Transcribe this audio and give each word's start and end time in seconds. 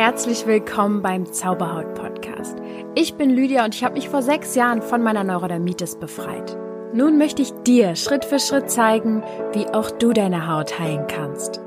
Herzlich 0.00 0.46
willkommen 0.46 1.02
beim 1.02 1.30
Zauberhaut 1.30 1.92
Podcast. 1.92 2.56
Ich 2.94 3.16
bin 3.16 3.28
Lydia 3.28 3.66
und 3.66 3.74
ich 3.74 3.84
habe 3.84 3.96
mich 3.96 4.08
vor 4.08 4.22
sechs 4.22 4.54
Jahren 4.54 4.80
von 4.80 5.02
meiner 5.02 5.24
Neurodermitis 5.24 5.96
befreit. 5.96 6.56
Nun 6.94 7.18
möchte 7.18 7.42
ich 7.42 7.52
dir 7.66 7.94
Schritt 7.96 8.24
für 8.24 8.38
Schritt 8.38 8.70
zeigen, 8.70 9.22
wie 9.52 9.66
auch 9.66 9.90
du 9.90 10.14
deine 10.14 10.48
Haut 10.48 10.78
heilen 10.78 11.06
kannst. 11.06 11.60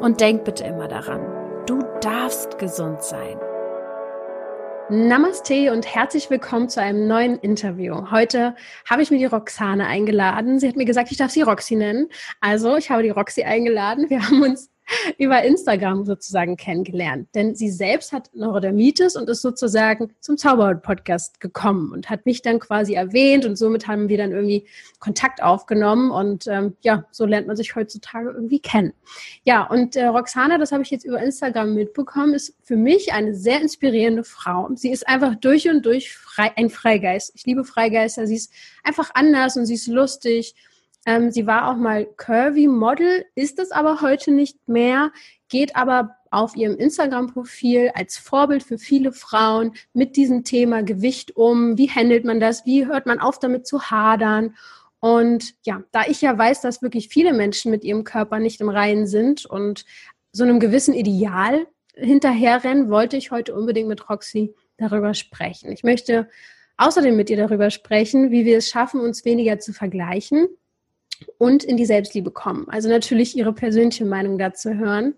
Und 0.00 0.20
denk 0.20 0.44
bitte 0.44 0.62
immer 0.62 0.86
daran, 0.86 1.20
du 1.66 1.82
darfst 2.00 2.60
gesund 2.60 3.02
sein. 3.02 3.36
Namaste 4.88 5.72
und 5.72 5.84
herzlich 5.92 6.30
willkommen 6.30 6.68
zu 6.68 6.80
einem 6.80 7.08
neuen 7.08 7.40
Interview. 7.40 8.08
Heute 8.12 8.54
habe 8.88 9.02
ich 9.02 9.10
mir 9.10 9.18
die 9.18 9.24
Roxane 9.24 9.88
eingeladen. 9.88 10.60
Sie 10.60 10.68
hat 10.68 10.76
mir 10.76 10.84
gesagt, 10.84 11.10
ich 11.10 11.18
darf 11.18 11.32
sie 11.32 11.42
Roxy 11.42 11.74
nennen. 11.74 12.08
Also, 12.40 12.76
ich 12.76 12.88
habe 12.92 13.02
die 13.02 13.10
Roxy 13.10 13.42
eingeladen. 13.42 14.08
Wir 14.10 14.24
haben 14.24 14.42
uns 14.42 14.70
über 15.18 15.42
Instagram 15.42 16.04
sozusagen 16.04 16.56
kennengelernt. 16.56 17.28
Denn 17.34 17.54
sie 17.54 17.70
selbst 17.70 18.12
hat 18.12 18.30
Neurodermitis 18.34 19.16
und 19.16 19.28
ist 19.28 19.42
sozusagen 19.42 20.12
zum 20.20 20.36
Zauberhaut-Podcast 20.36 21.40
gekommen 21.40 21.92
und 21.92 22.10
hat 22.10 22.26
mich 22.26 22.42
dann 22.42 22.58
quasi 22.58 22.94
erwähnt 22.94 23.44
und 23.44 23.56
somit 23.56 23.86
haben 23.86 24.08
wir 24.08 24.18
dann 24.18 24.32
irgendwie 24.32 24.66
Kontakt 24.98 25.42
aufgenommen 25.42 26.10
und 26.10 26.46
ähm, 26.46 26.76
ja, 26.80 27.04
so 27.10 27.24
lernt 27.24 27.46
man 27.46 27.56
sich 27.56 27.74
heutzutage 27.74 28.30
irgendwie 28.30 28.60
kennen. 28.60 28.92
Ja, 29.44 29.66
und 29.66 29.96
äh, 29.96 30.06
Roxana, 30.06 30.58
das 30.58 30.72
habe 30.72 30.82
ich 30.82 30.90
jetzt 30.90 31.04
über 31.04 31.22
Instagram 31.22 31.74
mitbekommen, 31.74 32.34
ist 32.34 32.54
für 32.62 32.76
mich 32.76 33.12
eine 33.12 33.34
sehr 33.34 33.60
inspirierende 33.60 34.24
Frau. 34.24 34.68
Sie 34.74 34.90
ist 34.90 35.08
einfach 35.08 35.34
durch 35.36 35.68
und 35.68 35.84
durch 35.86 36.12
frei, 36.12 36.52
ein 36.56 36.70
Freigeist. 36.70 37.32
Ich 37.34 37.46
liebe 37.46 37.64
Freigeister. 37.64 38.26
Sie 38.26 38.36
ist 38.36 38.52
einfach 38.84 39.10
anders 39.14 39.56
und 39.56 39.66
sie 39.66 39.74
ist 39.74 39.86
lustig 39.86 40.54
ähm, 41.06 41.30
sie 41.30 41.46
war 41.46 41.70
auch 41.70 41.76
mal 41.76 42.06
Curvy-Model, 42.16 43.24
ist 43.34 43.58
es 43.58 43.70
aber 43.70 44.00
heute 44.02 44.32
nicht 44.32 44.68
mehr, 44.68 45.12
geht 45.48 45.76
aber 45.76 46.16
auf 46.30 46.54
ihrem 46.56 46.76
Instagram-Profil 46.76 47.90
als 47.94 48.18
Vorbild 48.18 48.62
für 48.62 48.78
viele 48.78 49.12
Frauen 49.12 49.72
mit 49.92 50.16
diesem 50.16 50.44
Thema 50.44 50.82
Gewicht 50.82 51.36
um. 51.36 51.76
Wie 51.76 51.90
handelt 51.90 52.24
man 52.24 52.38
das? 52.38 52.66
Wie 52.66 52.86
hört 52.86 53.06
man 53.06 53.18
auf 53.18 53.38
damit 53.38 53.66
zu 53.66 53.90
hadern? 53.90 54.54
Und 55.00 55.54
ja, 55.64 55.82
da 55.90 56.04
ich 56.06 56.20
ja 56.20 56.36
weiß, 56.36 56.60
dass 56.60 56.82
wirklich 56.82 57.08
viele 57.08 57.32
Menschen 57.32 57.70
mit 57.70 57.84
ihrem 57.84 58.04
Körper 58.04 58.38
nicht 58.38 58.60
im 58.60 58.68
Reinen 58.68 59.06
sind 59.06 59.46
und 59.46 59.86
so 60.30 60.44
einem 60.44 60.60
gewissen 60.60 60.94
Ideal 60.94 61.66
hinterherrennen, 61.94 62.90
wollte 62.90 63.16
ich 63.16 63.30
heute 63.30 63.54
unbedingt 63.54 63.88
mit 63.88 64.08
Roxy 64.08 64.54
darüber 64.76 65.14
sprechen. 65.14 65.72
Ich 65.72 65.82
möchte 65.82 66.28
außerdem 66.76 67.16
mit 67.16 67.30
ihr 67.30 67.38
darüber 67.38 67.70
sprechen, 67.70 68.30
wie 68.30 68.44
wir 68.44 68.58
es 68.58 68.68
schaffen, 68.68 69.00
uns 69.00 69.24
weniger 69.24 69.58
zu 69.58 69.72
vergleichen 69.72 70.48
und 71.38 71.64
in 71.64 71.76
die 71.76 71.86
Selbstliebe 71.86 72.30
kommen. 72.30 72.66
Also 72.68 72.88
natürlich 72.88 73.36
ihre 73.36 73.52
persönliche 73.52 74.04
Meinung 74.04 74.38
dazu 74.38 74.74
hören. 74.74 75.14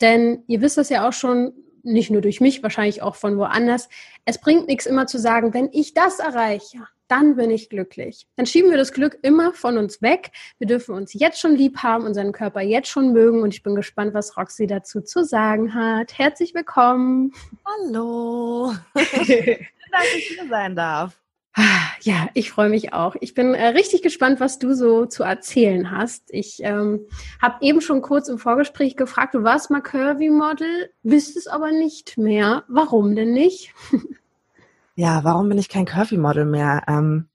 Denn 0.00 0.42
ihr 0.46 0.60
wisst 0.60 0.76
das 0.76 0.90
ja 0.90 1.08
auch 1.08 1.12
schon, 1.12 1.52
nicht 1.82 2.10
nur 2.10 2.22
durch 2.22 2.40
mich, 2.40 2.62
wahrscheinlich 2.62 3.02
auch 3.02 3.14
von 3.14 3.36
woanders. 3.36 3.88
Es 4.24 4.40
bringt 4.40 4.66
nichts 4.66 4.86
immer 4.86 5.06
zu 5.06 5.18
sagen, 5.18 5.52
wenn 5.52 5.68
ich 5.72 5.94
das 5.94 6.18
erreiche, 6.18 6.78
dann 7.08 7.36
bin 7.36 7.50
ich 7.50 7.68
glücklich. 7.68 8.26
Dann 8.36 8.46
schieben 8.46 8.70
wir 8.70 8.78
das 8.78 8.92
Glück 8.92 9.18
immer 9.22 9.52
von 9.52 9.76
uns 9.76 10.00
weg. 10.00 10.30
Wir 10.58 10.66
dürfen 10.66 10.94
uns 10.94 11.12
jetzt 11.12 11.38
schon 11.38 11.54
lieb 11.54 11.78
haben, 11.82 12.04
unseren 12.04 12.32
Körper 12.32 12.62
jetzt 12.62 12.88
schon 12.88 13.12
mögen 13.12 13.42
und 13.42 13.52
ich 13.52 13.62
bin 13.62 13.74
gespannt, 13.74 14.14
was 14.14 14.36
Roxy 14.36 14.66
dazu 14.66 15.02
zu 15.02 15.24
sagen 15.24 15.74
hat. 15.74 16.16
Herzlich 16.18 16.54
willkommen. 16.54 17.32
Hallo. 17.64 18.72
Schön, 18.96 19.66
dass 19.92 20.14
ich 20.16 20.26
hier 20.28 20.48
sein 20.48 20.74
darf. 20.74 21.20
Ja, 22.04 22.28
ich 22.34 22.50
freue 22.50 22.68
mich 22.68 22.92
auch. 22.92 23.16
Ich 23.20 23.32
bin 23.32 23.54
äh, 23.54 23.68
richtig 23.68 24.02
gespannt, 24.02 24.38
was 24.38 24.58
du 24.58 24.74
so 24.74 25.06
zu 25.06 25.22
erzählen 25.22 25.90
hast. 25.90 26.24
Ich 26.28 26.58
ähm, 26.62 27.06
habe 27.40 27.56
eben 27.62 27.80
schon 27.80 28.02
kurz 28.02 28.28
im 28.28 28.36
Vorgespräch 28.36 28.94
gefragt, 28.98 29.34
du 29.34 29.42
warst 29.42 29.70
mal 29.70 29.80
Curvy-Model, 29.80 30.90
bist 31.02 31.34
es 31.34 31.46
aber 31.46 31.72
nicht 31.72 32.18
mehr. 32.18 32.64
Warum 32.68 33.16
denn 33.16 33.32
nicht? 33.32 33.72
ja, 34.96 35.24
warum 35.24 35.48
bin 35.48 35.56
ich 35.56 35.70
kein 35.70 35.86
Curvy-Model 35.86 36.44
mehr? 36.44 36.82
Ähm, 36.88 37.30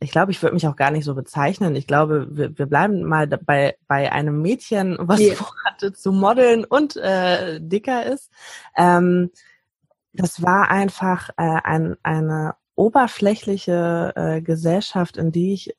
ich 0.00 0.10
glaube, 0.10 0.32
ich 0.32 0.42
würde 0.42 0.54
mich 0.54 0.66
auch 0.66 0.74
gar 0.74 0.90
nicht 0.90 1.04
so 1.04 1.14
bezeichnen. 1.14 1.76
Ich 1.76 1.86
glaube, 1.86 2.26
wir, 2.32 2.58
wir 2.58 2.66
bleiben 2.66 3.04
mal 3.04 3.28
bei, 3.28 3.76
bei 3.86 4.10
einem 4.10 4.42
Mädchen, 4.42 4.96
was 4.98 5.20
yeah. 5.20 5.36
vorhatte 5.36 5.92
zu 5.92 6.10
modeln 6.10 6.64
und 6.64 6.96
äh, 6.96 7.60
dicker 7.60 8.04
ist. 8.06 8.32
Ähm, 8.76 9.30
das 10.14 10.42
war 10.42 10.68
einfach 10.68 11.30
äh, 11.36 11.60
ein, 11.62 11.96
eine 12.02 12.56
oberflächliche 12.74 14.12
äh, 14.16 14.42
Gesellschaft, 14.42 15.16
in 15.16 15.32
die 15.32 15.52
ich 15.52 15.74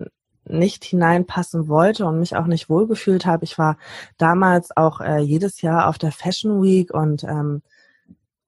nicht 0.48 0.84
hineinpassen 0.84 1.68
wollte 1.68 2.06
und 2.06 2.20
mich 2.20 2.36
auch 2.36 2.46
nicht 2.46 2.70
wohlgefühlt 2.70 3.26
habe. 3.26 3.44
Ich 3.44 3.58
war 3.58 3.78
damals 4.18 4.76
auch 4.78 5.02
äh, 5.02 5.20
jedes 5.20 5.62
Jahr 5.62 5.88
auf 5.88 5.98
der 5.98 6.12
Fashion 6.12 6.62
Week 6.62 6.94
und 6.94 7.24
ähm, 7.24 7.64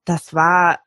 das 0.04 0.32
war 0.32 0.78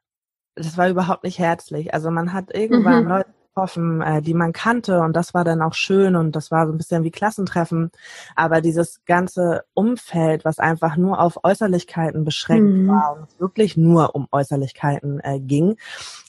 das 0.56 0.78
war 0.78 0.90
überhaupt 0.90 1.24
nicht 1.24 1.40
herzlich. 1.40 1.94
Also 1.94 2.12
man 2.12 2.34
hat 2.34 2.54
irgendwann 2.54 3.04
mhm. 3.04 3.10
Leute 3.10 3.30
getroffen, 3.48 4.02
äh, 4.02 4.22
die 4.22 4.34
man 4.34 4.54
kannte 4.54 5.02
und 5.02 5.14
das 5.16 5.34
war 5.34 5.44
dann 5.44 5.62
auch 5.62 5.74
schön 5.74 6.16
und 6.16 6.36
das 6.36 6.52
war 6.52 6.68
so 6.68 6.74
ein 6.74 6.78
bisschen 6.78 7.04
wie 7.04 7.12
Klassentreffen. 7.12 7.92
Aber 8.36 8.62
dieses 8.62 9.04
ganze 9.06 9.64
Umfeld, 9.74 10.46
was 10.46 10.60
einfach 10.60 10.96
nur 10.98 11.20
auf 11.20 11.44
Äußerlichkeiten 11.44 12.24
beschränkt 12.24 12.74
mhm. 12.74 12.88
war 12.88 13.18
und 13.18 13.40
wirklich 13.40 13.78
nur 13.78 14.16
um 14.16 14.28
Äußerlichkeiten 14.32 15.20
äh, 15.22 15.40
ging, 15.40 15.78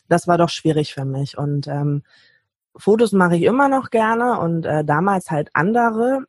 das 0.09 0.27
war 0.27 0.39
doch 0.39 0.49
schwierig 0.49 0.95
für 0.95 1.05
mich. 1.05 1.39
Und 1.39 1.67
ähm, 1.67 2.03
Fotos 2.77 3.13
mache 3.13 3.37
ich 3.37 3.43
immer 3.43 3.69
noch 3.69 3.91
gerne 3.91 4.39
und 4.39 4.65
äh, 4.65 4.85
damals 4.85 5.31
halt 5.31 5.51
andere. 5.53 6.25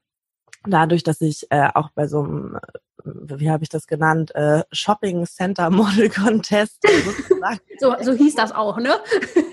Dadurch, 0.66 1.04
dass 1.04 1.22
ich 1.22 1.48
äh, 1.50 1.70
auch 1.74 1.90
bei 1.92 2.08
so 2.08 2.24
einem, 2.24 2.60
äh, 3.06 3.40
wie 3.40 3.50
habe 3.50 3.64
ich 3.64 3.70
das 3.70 3.88
genannt, 3.88 4.34
äh, 4.36 4.64
Shopping 4.72 5.26
Center 5.26 5.70
Model 5.72 6.10
Contest 6.10 6.86
sozusagen. 7.06 7.60
so, 7.80 7.96
so 8.02 8.14
hieß 8.14 8.36
das 8.36 8.52
auch, 8.52 8.78
ne? 8.78 8.96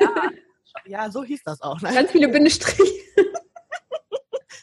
ja, 0.01 0.31
ja, 0.87 1.11
so 1.11 1.25
hieß 1.25 1.43
das 1.45 1.63
auch. 1.63 1.81
Ne? 1.81 1.93
Ganz 1.93 2.11
viele 2.11 2.29
Bindestriche. 2.29 2.83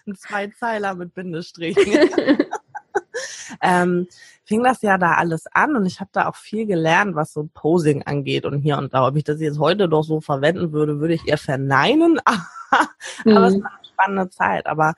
Ein 0.05 0.15
Zweizeiler 0.15 0.95
mit 0.95 1.13
Bindestrichen. 1.13 1.99
Ähm, 3.61 4.07
fing 4.45 4.63
das 4.63 4.81
ja 4.81 4.97
da 4.97 5.13
alles 5.13 5.45
an 5.53 5.75
und 5.75 5.85
ich 5.85 5.99
habe 5.99 6.09
da 6.13 6.27
auch 6.27 6.35
viel 6.35 6.65
gelernt, 6.65 7.15
was 7.15 7.33
so 7.33 7.49
Posing 7.53 8.03
angeht 8.03 8.45
und 8.45 8.61
hier 8.61 8.77
und 8.77 8.93
da. 8.93 9.07
Ob 9.07 9.15
ich 9.17 9.23
das 9.23 9.41
jetzt 9.41 9.59
heute 9.59 9.89
doch 9.89 10.03
so 10.03 10.21
verwenden 10.21 10.71
würde, 10.71 10.99
würde 10.99 11.13
ich 11.13 11.27
eher 11.27 11.37
verneinen. 11.37 12.19
Aber 12.69 12.89
mhm. 13.25 13.43
es 13.43 13.63
war 13.63 13.71
eine 13.71 13.85
spannende 13.85 14.29
Zeit. 14.29 14.67
Aber 14.67 14.95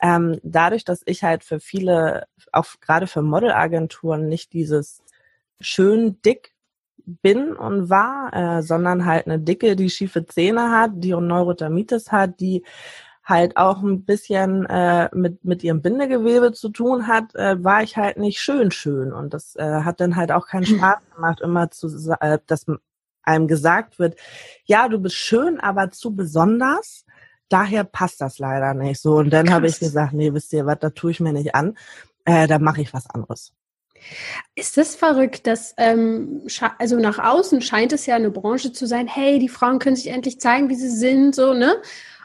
ähm, 0.00 0.38
dadurch, 0.42 0.84
dass 0.84 1.02
ich 1.06 1.24
halt 1.24 1.44
für 1.44 1.60
viele, 1.60 2.26
auch 2.52 2.66
gerade 2.80 3.06
für 3.06 3.22
Modelagenturen, 3.22 4.28
nicht 4.28 4.52
dieses 4.52 5.02
schön 5.60 6.20
dick 6.22 6.52
bin 7.06 7.54
und 7.54 7.90
war, 7.90 8.32
äh, 8.32 8.62
sondern 8.62 9.04
halt 9.04 9.26
eine 9.26 9.38
dicke, 9.38 9.76
die 9.76 9.90
schiefe 9.90 10.24
Zähne 10.26 10.70
hat, 10.70 10.92
die 10.94 11.10
Neurodermitis 11.10 12.12
hat, 12.12 12.40
die 12.40 12.64
halt 13.24 13.56
auch 13.56 13.82
ein 13.82 14.04
bisschen 14.04 14.66
äh, 14.66 15.08
mit, 15.14 15.44
mit 15.44 15.64
ihrem 15.64 15.80
Bindegewebe 15.80 16.52
zu 16.52 16.68
tun 16.68 17.06
hat, 17.06 17.34
äh, 17.34 17.62
war 17.62 17.82
ich 17.82 17.96
halt 17.96 18.18
nicht 18.18 18.40
schön 18.40 18.70
schön. 18.70 19.12
Und 19.12 19.32
das 19.32 19.56
äh, 19.56 19.80
hat 19.82 20.00
dann 20.00 20.16
halt 20.16 20.30
auch 20.30 20.46
keinen 20.46 20.66
Spaß 20.66 20.98
gemacht, 21.14 21.40
immer 21.40 21.70
zu 21.70 21.88
äh, 22.20 22.38
dass 22.46 22.66
einem 23.22 23.48
gesagt 23.48 23.98
wird, 23.98 24.16
ja, 24.64 24.88
du 24.88 24.98
bist 24.98 25.16
schön, 25.16 25.58
aber 25.58 25.90
zu 25.90 26.14
besonders. 26.14 27.06
Daher 27.48 27.84
passt 27.84 28.20
das 28.20 28.38
leider 28.38 28.74
nicht 28.74 29.00
so. 29.00 29.16
Und 29.16 29.30
dann 29.30 29.50
habe 29.52 29.66
ich 29.66 29.78
gesagt, 29.78 30.12
nee, 30.12 30.32
wisst 30.32 30.52
ihr 30.52 30.66
was, 30.66 30.78
da 30.80 30.90
tue 30.90 31.10
ich 31.10 31.20
mir 31.20 31.32
nicht 31.32 31.54
an. 31.54 31.76
Äh, 32.24 32.46
da 32.46 32.58
mache 32.58 32.82
ich 32.82 32.92
was 32.92 33.08
anderes. 33.08 33.52
Ist 34.54 34.76
das 34.76 34.94
verrückt, 34.94 35.46
dass 35.46 35.74
ähm, 35.78 36.46
also 36.78 36.98
nach 36.98 37.18
außen 37.18 37.62
scheint 37.62 37.92
es 37.92 38.06
ja 38.06 38.16
eine 38.16 38.30
Branche 38.30 38.72
zu 38.72 38.86
sein, 38.86 39.06
hey, 39.06 39.38
die 39.38 39.48
Frauen 39.48 39.78
können 39.78 39.96
sich 39.96 40.08
endlich 40.08 40.40
zeigen, 40.40 40.68
wie 40.68 40.74
sie 40.74 40.90
sind, 40.90 41.34
so, 41.34 41.54
ne? 41.54 41.76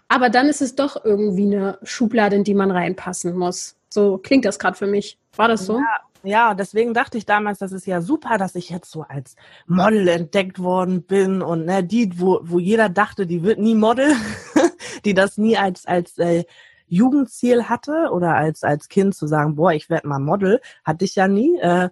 Aber 0.09 0.29
dann 0.29 0.47
ist 0.47 0.61
es 0.61 0.75
doch 0.75 1.05
irgendwie 1.05 1.45
eine 1.45 1.79
Schublade, 1.83 2.35
in 2.35 2.43
die 2.43 2.55
man 2.55 2.71
reinpassen 2.71 3.37
muss. 3.37 3.77
So 3.89 4.17
klingt 4.17 4.43
das 4.43 4.59
gerade 4.59 4.75
für 4.75 4.87
mich. 4.87 5.17
War 5.35 5.47
das 5.47 5.65
so? 5.65 5.77
Ja. 5.77 5.99
Ja, 6.23 6.53
deswegen 6.53 6.93
dachte 6.93 7.17
ich 7.17 7.25
damals, 7.25 7.59
das 7.59 7.71
ist 7.71 7.87
ja 7.87 8.01
super, 8.01 8.37
dass 8.37 8.55
ich 8.55 8.69
jetzt 8.69 8.91
so 8.91 9.03
als 9.03 9.37
Model 9.67 10.05
entdeckt 10.09 10.59
worden 10.59 11.03
bin 11.03 11.41
und 11.41 11.65
ne, 11.65 11.81
die, 11.81 12.19
wo, 12.19 12.41
wo 12.43 12.59
jeder 12.59 12.89
dachte, 12.89 13.25
die 13.25 13.41
wird 13.41 13.57
nie 13.57 13.75
Model, 13.75 14.11
die 15.05 15.13
das 15.13 15.37
nie 15.37 15.57
als 15.57 15.85
als 15.85 16.17
äh, 16.17 16.43
Jugendziel 16.87 17.69
hatte 17.69 18.09
oder 18.11 18.35
als 18.35 18.63
als 18.63 18.89
Kind 18.89 19.15
zu 19.15 19.27
sagen, 19.27 19.55
boah, 19.55 19.71
ich 19.71 19.89
werde 19.89 20.09
mal 20.09 20.19
Model, 20.19 20.59
hatte 20.83 21.05
ich 21.05 21.15
ja 21.15 21.29
nie. 21.29 21.57
Äh, 21.59 21.89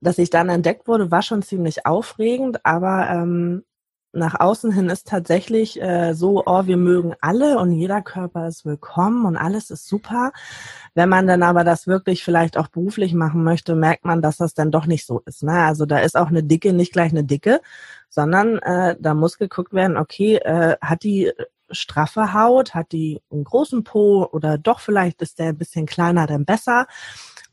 dass 0.00 0.18
ich 0.18 0.28
dann 0.28 0.48
entdeckt 0.50 0.86
wurde, 0.86 1.10
war 1.10 1.22
schon 1.22 1.42
ziemlich 1.42 1.86
aufregend, 1.86 2.66
aber 2.66 3.08
ähm, 3.10 3.64
nach 4.14 4.38
außen 4.38 4.72
hin 4.72 4.88
ist 4.88 5.08
tatsächlich 5.08 5.80
äh, 5.80 6.14
so, 6.14 6.42
oh, 6.46 6.66
wir 6.66 6.76
mögen 6.76 7.14
alle 7.20 7.58
und 7.58 7.72
jeder 7.72 8.02
Körper 8.02 8.46
ist 8.46 8.64
willkommen 8.64 9.26
und 9.26 9.36
alles 9.36 9.70
ist 9.70 9.86
super. 9.88 10.32
Wenn 10.94 11.08
man 11.08 11.26
dann 11.26 11.42
aber 11.42 11.64
das 11.64 11.86
wirklich 11.86 12.24
vielleicht 12.24 12.56
auch 12.56 12.68
beruflich 12.68 13.14
machen 13.14 13.44
möchte, 13.44 13.74
merkt 13.74 14.04
man, 14.04 14.22
dass 14.22 14.36
das 14.36 14.54
dann 14.54 14.70
doch 14.70 14.86
nicht 14.86 15.06
so 15.06 15.20
ist. 15.26 15.42
Ne? 15.42 15.52
Also 15.52 15.86
da 15.86 15.98
ist 15.98 16.16
auch 16.16 16.28
eine 16.28 16.42
Dicke 16.42 16.72
nicht 16.72 16.92
gleich 16.92 17.10
eine 17.10 17.24
Dicke, 17.24 17.60
sondern 18.08 18.58
äh, 18.58 18.96
da 18.98 19.14
muss 19.14 19.38
geguckt 19.38 19.72
werden, 19.72 19.96
okay, 19.96 20.36
äh, 20.36 20.76
hat 20.80 21.02
die 21.02 21.32
straffe 21.70 22.32
Haut, 22.32 22.74
hat 22.74 22.92
die 22.92 23.20
einen 23.32 23.44
großen 23.44 23.84
Po 23.84 24.28
oder 24.30 24.58
doch 24.58 24.80
vielleicht 24.80 25.22
ist 25.22 25.38
der 25.38 25.48
ein 25.48 25.58
bisschen 25.58 25.86
kleiner, 25.86 26.26
dann 26.26 26.44
besser. 26.44 26.86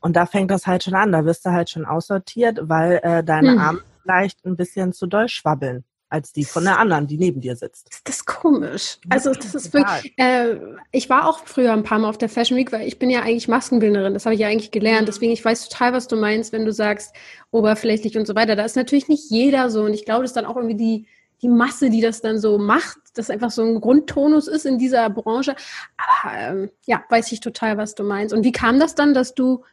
Und 0.00 0.16
da 0.16 0.26
fängt 0.26 0.50
das 0.50 0.66
halt 0.66 0.84
schon 0.84 0.94
an, 0.94 1.12
da 1.12 1.24
wirst 1.24 1.44
du 1.44 1.50
halt 1.50 1.70
schon 1.70 1.84
aussortiert, 1.84 2.60
weil 2.62 3.00
äh, 3.02 3.24
deine 3.24 3.52
hm. 3.52 3.58
Arme 3.58 3.80
vielleicht 4.02 4.44
ein 4.44 4.56
bisschen 4.56 4.92
zu 4.92 5.06
doll 5.06 5.28
schwabbeln 5.28 5.84
als 6.12 6.32
die 6.32 6.44
von 6.44 6.64
der 6.64 6.78
anderen, 6.78 7.06
die 7.06 7.16
neben 7.16 7.40
dir 7.40 7.56
sitzt. 7.56 7.88
Das 8.04 8.16
ist 8.16 8.26
komisch. 8.26 8.98
Also 9.08 9.32
das 9.32 9.54
ist 9.54 9.72
wirklich, 9.72 10.12
äh, 10.18 10.56
ich 10.90 11.08
war 11.08 11.26
auch 11.26 11.40
früher 11.46 11.72
ein 11.72 11.82
paar 11.82 11.98
Mal 11.98 12.08
auf 12.08 12.18
der 12.18 12.28
Fashion 12.28 12.58
Week, 12.58 12.70
weil 12.70 12.86
ich 12.86 12.98
bin 12.98 13.08
ja 13.08 13.22
eigentlich 13.22 13.48
Maskenbildnerin, 13.48 14.12
das 14.12 14.26
habe 14.26 14.34
ich 14.34 14.40
ja 14.40 14.48
eigentlich 14.48 14.70
gelernt. 14.70 15.08
Deswegen, 15.08 15.32
ich 15.32 15.44
weiß 15.44 15.68
total, 15.68 15.94
was 15.94 16.08
du 16.08 16.16
meinst, 16.16 16.52
wenn 16.52 16.66
du 16.66 16.72
sagst, 16.72 17.14
oberflächlich 17.50 18.18
und 18.18 18.26
so 18.26 18.34
weiter. 18.34 18.56
Da 18.56 18.64
ist 18.64 18.76
natürlich 18.76 19.08
nicht 19.08 19.30
jeder 19.30 19.70
so 19.70 19.84
und 19.84 19.94
ich 19.94 20.04
glaube, 20.04 20.22
das 20.22 20.32
ist 20.32 20.36
dann 20.36 20.44
auch 20.44 20.56
irgendwie 20.56 20.76
die, 20.76 21.06
die 21.40 21.48
Masse, 21.48 21.88
die 21.88 22.02
das 22.02 22.20
dann 22.20 22.38
so 22.38 22.58
macht, 22.58 22.98
das 23.14 23.30
einfach 23.30 23.50
so 23.50 23.62
ein 23.62 23.80
Grundtonus 23.80 24.48
ist 24.48 24.66
in 24.66 24.78
dieser 24.78 25.08
Branche. 25.08 25.56
Aber 25.96 26.38
ähm, 26.38 26.70
ja, 26.86 27.02
weiß 27.08 27.32
ich 27.32 27.40
total, 27.40 27.78
was 27.78 27.94
du 27.94 28.04
meinst. 28.04 28.34
Und 28.34 28.44
wie 28.44 28.52
kam 28.52 28.78
das 28.78 28.94
dann, 28.94 29.14
dass 29.14 29.34
du 29.34 29.64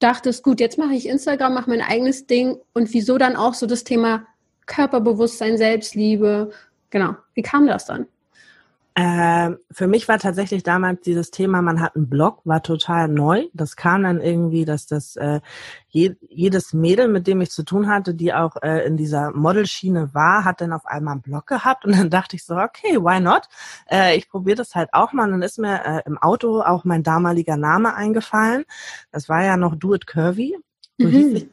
dachtest, 0.00 0.42
gut, 0.42 0.58
jetzt 0.58 0.78
mache 0.78 0.94
ich 0.94 1.08
Instagram, 1.08 1.54
mache 1.54 1.70
mein 1.70 1.80
eigenes 1.80 2.26
Ding 2.26 2.58
und 2.74 2.92
wieso 2.92 3.18
dann 3.18 3.36
auch 3.36 3.54
so 3.54 3.66
das 3.66 3.84
Thema 3.84 4.26
Körperbewusstsein, 4.66 5.56
Selbstliebe. 5.56 6.50
Genau. 6.90 7.16
Wie 7.34 7.42
kam 7.42 7.66
das 7.66 7.86
dann? 7.86 8.06
Ähm, 8.98 9.58
für 9.70 9.88
mich 9.88 10.08
war 10.08 10.18
tatsächlich 10.18 10.62
damals 10.62 11.02
dieses 11.02 11.30
Thema, 11.30 11.60
man 11.60 11.82
hat 11.82 11.96
einen 11.96 12.08
Blog, 12.08 12.40
war 12.44 12.62
total 12.62 13.08
neu. 13.08 13.44
Das 13.52 13.76
kam 13.76 14.04
dann 14.04 14.22
irgendwie, 14.22 14.64
dass 14.64 14.86
das 14.86 15.16
äh, 15.16 15.40
je, 15.88 16.14
jedes 16.30 16.72
Mädel, 16.72 17.08
mit 17.08 17.26
dem 17.26 17.42
ich 17.42 17.50
zu 17.50 17.62
tun 17.62 17.88
hatte, 17.88 18.14
die 18.14 18.32
auch 18.32 18.56
äh, 18.62 18.86
in 18.86 18.96
dieser 18.96 19.32
Modelschiene 19.32 20.14
war, 20.14 20.46
hat 20.46 20.62
dann 20.62 20.72
auf 20.72 20.86
einmal 20.86 21.12
einen 21.12 21.20
Blog 21.20 21.46
gehabt 21.46 21.84
und 21.84 21.94
dann 21.94 22.08
dachte 22.10 22.36
ich 22.36 22.44
so, 22.46 22.56
okay, 22.56 22.96
why 22.96 23.20
not? 23.20 23.42
Äh, 23.90 24.16
ich 24.16 24.30
probiere 24.30 24.56
das 24.56 24.74
halt 24.74 24.88
auch 24.92 25.12
mal. 25.12 25.24
Und 25.24 25.32
dann 25.32 25.42
ist 25.42 25.58
mir 25.58 25.84
äh, 25.84 26.02
im 26.06 26.16
Auto 26.16 26.62
auch 26.62 26.84
mein 26.84 27.02
damaliger 27.02 27.58
Name 27.58 27.94
eingefallen. 27.94 28.64
Das 29.12 29.28
war 29.28 29.44
ja 29.44 29.58
noch 29.58 29.76
Do 29.76 29.94
It 29.94 30.06
Curvy. 30.06 30.56
So 30.96 31.06
mhm. 31.06 31.10
hieß 31.10 31.32
ich 31.34 31.48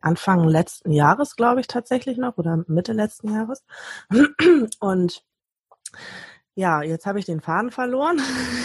Anfang 0.00 0.48
letzten 0.48 0.92
Jahres, 0.92 1.36
glaube 1.36 1.60
ich, 1.60 1.66
tatsächlich 1.66 2.18
noch 2.18 2.38
oder 2.38 2.64
Mitte 2.66 2.92
letzten 2.92 3.32
Jahres. 3.34 3.64
Und 4.80 5.22
ja, 6.54 6.82
jetzt 6.82 7.06
habe 7.06 7.20
ich 7.20 7.24
den 7.24 7.40
Faden 7.40 7.70
verloren. 7.70 8.20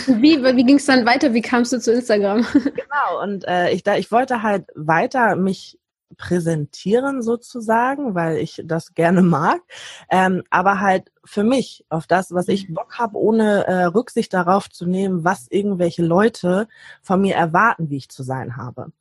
Wie, 0.08 0.44
wie 0.44 0.66
ging 0.66 0.78
es 0.78 0.86
dann 0.86 1.06
weiter? 1.06 1.34
Wie 1.34 1.42
kamst 1.42 1.74
du 1.74 1.80
zu 1.80 1.94
Instagram? 1.94 2.46
Genau, 2.54 3.22
und 3.22 3.48
äh, 3.48 3.70
ich, 3.72 3.84
da, 3.84 3.96
ich 3.96 4.12
wollte 4.12 4.42
halt 4.42 4.66
weiter 4.76 5.36
mich 5.36 5.80
präsentieren 6.14 7.22
sozusagen, 7.22 8.16
weil 8.16 8.38
ich 8.38 8.62
das 8.66 8.94
gerne 8.94 9.22
mag, 9.22 9.62
ähm, 10.10 10.44
aber 10.50 10.80
halt 10.80 11.12
für 11.26 11.44
mich 11.44 11.86
auf 11.90 12.06
das, 12.06 12.34
was 12.34 12.48
ich 12.48 12.68
mhm. 12.68 12.74
Bock 12.74 13.00
habe, 13.00 13.18
ohne 13.18 13.66
äh, 13.66 13.84
Rücksicht 13.86 14.34
darauf 14.34 14.70
zu 14.70 14.86
nehmen, 14.86 15.24
was 15.24 15.48
irgendwelche 15.50 16.04
Leute 16.04 16.68
von 17.02 17.22
mir 17.22 17.36
erwarten, 17.36 17.90
wie 17.90 17.98
ich 17.98 18.10
zu 18.10 18.24
sein 18.24 18.58
habe. 18.58 18.92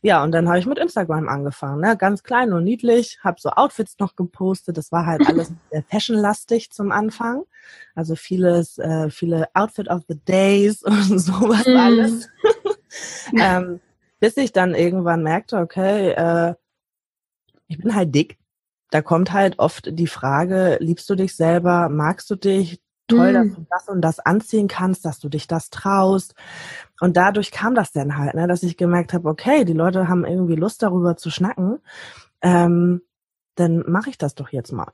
Ja, 0.00 0.22
und 0.22 0.32
dann 0.32 0.48
habe 0.48 0.58
ich 0.58 0.66
mit 0.66 0.78
Instagram 0.78 1.28
angefangen, 1.28 1.80
ne? 1.80 1.96
ganz 1.96 2.22
klein 2.22 2.52
und 2.52 2.64
niedlich, 2.64 3.18
habe 3.22 3.40
so 3.40 3.50
Outfits 3.50 3.98
noch 3.98 4.14
gepostet, 4.14 4.76
das 4.76 4.92
war 4.92 5.06
halt 5.06 5.26
alles 5.26 5.52
sehr 5.70 5.82
fashionlastig 5.82 6.70
zum 6.70 6.92
Anfang, 6.92 7.42
also 7.94 8.14
vieles, 8.14 8.78
äh, 8.78 9.10
viele 9.10 9.48
Outfit 9.54 9.88
of 9.88 10.02
the 10.08 10.18
Days 10.18 10.82
und 10.84 11.18
sowas 11.18 11.66
mm. 11.66 11.76
alles. 11.76 12.28
ähm, 13.38 13.80
bis 14.20 14.36
ich 14.36 14.52
dann 14.52 14.76
irgendwann 14.76 15.24
merkte, 15.24 15.56
okay, 15.56 16.10
äh, 16.10 16.54
ich 17.72 17.78
bin 17.78 17.94
halt 17.94 18.14
dick. 18.14 18.38
Da 18.90 19.00
kommt 19.00 19.32
halt 19.32 19.58
oft 19.58 19.98
die 19.98 20.06
Frage, 20.06 20.76
liebst 20.80 21.08
du 21.08 21.14
dich 21.14 21.34
selber, 21.34 21.88
magst 21.88 22.30
du 22.30 22.36
dich? 22.36 22.82
Toll, 23.08 23.32
dass 23.32 23.46
mm. 23.46 23.54
du 23.54 23.66
das 23.70 23.88
und 23.88 24.00
das 24.02 24.20
anziehen 24.20 24.68
kannst, 24.68 25.04
dass 25.04 25.18
du 25.18 25.28
dich 25.28 25.46
das 25.46 25.70
traust. 25.70 26.34
Und 27.00 27.16
dadurch 27.16 27.50
kam 27.50 27.74
das 27.74 27.92
dann 27.92 28.16
halt, 28.16 28.34
ne, 28.34 28.46
dass 28.46 28.62
ich 28.62 28.76
gemerkt 28.76 29.12
habe, 29.12 29.28
okay, 29.28 29.64
die 29.64 29.72
Leute 29.72 30.08
haben 30.08 30.24
irgendwie 30.24 30.54
Lust 30.54 30.82
darüber 30.82 31.16
zu 31.16 31.30
schnacken. 31.30 31.78
Ähm, 32.42 33.02
dann 33.54 33.82
mache 33.88 34.10
ich 34.10 34.18
das 34.18 34.34
doch 34.34 34.50
jetzt 34.50 34.72
mal. 34.72 34.92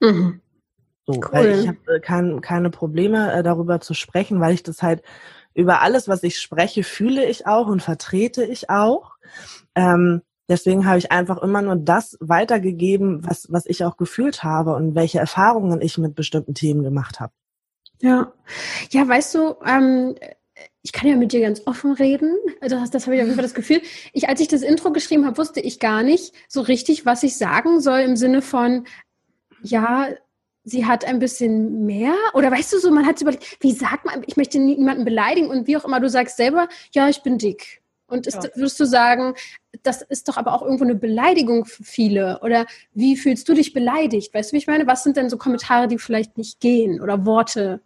Mhm. 0.00 0.40
So, 1.06 1.14
cool. 1.14 1.28
weil 1.32 1.58
ich 1.58 1.68
habe 1.68 1.78
äh, 1.94 2.00
kein, 2.00 2.40
keine 2.40 2.70
Probleme 2.70 3.32
äh, 3.32 3.42
darüber 3.42 3.80
zu 3.80 3.94
sprechen, 3.94 4.40
weil 4.40 4.54
ich 4.54 4.62
das 4.62 4.82
halt 4.82 5.02
über 5.54 5.80
alles, 5.80 6.08
was 6.08 6.22
ich 6.22 6.40
spreche, 6.40 6.82
fühle 6.82 7.24
ich 7.24 7.46
auch 7.46 7.68
und 7.68 7.82
vertrete 7.82 8.44
ich 8.44 8.68
auch. 8.68 9.16
Ähm, 9.74 10.22
Deswegen 10.48 10.86
habe 10.86 10.98
ich 10.98 11.12
einfach 11.12 11.38
immer 11.42 11.62
nur 11.62 11.76
das 11.76 12.16
weitergegeben, 12.20 13.24
was, 13.26 13.52
was 13.52 13.66
ich 13.66 13.84
auch 13.84 13.96
gefühlt 13.96 14.42
habe 14.42 14.74
und 14.74 14.94
welche 14.94 15.18
Erfahrungen 15.18 15.80
ich 15.80 15.98
mit 15.98 16.14
bestimmten 16.14 16.54
Themen 16.54 16.82
gemacht 16.82 17.20
habe. 17.20 17.32
Ja, 18.00 18.32
ja, 18.90 19.06
weißt 19.06 19.34
du, 19.34 19.56
ähm, 19.66 20.14
ich 20.82 20.92
kann 20.92 21.08
ja 21.08 21.16
mit 21.16 21.32
dir 21.32 21.40
ganz 21.40 21.62
offen 21.66 21.92
reden. 21.92 22.36
Das, 22.60 22.90
das 22.90 23.06
habe 23.06 23.16
ich 23.16 23.22
auf 23.22 23.26
jeden 23.26 23.36
Fall 23.36 23.42
das 23.42 23.54
Gefühl. 23.54 23.82
Ich, 24.12 24.28
als 24.28 24.40
ich 24.40 24.48
das 24.48 24.62
Intro 24.62 24.92
geschrieben 24.92 25.26
habe, 25.26 25.36
wusste 25.38 25.60
ich 25.60 25.80
gar 25.80 26.02
nicht 26.02 26.32
so 26.48 26.60
richtig, 26.60 27.04
was 27.04 27.22
ich 27.22 27.36
sagen 27.36 27.80
soll 27.80 28.00
im 28.00 28.16
Sinne 28.16 28.40
von, 28.40 28.86
ja, 29.62 30.08
sie 30.64 30.86
hat 30.86 31.04
ein 31.04 31.18
bisschen 31.18 31.86
mehr 31.86 32.14
oder 32.34 32.50
weißt 32.50 32.72
du 32.72 32.78
so, 32.78 32.90
man 32.90 33.06
hat 33.06 33.20
überlegt, 33.20 33.58
wie 33.60 33.72
sagt 33.72 34.04
man, 34.04 34.22
ich 34.26 34.36
möchte 34.36 34.58
niemanden 34.58 35.04
beleidigen 35.04 35.48
und 35.48 35.66
wie 35.66 35.76
auch 35.76 35.84
immer, 35.84 36.00
du 36.00 36.08
sagst 36.08 36.36
selber, 36.36 36.68
ja, 36.92 37.08
ich 37.08 37.22
bin 37.22 37.38
dick. 37.38 37.82
Und 38.08 38.26
ist, 38.26 38.42
ja. 38.42 38.50
würdest 38.54 38.80
du 38.80 38.86
sagen, 38.86 39.34
das 39.82 40.00
ist 40.02 40.28
doch 40.28 40.38
aber 40.38 40.54
auch 40.54 40.62
irgendwo 40.62 40.84
eine 40.84 40.94
Beleidigung 40.94 41.66
für 41.66 41.84
viele? 41.84 42.40
Oder 42.42 42.66
wie 42.94 43.16
fühlst 43.16 43.48
du 43.48 43.54
dich 43.54 43.74
beleidigt? 43.74 44.32
Weißt 44.32 44.50
du, 44.50 44.54
wie 44.54 44.58
ich 44.58 44.66
meine? 44.66 44.86
Was 44.86 45.04
sind 45.04 45.16
denn 45.16 45.28
so 45.28 45.36
Kommentare, 45.36 45.88
die 45.88 45.98
vielleicht 45.98 46.38
nicht 46.38 46.58
gehen 46.58 47.00
oder 47.00 47.26
Worte? 47.26 47.80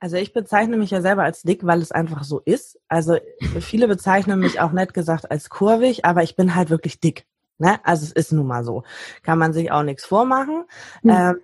Also 0.00 0.16
ich 0.16 0.32
bezeichne 0.32 0.76
mich 0.78 0.90
ja 0.90 1.02
selber 1.02 1.22
als 1.22 1.42
dick, 1.42 1.66
weil 1.66 1.82
es 1.82 1.92
einfach 1.92 2.24
so 2.24 2.40
ist. 2.40 2.78
Also 2.88 3.18
viele 3.60 3.88
bezeichnen 3.88 4.40
mich 4.40 4.60
auch 4.60 4.72
nett 4.72 4.94
gesagt 4.94 5.30
als 5.30 5.50
kurvig, 5.50 6.04
aber 6.04 6.22
ich 6.22 6.34
bin 6.34 6.54
halt 6.54 6.70
wirklich 6.70 7.00
dick. 7.00 7.26
Ne? 7.58 7.78
Also 7.84 8.04
es 8.04 8.12
ist 8.12 8.32
nun 8.32 8.46
mal 8.46 8.64
so. 8.64 8.84
Kann 9.22 9.38
man 9.38 9.52
sich 9.52 9.70
auch 9.70 9.82
nichts 9.82 10.04
vormachen. 10.04 10.64
Hm. 11.02 11.10
Ähm, 11.10 11.40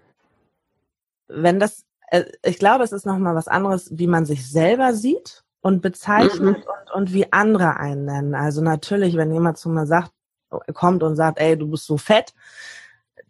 wenn 1.29 1.61
das, 1.61 1.85
äh, 2.09 2.25
ich 2.43 2.59
glaube, 2.59 2.85
es 2.85 2.93
ist 2.93 3.07
nochmal 3.07 3.35
was 3.35 3.49
anderes, 3.49 3.91
wie 3.93 4.07
man 4.07 4.25
sich 4.25 4.49
selber 4.51 4.95
sieht 4.95 5.42
und 5.63 5.81
bezeichnet 5.81 6.41
mhm. 6.41 6.49
und, 6.49 6.91
und 6.93 7.13
wie 7.15 7.33
andere 7.33 7.77
einen 7.77 8.05
nennen. 8.05 8.35
Also 8.35 8.61
natürlich, 8.61 9.17
wenn 9.17 9.33
jemand 9.33 9.57
zu 9.57 9.71
mir 9.71 9.87
sagt, 9.87 10.13
kommt 10.75 11.03
und 11.03 11.17
sagt, 11.17 11.39
ey, 11.39 11.57
du 11.57 11.71
bist 11.71 11.87
so 11.87 11.97
fett, 11.97 12.35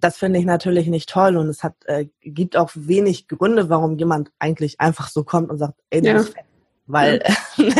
das 0.00 0.16
finde 0.16 0.40
ich 0.40 0.44
natürlich 0.44 0.88
nicht 0.88 1.08
toll 1.08 1.36
und 1.36 1.48
es 1.48 1.62
hat 1.62 1.74
äh, 1.84 2.06
gibt 2.22 2.56
auch 2.56 2.70
wenig 2.74 3.28
Gründe, 3.28 3.70
warum 3.70 3.96
jemand 3.98 4.32
eigentlich 4.40 4.80
einfach 4.80 5.08
so 5.08 5.22
kommt 5.22 5.48
und 5.50 5.58
sagt, 5.58 5.74
ey, 5.90 6.00
du 6.00 6.08
ja. 6.08 6.14
bist 6.14 6.32
fett. 6.32 6.44
Weil, 6.86 7.22
ja. 7.56 7.64
Ne? 7.64 7.74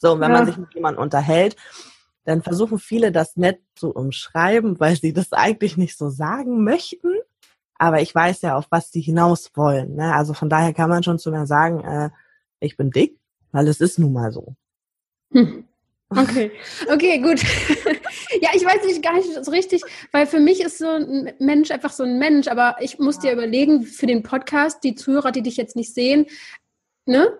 so, 0.00 0.18
wenn 0.18 0.30
ja. 0.30 0.38
man 0.38 0.46
sich 0.46 0.56
mit 0.56 0.72
jemandem 0.72 1.02
unterhält, 1.02 1.56
dann 2.24 2.42
versuchen 2.42 2.78
viele 2.78 3.12
das 3.12 3.36
nett 3.36 3.60
zu 3.74 3.90
umschreiben, 3.90 4.80
weil 4.80 4.96
sie 4.96 5.12
das 5.12 5.32
eigentlich 5.32 5.76
nicht 5.76 5.98
so 5.98 6.08
sagen 6.08 6.64
möchten. 6.64 7.12
Aber 7.78 8.00
ich 8.00 8.14
weiß 8.14 8.40
ja, 8.42 8.56
auf 8.56 8.66
was 8.70 8.90
sie 8.90 9.02
hinaus 9.02 9.50
wollen. 9.54 9.96
Ne? 9.96 10.14
Also 10.14 10.32
von 10.32 10.48
daher 10.48 10.72
kann 10.72 10.88
man 10.88 11.02
schon 11.02 11.18
zu 11.18 11.30
mir 11.30 11.46
sagen, 11.46 11.84
äh, 11.84 12.10
ich 12.58 12.76
bin 12.76 12.90
dick 12.90 13.18
weil 13.56 13.68
es 13.68 13.80
ist 13.80 13.98
nun 13.98 14.12
mal 14.12 14.30
so. 14.32 14.54
Hm. 15.32 15.64
Okay, 16.10 16.52
okay, 16.92 17.18
gut. 17.18 17.42
ja, 18.42 18.50
ich 18.54 18.62
weiß 18.62 18.84
nicht 18.84 19.02
gar 19.02 19.14
nicht 19.14 19.32
so 19.42 19.50
richtig, 19.50 19.82
weil 20.12 20.26
für 20.26 20.40
mich 20.40 20.60
ist 20.60 20.76
so 20.76 20.86
ein 20.86 21.32
Mensch 21.38 21.70
einfach 21.70 21.90
so 21.90 22.04
ein 22.04 22.18
Mensch, 22.18 22.48
aber 22.48 22.76
ich 22.80 22.98
muss 22.98 23.18
dir 23.18 23.32
überlegen, 23.32 23.84
für 23.84 24.06
den 24.06 24.22
Podcast, 24.22 24.84
die 24.84 24.94
Zuhörer, 24.94 25.32
die 25.32 25.40
dich 25.40 25.56
jetzt 25.56 25.74
nicht 25.74 25.94
sehen, 25.94 26.26
ne? 27.06 27.32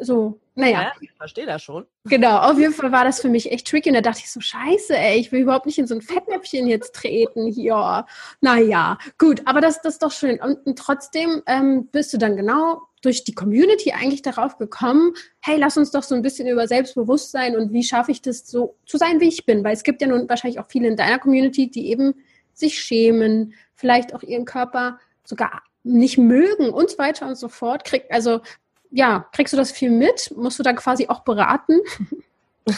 So, 0.00 0.40
naja. 0.54 0.82
Ja, 0.82 0.92
ich 1.00 1.10
verstehe 1.12 1.46
das 1.46 1.60
schon. 1.62 1.86
Genau, 2.04 2.38
auf 2.38 2.56
jeden 2.56 2.72
Fall 2.72 2.92
war 2.92 3.04
das 3.04 3.20
für 3.20 3.28
mich 3.28 3.50
echt 3.50 3.66
tricky 3.66 3.90
und 3.90 3.96
da 3.96 4.00
dachte 4.00 4.20
ich 4.22 4.30
so, 4.30 4.40
scheiße, 4.40 4.96
ey, 4.96 5.18
ich 5.18 5.32
will 5.32 5.40
überhaupt 5.40 5.66
nicht 5.66 5.78
in 5.78 5.88
so 5.88 5.94
ein 5.96 6.02
Fettnäpfchen 6.02 6.68
jetzt 6.68 6.94
treten 6.94 7.46
hier. 7.46 8.06
Naja, 8.40 8.96
gut, 9.18 9.42
aber 9.44 9.60
das, 9.60 9.82
das 9.82 9.94
ist 9.94 10.02
doch 10.04 10.12
schön. 10.12 10.40
Und, 10.40 10.64
und 10.66 10.78
trotzdem 10.78 11.42
ähm, 11.46 11.88
bist 11.88 12.12
du 12.12 12.18
dann 12.18 12.36
genau 12.36 12.87
durch 13.02 13.24
die 13.24 13.34
Community 13.34 13.92
eigentlich 13.92 14.22
darauf 14.22 14.58
gekommen, 14.58 15.14
hey, 15.40 15.56
lass 15.58 15.76
uns 15.76 15.90
doch 15.90 16.02
so 16.02 16.14
ein 16.14 16.22
bisschen 16.22 16.48
über 16.48 16.66
Selbstbewusstsein 16.66 17.56
und 17.56 17.72
wie 17.72 17.82
schaffe 17.82 18.10
ich 18.10 18.22
das 18.22 18.46
so 18.46 18.76
zu 18.86 18.96
sein, 18.96 19.20
wie 19.20 19.28
ich 19.28 19.46
bin? 19.46 19.64
Weil 19.64 19.74
es 19.74 19.82
gibt 19.82 20.00
ja 20.00 20.08
nun 20.08 20.28
wahrscheinlich 20.28 20.60
auch 20.60 20.66
viele 20.68 20.88
in 20.88 20.96
deiner 20.96 21.18
Community, 21.18 21.70
die 21.70 21.88
eben 21.90 22.14
sich 22.52 22.78
schämen, 22.80 23.54
vielleicht 23.74 24.14
auch 24.14 24.22
ihren 24.22 24.44
Körper 24.44 24.98
sogar 25.24 25.62
nicht 25.84 26.18
mögen 26.18 26.70
und 26.70 26.90
so 26.90 26.98
weiter 26.98 27.26
und 27.26 27.36
so 27.36 27.48
fort. 27.48 27.84
Krieg, 27.84 28.04
also 28.10 28.40
ja, 28.90 29.26
kriegst 29.32 29.52
du 29.52 29.56
das 29.56 29.70
viel 29.70 29.90
mit? 29.90 30.32
Musst 30.36 30.58
du 30.58 30.62
da 30.62 30.72
quasi 30.72 31.06
auch 31.08 31.20
beraten? 31.20 31.80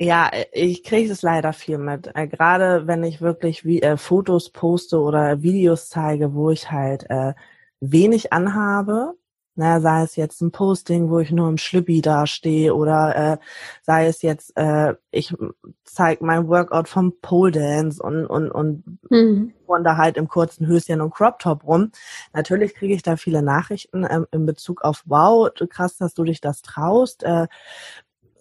Ja, 0.00 0.30
ich 0.52 0.84
kriege 0.84 1.10
es 1.10 1.22
leider 1.22 1.52
viel 1.52 1.76
mit. 1.76 2.08
Äh, 2.14 2.28
Gerade 2.28 2.86
wenn 2.86 3.02
ich 3.02 3.20
wirklich 3.20 3.64
wie, 3.64 3.82
äh, 3.82 3.96
Fotos 3.96 4.50
poste 4.50 5.00
oder 5.00 5.42
Videos 5.42 5.88
zeige, 5.88 6.34
wo 6.34 6.50
ich 6.50 6.70
halt 6.70 7.10
äh, 7.10 7.34
wenig 7.80 8.32
anhabe, 8.32 9.17
Na, 9.60 9.80
sei 9.80 10.04
es 10.04 10.14
jetzt 10.14 10.40
ein 10.40 10.52
Posting, 10.52 11.10
wo 11.10 11.18
ich 11.18 11.32
nur 11.32 11.48
im 11.48 11.58
Schlüppi 11.58 12.00
dastehe 12.00 12.72
oder 12.72 13.32
äh, 13.32 13.38
sei 13.82 14.06
es 14.06 14.22
jetzt, 14.22 14.56
äh, 14.56 14.94
ich 15.10 15.34
zeige 15.82 16.24
mein 16.24 16.46
Workout 16.46 16.88
vom 16.88 17.20
Pole 17.20 17.50
Dance 17.50 18.00
und, 18.00 18.24
und, 18.26 18.52
und 18.52 18.84
mhm. 19.10 19.52
da 19.82 19.96
halt 19.96 20.16
im 20.16 20.28
kurzen 20.28 20.68
Höschen 20.68 21.00
und 21.00 21.12
Crop 21.12 21.40
Top 21.40 21.66
rum. 21.66 21.90
Natürlich 22.32 22.76
kriege 22.76 22.94
ich 22.94 23.02
da 23.02 23.16
viele 23.16 23.42
Nachrichten 23.42 24.06
ähm, 24.08 24.28
in 24.30 24.46
Bezug 24.46 24.82
auf, 24.82 25.02
wow, 25.06 25.50
krass, 25.68 25.96
dass 25.96 26.14
du 26.14 26.22
dich 26.22 26.40
das 26.40 26.62
traust. 26.62 27.24
Äh, 27.24 27.48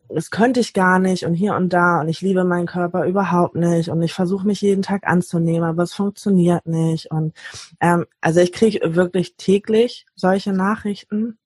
das 0.09 0.31
könnte 0.31 0.59
ich 0.59 0.73
gar 0.73 0.99
nicht 0.99 1.25
und 1.25 1.33
hier 1.33 1.55
und 1.55 1.73
da 1.73 2.01
und 2.01 2.07
ich 2.07 2.21
liebe 2.21 2.43
meinen 2.43 2.67
Körper 2.67 3.05
überhaupt 3.05 3.55
nicht 3.55 3.89
und 3.89 4.01
ich 4.01 4.13
versuche 4.13 4.47
mich 4.47 4.61
jeden 4.61 4.81
Tag 4.81 5.07
anzunehmen, 5.07 5.63
aber 5.63 5.83
es 5.83 5.93
funktioniert 5.93 6.65
nicht 6.65 7.11
und 7.11 7.33
ähm, 7.81 8.05
also 8.21 8.39
ich 8.39 8.51
kriege 8.51 8.95
wirklich 8.95 9.35
täglich 9.35 10.05
solche 10.15 10.53
Nachrichten, 10.53 11.37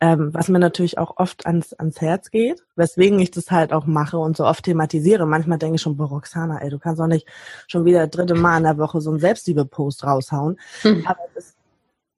ähm, 0.00 0.32
was 0.32 0.48
mir 0.48 0.58
natürlich 0.58 0.98
auch 0.98 1.16
oft 1.16 1.46
ans, 1.46 1.72
ans 1.74 2.00
Herz 2.00 2.30
geht, 2.30 2.64
weswegen 2.76 3.18
ich 3.18 3.30
das 3.32 3.50
halt 3.50 3.72
auch 3.72 3.86
mache 3.86 4.18
und 4.18 4.36
so 4.36 4.46
oft 4.46 4.64
thematisiere. 4.64 5.26
Manchmal 5.26 5.58
denke 5.58 5.76
ich 5.76 5.82
schon, 5.82 5.96
boah, 5.96 6.08
Roxana, 6.08 6.60
ey, 6.62 6.70
du 6.70 6.78
kannst 6.78 7.00
auch 7.00 7.08
nicht 7.08 7.26
schon 7.66 7.84
wieder 7.84 8.06
dritte 8.06 8.34
Mal 8.34 8.58
in 8.58 8.64
der 8.64 8.78
Woche 8.78 9.00
so 9.00 9.10
einen 9.10 9.18
Selbstliebe-Post 9.18 10.04
raushauen. 10.04 10.60
Mhm. 10.84 11.04
Aber 11.06 11.20
das 11.34 11.56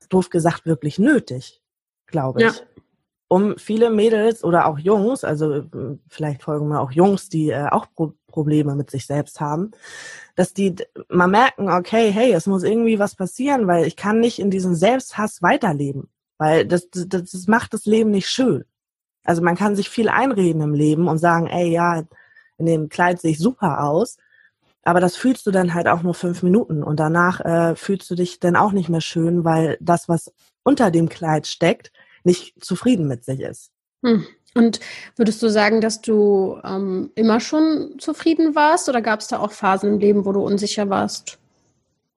ist 0.01 0.13
doof 0.13 0.29
gesagt 0.29 0.67
wirklich 0.67 0.99
nötig, 0.99 1.63
glaube 2.07 2.43
ich. 2.43 2.57
Ja 2.57 2.63
um 3.33 3.57
viele 3.57 3.89
Mädels 3.89 4.45
oder 4.45 4.67
auch 4.67 4.79
Jungs, 4.79 5.25
also 5.25 5.55
äh, 5.55 5.63
vielleicht 6.07 6.43
folgen 6.43 6.69
mir 6.69 6.81
auch 6.81 6.93
Jungs, 6.93 7.31
die 7.31 7.49
äh, 7.49 7.67
auch 7.71 7.87
Pro 7.95 8.13
Probleme 8.27 8.75
mit 8.75 8.91
sich 8.91 9.07
selbst 9.07 9.41
haben, 9.41 9.73
dass 10.37 10.55
die 10.55 10.75
mal 11.09 11.29
merken, 11.29 11.71
okay, 11.71 12.11
hey, 12.11 12.33
es 12.33 12.47
muss 12.47 12.63
irgendwie 12.63 12.99
was 12.99 13.15
passieren, 13.15 13.67
weil 13.67 13.87
ich 13.87 13.97
kann 13.97 14.21
nicht 14.21 14.39
in 14.39 14.51
diesem 14.51 14.75
Selbsthass 14.75 15.43
weiterleben, 15.43 16.11
weil 16.39 16.67
das, 16.67 16.89
das, 16.91 17.09
das 17.09 17.47
macht 17.47 17.75
das 17.75 17.85
Leben 17.85 18.11
nicht 18.11 18.29
schön. 18.29 18.65
Also 19.25 19.43
man 19.43 19.57
kann 19.57 19.77
sich 19.77 19.91
viel 19.91 20.09
einreden 20.09 20.63
im 20.63 20.75
Leben 20.75 21.09
und 21.09 21.19
sagen, 21.19 21.47
ey, 21.47 21.71
ja, 21.71 22.05
in 22.59 22.67
dem 22.67 22.89
Kleid 22.89 23.21
sehe 23.21 23.33
ich 23.33 23.39
super 23.39 23.85
aus, 23.85 24.17
aber 24.83 25.01
das 25.01 25.17
fühlst 25.17 25.47
du 25.47 25.51
dann 25.51 25.75
halt 25.75 25.89
auch 25.89 26.03
nur 26.03 26.15
fünf 26.15 26.43
Minuten 26.43 26.83
und 26.83 27.01
danach 27.01 27.41
äh, 27.41 27.77
fühlst 27.77 28.11
du 28.11 28.15
dich 28.15 28.41
dann 28.41 28.57
auch 28.57 28.73
nicht 28.73 28.89
mehr 28.89 29.03
schön, 29.03 29.45
weil 29.45 29.79
das, 29.81 30.09
was 30.09 30.33
unter 30.65 30.91
dem 30.91 31.09
Kleid 31.11 31.47
steckt, 31.47 31.93
nicht 32.25 32.65
zufrieden 32.65 33.09
mit 33.09 33.25
sich 33.25 33.41
ist. 33.41 33.71
Hm. 34.05 34.27
Und 34.55 34.81
würdest 35.17 35.43
du 35.43 35.49
sagen, 35.49 35.81
dass 35.81 36.03
du 36.03 36.61
ähm, 36.63 37.11
immer 37.15 37.41
schon 37.41 37.99
zufrieden 37.99 38.55
warst 38.55 38.89
oder 38.89 39.01
gab 39.01 39.21
es 39.21 39.29
da 39.29 39.39
auch 39.39 39.53
Phasen 39.53 39.95
im 39.95 39.99
Leben, 39.99 40.25
wo 40.27 40.33
du 40.33 40.41
unsicher 40.41 40.91
warst? 40.91 41.39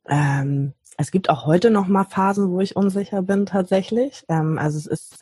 Ähm, 0.08 0.74
es 0.98 1.12
gibt 1.12 1.30
auch 1.30 1.46
heute 1.46 1.70
noch 1.70 1.88
mal 1.88 2.04
Phasen, 2.04 2.52
wo 2.52 2.60
ich 2.60 2.76
unsicher 2.76 3.22
bin 3.22 3.46
tatsächlich. 3.46 4.24
Ähm, 4.28 4.58
also 4.58 4.78
es 4.78 4.88
ist 4.88 5.20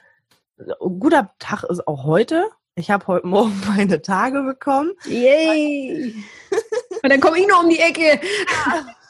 ein 0.58 1.00
guter 1.00 1.34
Tag 1.40 1.64
ist 1.64 1.88
auch 1.88 2.04
heute. 2.04 2.46
Ich 2.76 2.90
habe 2.90 3.06
heute 3.08 3.28
Morgen 3.34 3.62
meine 3.68 4.02
Tage 4.02 4.42
bekommen. 4.42 4.92
Yay! 5.06 6.16
Und 7.04 7.10
dann 7.12 7.20
komme 7.20 7.40
ich 7.40 7.48
nur 7.48 7.60
um 7.60 7.70
die 7.70 7.80
Ecke. 7.80 8.20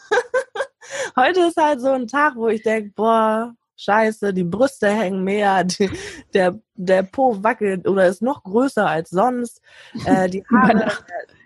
heute 1.15 1.41
ist 1.41 1.57
halt 1.57 1.79
so 1.79 1.89
ein 1.89 2.07
Tag, 2.07 2.35
wo 2.35 2.47
ich 2.47 2.63
denke, 2.63 2.91
boah, 2.95 3.55
scheiße, 3.77 4.33
die 4.33 4.43
Brüste 4.43 4.89
hängen 4.89 5.23
mehr, 5.23 5.63
die, 5.63 5.89
der, 6.33 6.59
der 6.75 7.03
Po 7.03 7.43
wackelt 7.43 7.87
oder 7.87 8.07
ist 8.07 8.21
noch 8.21 8.43
größer 8.43 8.87
als 8.87 9.09
sonst. 9.09 9.61
Äh, 10.05 10.29
die 10.29 10.43
Haare, 10.51 10.91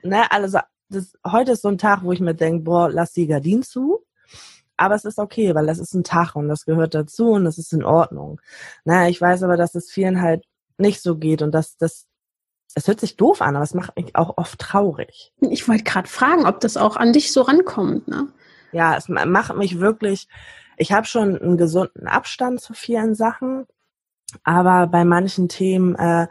ne, 0.04 0.32
alles, 0.32 0.54
das, 0.90 1.14
heute 1.26 1.54
ist 1.54 1.62
so 1.62 1.70
ein 1.70 1.78
Tag, 1.78 2.04
wo 2.04 2.12
ich 2.12 2.20
mir 2.20 2.36
denke, 2.36 2.64
boah, 2.64 2.90
lass 2.90 3.14
die 3.14 3.28
Gardinen 3.28 3.64
zu. 3.64 4.04
Aber 4.80 4.94
es 4.94 5.06
ist 5.06 5.18
okay, 5.18 5.56
weil 5.56 5.66
das 5.66 5.80
ist 5.80 5.96
ein 5.96 6.04
Tag 6.04 6.36
und 6.36 6.48
das 6.50 6.66
gehört 6.66 6.94
dazu 6.94 7.32
und 7.32 7.46
das 7.46 7.58
ist 7.58 7.74
in 7.74 7.84
Ordnung. 7.84 8.40
Na, 8.86 9.10
ich 9.10 9.20
weiß 9.20 9.42
aber, 9.42 9.58
dass 9.58 9.74
es 9.74 9.90
vielen 9.90 10.22
halt 10.22 10.44
nicht 10.78 11.02
so 11.02 11.18
geht 11.18 11.42
und 11.42 11.52
dass 11.52 11.78
das 11.78 12.06
es 12.76 12.88
hört 12.88 13.00
sich 13.00 13.18
doof 13.18 13.42
an, 13.42 13.56
aber 13.56 13.64
es 13.64 13.74
macht 13.74 13.96
mich 13.96 14.16
auch 14.16 14.38
oft 14.38 14.60
traurig. 14.60 15.34
Ich 15.42 15.68
wollte 15.68 15.84
gerade 15.84 16.08
fragen, 16.08 16.46
ob 16.46 16.60
das 16.60 16.78
auch 16.78 16.96
an 16.96 17.12
dich 17.12 17.34
so 17.34 17.42
rankommt, 17.42 18.08
ne? 18.08 18.28
Ja, 18.72 18.96
es 18.96 19.08
macht 19.10 19.56
mich 19.56 19.80
wirklich 19.80 20.28
ich 20.78 20.92
habe 20.92 21.06
schon 21.06 21.38
einen 21.38 21.58
gesunden 21.58 22.08
Abstand 22.08 22.62
zu 22.62 22.74
vielen 22.74 23.16
Sachen, 23.16 23.66
aber 24.44 24.88
bei 24.88 25.04
manchen 25.04 25.50
Themen 25.50 25.96
äh, 25.96 26.28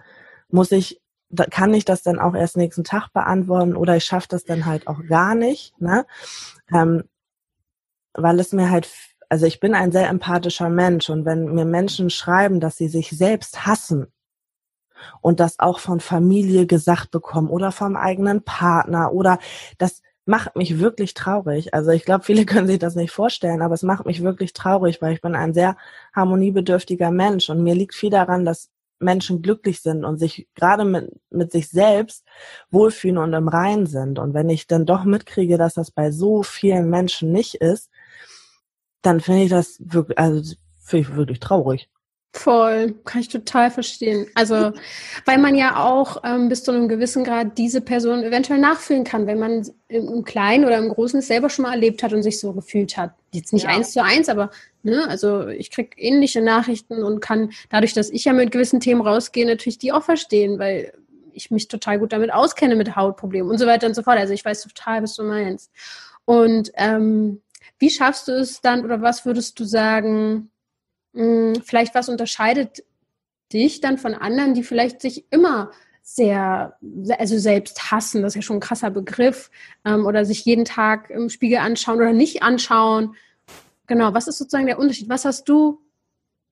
muss 0.48 0.72
ich, 0.72 1.00
da 1.28 1.44
kann 1.44 1.74
ich 1.74 1.84
das 1.84 2.02
dann 2.02 2.18
auch 2.18 2.34
erst 2.34 2.56
nächsten 2.56 2.84
Tag 2.84 3.12
beantworten 3.12 3.76
oder 3.76 3.96
ich 3.96 4.04
schaffe 4.04 4.28
das 4.30 4.44
dann 4.44 4.64
halt 4.66 4.86
auch 4.86 5.00
gar 5.08 5.34
nicht, 5.34 5.78
ne? 5.80 6.06
Ähm, 6.72 7.04
weil 8.14 8.40
es 8.40 8.52
mir 8.52 8.70
halt, 8.70 8.88
also 9.28 9.46
ich 9.46 9.60
bin 9.60 9.74
ein 9.74 9.92
sehr 9.92 10.08
empathischer 10.08 10.70
Mensch 10.70 11.10
und 11.10 11.24
wenn 11.24 11.54
mir 11.54 11.64
Menschen 11.64 12.08
schreiben, 12.10 12.60
dass 12.60 12.76
sie 12.76 12.88
sich 12.88 13.10
selbst 13.10 13.66
hassen, 13.66 14.06
und 15.20 15.40
das 15.40 15.58
auch 15.58 15.78
von 15.78 16.00
Familie 16.00 16.66
gesagt 16.66 17.10
bekommen 17.10 17.48
oder 17.48 17.72
vom 17.72 17.96
eigenen 17.96 18.42
Partner 18.42 19.12
oder 19.12 19.38
das 19.78 20.02
macht 20.26 20.56
mich 20.56 20.78
wirklich 20.78 21.14
traurig. 21.14 21.72
Also 21.72 21.90
ich 21.92 22.04
glaube, 22.04 22.24
viele 22.24 22.44
können 22.46 22.66
sich 22.66 22.78
das 22.78 22.96
nicht 22.96 23.12
vorstellen, 23.12 23.62
aber 23.62 23.74
es 23.74 23.82
macht 23.82 24.06
mich 24.06 24.22
wirklich 24.22 24.52
traurig, 24.52 25.00
weil 25.00 25.14
ich 25.14 25.20
bin 25.22 25.34
ein 25.34 25.54
sehr 25.54 25.76
harmoniebedürftiger 26.14 27.10
Mensch 27.10 27.48
und 27.48 27.62
mir 27.62 27.74
liegt 27.74 27.94
viel 27.94 28.10
daran, 28.10 28.44
dass 28.44 28.70
Menschen 28.98 29.42
glücklich 29.42 29.82
sind 29.82 30.04
und 30.04 30.18
sich 30.18 30.48
gerade 30.54 30.84
mit, 30.84 31.10
mit 31.30 31.52
sich 31.52 31.68
selbst 31.68 32.24
wohlfühlen 32.70 33.18
und 33.18 33.34
im 33.34 33.48
Rein 33.48 33.86
sind. 33.86 34.18
Und 34.18 34.34
wenn 34.34 34.48
ich 34.48 34.66
dann 34.66 34.86
doch 34.86 35.04
mitkriege, 35.04 35.58
dass 35.58 35.74
das 35.74 35.90
bei 35.90 36.10
so 36.10 36.42
vielen 36.42 36.88
Menschen 36.88 37.30
nicht 37.30 37.56
ist, 37.56 37.90
dann 39.02 39.20
finde 39.20 39.44
ich 39.44 39.50
das 39.50 39.76
wirklich, 39.80 40.18
also 40.18 40.56
finde 40.80 41.08
ich 41.08 41.16
wirklich 41.16 41.40
traurig. 41.40 41.90
Voll, 42.32 42.94
kann 43.04 43.22
ich 43.22 43.28
total 43.28 43.70
verstehen. 43.70 44.26
Also, 44.34 44.72
weil 45.24 45.38
man 45.38 45.54
ja 45.54 45.82
auch 45.82 46.22
ähm, 46.22 46.50
bis 46.50 46.64
zu 46.64 46.70
einem 46.70 46.86
gewissen 46.86 47.24
Grad 47.24 47.56
diese 47.56 47.80
Person 47.80 48.22
eventuell 48.22 48.58
nachfühlen 48.58 49.04
kann, 49.04 49.26
wenn 49.26 49.38
man 49.38 49.66
im, 49.88 50.22
Kleinen 50.22 50.66
oder 50.66 50.76
im 50.76 50.90
Großen 50.90 51.20
es 51.20 51.28
selber 51.28 51.48
schon 51.48 51.62
mal 51.62 51.72
erlebt 51.72 52.02
hat 52.02 52.12
und 52.12 52.22
sich 52.22 52.38
so 52.38 52.52
gefühlt 52.52 52.98
hat. 52.98 53.14
Jetzt 53.32 53.54
nicht 53.54 53.64
ja. 53.64 53.70
eins 53.70 53.92
zu 53.92 54.02
eins, 54.02 54.28
aber 54.28 54.50
ne, 54.82 55.08
also 55.08 55.48
ich 55.48 55.70
kriege 55.70 55.96
ähnliche 55.96 56.42
Nachrichten 56.42 57.02
und 57.02 57.20
kann 57.20 57.52
dadurch, 57.70 57.94
dass 57.94 58.10
ich 58.10 58.24
ja 58.24 58.34
mit 58.34 58.52
gewissen 58.52 58.80
Themen 58.80 59.00
rausgehe, 59.00 59.46
natürlich 59.46 59.78
die 59.78 59.92
auch 59.92 60.02
verstehen, 60.02 60.58
weil 60.58 60.92
ich 61.32 61.50
mich 61.50 61.68
total 61.68 61.98
gut 61.98 62.12
damit 62.12 62.32
auskenne 62.32 62.76
mit 62.76 62.96
Hautproblemen 62.96 63.50
und 63.50 63.58
so 63.58 63.66
weiter 63.66 63.86
und 63.86 63.94
so 63.94 64.02
fort. 64.02 64.18
Also 64.18 64.34
ich 64.34 64.44
weiß 64.44 64.62
total, 64.62 65.02
was 65.02 65.14
du 65.14 65.22
meinst. 65.22 65.70
Und 66.26 66.70
ähm, 66.74 67.40
wie 67.78 67.90
schaffst 67.90 68.28
du 68.28 68.32
es 68.32 68.60
dann 68.60 68.84
oder 68.84 69.00
was 69.00 69.24
würdest 69.24 69.58
du 69.60 69.64
sagen? 69.64 70.50
Hm, 71.16 71.62
vielleicht 71.64 71.94
was 71.94 72.08
unterscheidet 72.08 72.84
dich 73.52 73.80
dann 73.80 73.96
von 73.96 74.14
anderen, 74.14 74.54
die 74.54 74.62
vielleicht 74.62 75.00
sich 75.00 75.24
immer 75.30 75.70
sehr, 76.02 76.76
also 77.18 77.38
selbst 77.38 77.90
hassen, 77.90 78.22
das 78.22 78.32
ist 78.32 78.36
ja 78.36 78.42
schon 78.42 78.58
ein 78.58 78.60
krasser 78.60 78.90
Begriff, 78.90 79.50
ähm, 79.84 80.06
oder 80.06 80.24
sich 80.24 80.44
jeden 80.44 80.64
Tag 80.64 81.10
im 81.10 81.30
Spiegel 81.30 81.58
anschauen 81.58 81.96
oder 81.96 82.12
nicht 82.12 82.42
anschauen. 82.42 83.16
Genau, 83.86 84.14
was 84.14 84.28
ist 84.28 84.38
sozusagen 84.38 84.66
der 84.66 84.78
Unterschied? 84.78 85.08
Was 85.08 85.24
hast 85.24 85.48
du, 85.48 85.80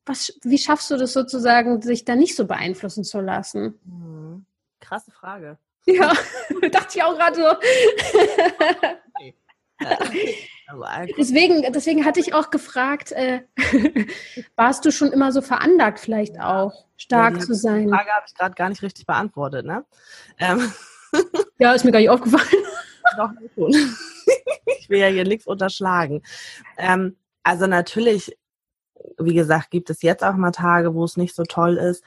was, 0.07 0.33
wie 0.43 0.59
schaffst 0.59 0.91
du 0.91 0.97
das 0.97 1.13
sozusagen, 1.13 1.83
sich 1.83 2.05
da 2.05 2.17
nicht 2.17 2.35
so 2.35 2.47
beeinflussen 2.47 3.05
zu 3.05 3.21
lassen? 3.21 3.79
Hm, 3.85 4.47
krasse 4.81 5.11
Frage. 5.11 5.59
Ja, 5.87 6.13
dachte 6.73 6.97
ich 6.99 7.03
auch 7.03 7.17
gerade 7.17 7.37
so. 7.37 7.47
okay. 10.01 10.37
deswegen, 11.19 11.73
deswegen 11.73 12.05
hatte 12.05 12.21
ich 12.21 12.35
auch 12.35 12.51
gefragt, 12.51 13.13
äh, 13.13 13.43
warst 14.57 14.85
du 14.85 14.93
schon 14.93 15.13
immer 15.13 15.33
so 15.33 15.43
veranlagt, 15.43 16.01
vielleicht 16.01 16.41
auch 16.41 16.73
stark 16.97 17.35
ja, 17.35 17.41
zu 17.41 17.55
sein? 17.55 17.85
Die 17.85 17.89
Frage 17.89 18.11
habe 18.11 18.25
ich 18.27 18.35
gerade 18.35 18.55
gar 18.55 18.69
nicht 18.69 18.83
richtig 18.83 19.07
beantwortet, 19.07 19.67
ne? 19.67 19.85
Ähm. 20.39 20.73
Ja, 21.59 21.73
ist 21.73 21.85
mir 21.85 21.93
gar 21.93 22.01
nicht 22.01 22.11
aufgefallen. 22.11 22.65
Doch, 23.17 23.31
schon. 23.55 23.73
ich 24.79 24.91
will 24.91 24.99
ja 24.99 25.07
hier 25.07 25.23
nichts 25.23 25.47
unterschlagen. 25.47 26.25
Ähm, 26.77 27.17
also 27.45 27.69
natürlich, 27.69 28.37
wie 29.21 29.35
gesagt, 29.35 29.71
gibt 29.71 29.91
es 29.91 30.03
jetzt 30.03 30.25
auch 30.25 30.35
mal 30.35 30.51
Tage, 30.51 30.93
wo 30.93 31.05
es 31.05 31.17
nicht 31.17 31.37
so 31.37 31.45
toll 31.45 31.77
ist. 31.77 32.03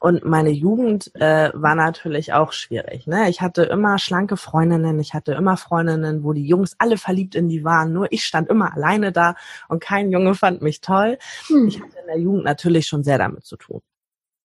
Und 0.00 0.24
meine 0.24 0.50
Jugend 0.50 1.12
äh, 1.16 1.50
war 1.54 1.74
natürlich 1.74 2.32
auch 2.32 2.52
schwierig. 2.52 3.08
Ne? 3.08 3.28
Ich 3.28 3.40
hatte 3.40 3.64
immer 3.64 3.98
schlanke 3.98 4.36
Freundinnen, 4.36 5.00
ich 5.00 5.12
hatte 5.12 5.32
immer 5.32 5.56
Freundinnen, 5.56 6.22
wo 6.22 6.32
die 6.32 6.46
Jungs 6.46 6.76
alle 6.78 6.98
verliebt 6.98 7.34
in 7.34 7.48
die 7.48 7.64
waren. 7.64 7.92
Nur 7.92 8.12
ich 8.12 8.24
stand 8.24 8.48
immer 8.48 8.72
alleine 8.74 9.10
da 9.10 9.34
und 9.68 9.80
kein 9.80 10.12
Junge 10.12 10.36
fand 10.36 10.62
mich 10.62 10.80
toll. 10.80 11.18
Hm. 11.48 11.66
Ich 11.66 11.80
hatte 11.80 11.98
in 12.00 12.06
der 12.06 12.18
Jugend 12.18 12.44
natürlich 12.44 12.86
schon 12.86 13.02
sehr 13.02 13.18
damit 13.18 13.44
zu 13.44 13.56
tun. 13.56 13.80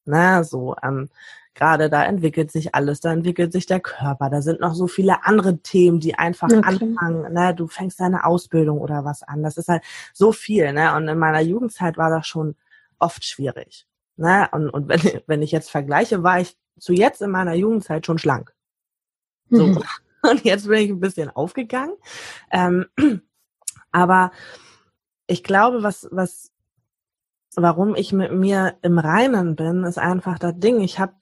Ne? 0.06 0.44
So, 0.44 0.76
ähm, 0.82 1.10
gerade 1.54 1.88
da 1.90 2.04
entwickelt 2.04 2.52
sich 2.52 2.74
alles, 2.74 3.00
da 3.00 3.14
entwickelt 3.14 3.52
sich 3.54 3.68
der 3.68 3.80
Körper, 3.80 4.32
da 4.32 4.42
sind 4.42 4.60
noch 4.60 4.74
so 4.74 4.88
viele 4.88 5.24
andere 5.24 5.60
Themen, 5.60 6.00
die 6.00 6.16
einfach 6.16 6.50
okay. 6.50 6.62
anfangen. 6.64 7.32
Ne? 7.32 7.54
Du 7.54 7.68
fängst 7.68 8.00
deine 8.00 8.26
Ausbildung 8.26 8.80
oder 8.80 9.06
was 9.06 9.22
an. 9.22 9.44
Das 9.44 9.58
ist 9.58 9.68
halt 9.68 9.84
so 10.14 10.32
viel. 10.32 10.74
Ne? 10.74 10.96
Und 10.96 11.08
in 11.08 11.20
meiner 11.20 11.42
Jugendzeit 11.42 11.98
war 11.98 12.10
das 12.10 12.26
schon 12.26 12.56
oft 12.98 13.24
schwierig. 13.24 13.86
Ne? 14.16 14.48
Und, 14.52 14.70
und 14.70 14.88
wenn, 14.88 15.00
wenn 15.28 15.42
ich 15.42 15.52
jetzt 15.52 15.72
vergleiche, 15.72 16.24
war 16.24 16.40
ich 16.40 16.58
zu 16.80 16.94
jetzt 16.94 17.22
in 17.22 17.32
meiner 17.32 17.54
Jugendzeit 17.54 18.06
schon 18.06 18.18
schlank. 18.18 18.54
So. 19.50 19.68
Mhm. 19.68 19.84
Und 20.24 20.46
jetzt 20.46 20.70
bin 20.70 20.80
ich 20.80 20.90
ein 20.90 21.02
bisschen 21.02 21.30
aufgegangen. 21.30 21.96
Ähm, 22.50 22.86
aber 23.92 24.32
ich 25.28 25.44
glaube, 25.44 25.84
was, 25.84 26.08
was 26.12 26.54
warum 27.56 27.96
ich 27.96 28.14
mit 28.14 28.32
mir 28.32 28.78
im 28.82 29.00
Reinen 29.00 29.56
bin, 29.56 29.84
ist 29.84 30.00
einfach 30.00 30.40
das 30.40 30.54
Ding. 30.58 30.82
Ich 30.82 31.00
habe 31.00 31.14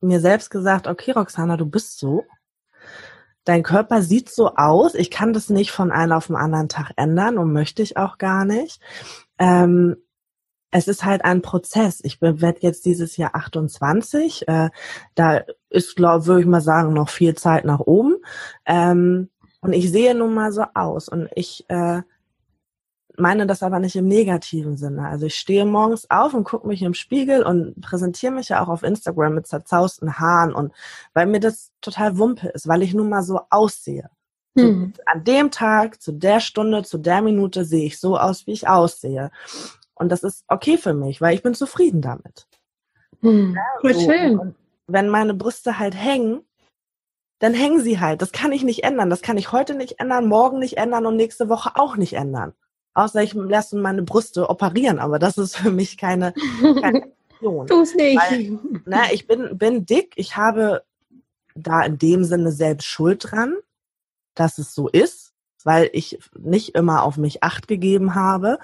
mir 0.00 0.20
selbst 0.20 0.50
gesagt, 0.50 0.86
okay, 0.86 1.12
Roxana, 1.12 1.56
du 1.56 1.66
bist 1.66 1.98
so. 1.98 2.24
Dein 3.44 3.62
Körper 3.62 4.02
sieht 4.02 4.28
so 4.28 4.54
aus. 4.56 4.94
Ich 4.94 5.10
kann 5.10 5.32
das 5.32 5.48
nicht 5.48 5.70
von 5.70 5.90
einem 5.90 6.12
auf 6.12 6.26
den 6.26 6.36
anderen 6.36 6.68
Tag 6.68 6.92
ändern 6.96 7.38
und 7.38 7.52
möchte 7.52 7.82
ich 7.82 7.96
auch 7.96 8.18
gar 8.18 8.44
nicht. 8.44 8.80
Ähm, 9.38 9.96
es 10.70 10.88
ist 10.88 11.04
halt 11.04 11.24
ein 11.24 11.42
Prozess. 11.42 12.00
Ich 12.02 12.20
werde 12.20 12.58
jetzt 12.60 12.84
dieses 12.84 13.16
Jahr 13.16 13.34
28. 13.34 14.46
Äh, 14.48 14.70
da 15.14 15.42
ist, 15.70 15.96
glaube 15.96 16.26
würde 16.26 16.42
ich 16.42 16.46
mal 16.46 16.60
sagen, 16.60 16.92
noch 16.92 17.08
viel 17.08 17.34
Zeit 17.34 17.64
nach 17.64 17.80
oben. 17.80 18.16
Ähm, 18.66 19.30
und 19.60 19.72
ich 19.72 19.90
sehe 19.90 20.14
nun 20.14 20.34
mal 20.34 20.52
so 20.52 20.64
aus. 20.74 21.08
Und 21.08 21.28
ich 21.34 21.64
äh, 21.68 22.02
meine 23.16 23.46
das 23.46 23.62
aber 23.62 23.78
nicht 23.80 23.96
im 23.96 24.06
negativen 24.06 24.76
Sinne. 24.76 25.08
Also 25.08 25.26
ich 25.26 25.34
stehe 25.34 25.64
morgens 25.64 26.08
auf 26.10 26.34
und 26.34 26.44
gucke 26.44 26.66
mich 26.66 26.82
im 26.82 26.94
Spiegel 26.94 27.42
und 27.42 27.80
präsentiere 27.80 28.32
mich 28.32 28.50
ja 28.50 28.62
auch 28.62 28.68
auf 28.68 28.82
Instagram 28.82 29.34
mit 29.34 29.46
zerzausten 29.46 30.18
Haaren 30.18 30.54
und 30.54 30.72
weil 31.14 31.26
mir 31.26 31.40
das 31.40 31.72
total 31.80 32.18
Wumpe 32.18 32.48
ist, 32.48 32.68
weil 32.68 32.82
ich 32.82 32.94
nun 32.94 33.08
mal 33.08 33.22
so 33.22 33.40
aussehe. 33.50 34.10
Hm. 34.56 34.92
An 35.06 35.24
dem 35.24 35.50
Tag, 35.50 36.00
zu 36.00 36.12
der 36.12 36.40
Stunde, 36.40 36.82
zu 36.82 36.98
der 36.98 37.22
Minute 37.22 37.64
sehe 37.64 37.86
ich 37.86 37.98
so 37.98 38.18
aus, 38.18 38.46
wie 38.46 38.52
ich 38.52 38.68
aussehe. 38.68 39.30
Und 39.98 40.10
das 40.10 40.22
ist 40.22 40.44
okay 40.48 40.78
für 40.78 40.94
mich, 40.94 41.20
weil 41.20 41.34
ich 41.34 41.42
bin 41.42 41.54
zufrieden 41.54 42.00
damit. 42.00 42.46
Hm. 43.20 43.56
Ja, 43.82 43.92
so. 43.92 44.00
schön. 44.00 44.38
Und 44.38 44.54
wenn 44.86 45.08
meine 45.08 45.34
Brüste 45.34 45.78
halt 45.78 45.94
hängen, 45.94 46.42
dann 47.38 47.54
hängen 47.54 47.80
sie 47.80 48.00
halt. 48.00 48.22
Das 48.22 48.32
kann 48.32 48.52
ich 48.52 48.64
nicht 48.64 48.84
ändern. 48.84 49.10
Das 49.10 49.22
kann 49.22 49.36
ich 49.36 49.52
heute 49.52 49.74
nicht 49.74 50.00
ändern, 50.00 50.26
morgen 50.26 50.58
nicht 50.58 50.76
ändern 50.76 51.06
und 51.06 51.16
nächste 51.16 51.48
Woche 51.48 51.72
auch 51.74 51.96
nicht 51.96 52.14
ändern. 52.14 52.52
Außer 52.94 53.22
ich 53.22 53.34
lasse 53.34 53.76
meine 53.76 54.02
Brüste 54.02 54.50
operieren, 54.50 54.98
aber 54.98 55.18
das 55.18 55.38
ist 55.38 55.56
für 55.56 55.70
mich 55.70 55.98
keine, 55.98 56.32
keine 56.80 57.12
Option. 57.30 57.66
Tu 57.66 57.80
es 57.80 57.94
nicht. 57.94 58.18
Weil, 58.18 58.58
na, 58.86 59.12
ich 59.12 59.26
bin, 59.26 59.56
bin 59.56 59.86
dick, 59.86 60.14
ich 60.16 60.36
habe 60.36 60.82
da 61.54 61.82
in 61.82 61.98
dem 61.98 62.24
Sinne 62.24 62.50
selbst 62.50 62.86
Schuld 62.86 63.30
dran, 63.30 63.54
dass 64.34 64.58
es 64.58 64.74
so 64.74 64.88
ist, 64.88 65.27
weil 65.68 65.90
ich 65.92 66.18
nicht 66.34 66.74
immer 66.76 67.02
auf 67.02 67.18
mich 67.18 67.42
acht 67.42 67.68
gegeben 67.68 68.14
habe. 68.14 68.58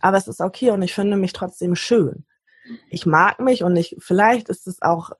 Aber 0.00 0.16
es 0.16 0.26
ist 0.26 0.40
okay 0.40 0.70
und 0.70 0.80
ich 0.80 0.94
finde 0.94 1.18
mich 1.18 1.34
trotzdem 1.34 1.76
schön. 1.76 2.24
Ich 2.88 3.04
mag 3.04 3.40
mich 3.40 3.62
und 3.62 3.76
ich, 3.76 3.94
vielleicht 3.98 4.48
ist 4.48 4.66
es 4.66 4.80
auch, 4.80 5.10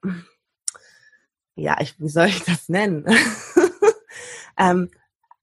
ja, 1.55 1.79
ich, 1.83 2.01
wie 2.01 2.09
soll 2.09 2.29
ich 2.29 2.43
das 2.43 2.71
nennen? 2.71 3.05
ähm, 4.57 4.91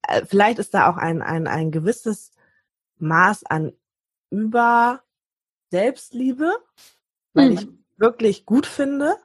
äh, 0.02 0.24
vielleicht 0.26 0.58
ist 0.58 0.74
da 0.74 0.90
auch 0.90 0.96
ein, 0.96 1.22
ein, 1.22 1.46
ein 1.46 1.70
gewisses 1.70 2.32
Maß 2.98 3.44
an 3.44 3.72
über 4.30 5.00
Selbstliebe, 5.70 6.56
weil 7.34 7.50
mhm. 7.50 7.56
ich 7.56 7.68
wirklich 7.98 8.46
gut 8.46 8.66
finde, 8.66 9.16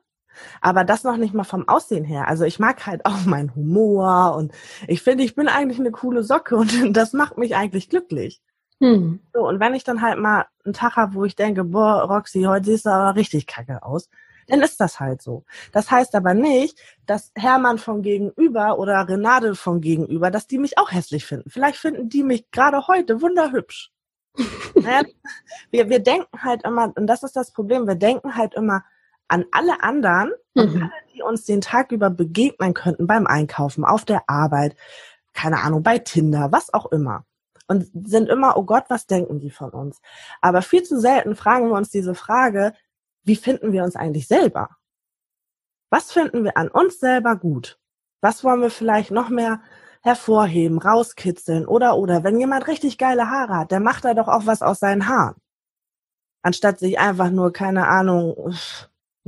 aber 0.61 0.83
das 0.83 1.03
noch 1.03 1.17
nicht 1.17 1.33
mal 1.33 1.43
vom 1.43 1.67
Aussehen 1.67 2.03
her. 2.03 2.27
Also 2.27 2.45
ich 2.45 2.59
mag 2.59 2.85
halt 2.85 3.05
auch 3.05 3.25
meinen 3.25 3.55
Humor 3.55 4.35
und 4.35 4.53
ich 4.87 5.01
finde, 5.01 5.23
ich 5.23 5.35
bin 5.35 5.47
eigentlich 5.47 5.79
eine 5.79 5.91
coole 5.91 6.23
Socke 6.23 6.55
und 6.55 6.71
das 6.95 7.13
macht 7.13 7.37
mich 7.37 7.55
eigentlich 7.55 7.89
glücklich. 7.89 8.41
Mhm. 8.79 9.19
So, 9.33 9.47
und 9.47 9.59
wenn 9.59 9.73
ich 9.73 9.83
dann 9.83 10.01
halt 10.01 10.19
mal 10.19 10.45
einen 10.63 10.73
Tag 10.73 10.95
habe, 10.95 11.13
wo 11.13 11.25
ich 11.25 11.35
denke, 11.35 11.63
boah, 11.63 12.03
Roxy, 12.03 12.43
heute 12.43 12.65
siehst 12.65 12.85
du 12.85 12.91
aber 12.91 13.15
richtig 13.15 13.45
kacke 13.45 13.83
aus, 13.83 14.09
dann 14.47 14.61
ist 14.61 14.79
das 14.79 14.99
halt 14.99 15.21
so. 15.21 15.45
Das 15.71 15.91
heißt 15.91 16.15
aber 16.15 16.33
nicht, 16.33 16.79
dass 17.05 17.31
Hermann 17.35 17.77
von 17.77 18.01
gegenüber 18.01 18.79
oder 18.79 19.07
Renate 19.07 19.55
von 19.55 19.81
gegenüber, 19.81 20.31
dass 20.31 20.47
die 20.47 20.57
mich 20.57 20.77
auch 20.77 20.91
hässlich 20.91 21.25
finden. 21.25 21.49
Vielleicht 21.49 21.77
finden 21.77 22.09
die 22.09 22.23
mich 22.23 22.49
gerade 22.51 22.87
heute 22.87 23.21
wunderhübsch. 23.21 23.91
wir, 25.71 25.89
wir 25.89 25.99
denken 25.99 26.41
halt 26.41 26.63
immer, 26.63 26.93
und 26.95 27.07
das 27.07 27.23
ist 27.23 27.35
das 27.35 27.51
Problem, 27.51 27.87
wir 27.87 27.95
denken 27.95 28.35
halt 28.35 28.55
immer 28.55 28.83
an 29.29 29.45
alle 29.51 29.81
anderen, 29.81 30.31
mhm. 30.53 30.83
alle, 30.83 30.91
die 31.13 31.21
uns 31.21 31.45
den 31.45 31.61
Tag 31.61 31.91
über 31.91 32.09
begegnen 32.09 32.73
könnten 32.73 33.07
beim 33.07 33.25
Einkaufen, 33.25 33.85
auf 33.85 34.03
der 34.03 34.23
Arbeit, 34.27 34.75
keine 35.33 35.61
Ahnung, 35.61 35.83
bei 35.83 35.99
Tinder, 35.99 36.51
was 36.51 36.73
auch 36.73 36.87
immer. 36.87 37.25
Und 37.67 37.89
sind 37.93 38.29
immer, 38.29 38.57
oh 38.57 38.63
Gott, 38.63 38.85
was 38.89 39.05
denken 39.05 39.39
die 39.39 39.51
von 39.51 39.69
uns? 39.69 40.01
Aber 40.41 40.61
viel 40.61 40.83
zu 40.83 40.99
selten 40.99 41.35
fragen 41.35 41.69
wir 41.69 41.75
uns 41.75 41.89
diese 41.89 42.15
Frage, 42.15 42.73
wie 43.23 43.35
finden 43.35 43.71
wir 43.71 43.83
uns 43.83 43.95
eigentlich 43.95 44.27
selber? 44.27 44.69
Was 45.91 46.11
finden 46.11 46.43
wir 46.43 46.57
an 46.57 46.67
uns 46.67 46.99
selber 46.99 47.35
gut? 47.35 47.79
Was 48.21 48.43
wollen 48.43 48.61
wir 48.61 48.71
vielleicht 48.71 49.11
noch 49.11 49.29
mehr 49.29 49.61
hervorheben, 50.01 50.79
rauskitzeln 50.79 51.65
oder 51.65 51.97
oder 51.97 52.23
wenn 52.23 52.39
jemand 52.39 52.67
richtig 52.67 52.97
geile 52.97 53.29
Haare 53.29 53.57
hat, 53.57 53.71
der 53.71 53.79
macht 53.79 54.05
da 54.05 54.13
doch 54.13 54.27
auch 54.27 54.45
was 54.45 54.61
aus 54.61 54.79
seinen 54.79 55.07
Haaren. 55.07 55.35
Anstatt 56.41 56.79
sich 56.79 56.99
einfach 56.99 57.31
nur, 57.31 57.51
keine 57.51 57.87
Ahnung, 57.87 58.53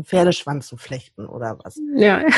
einen 0.01 0.05
Pferdeschwanz 0.05 0.67
zu 0.67 0.77
flechten 0.77 1.25
oder 1.25 1.59
was. 1.63 1.79
Ja. 1.95 2.23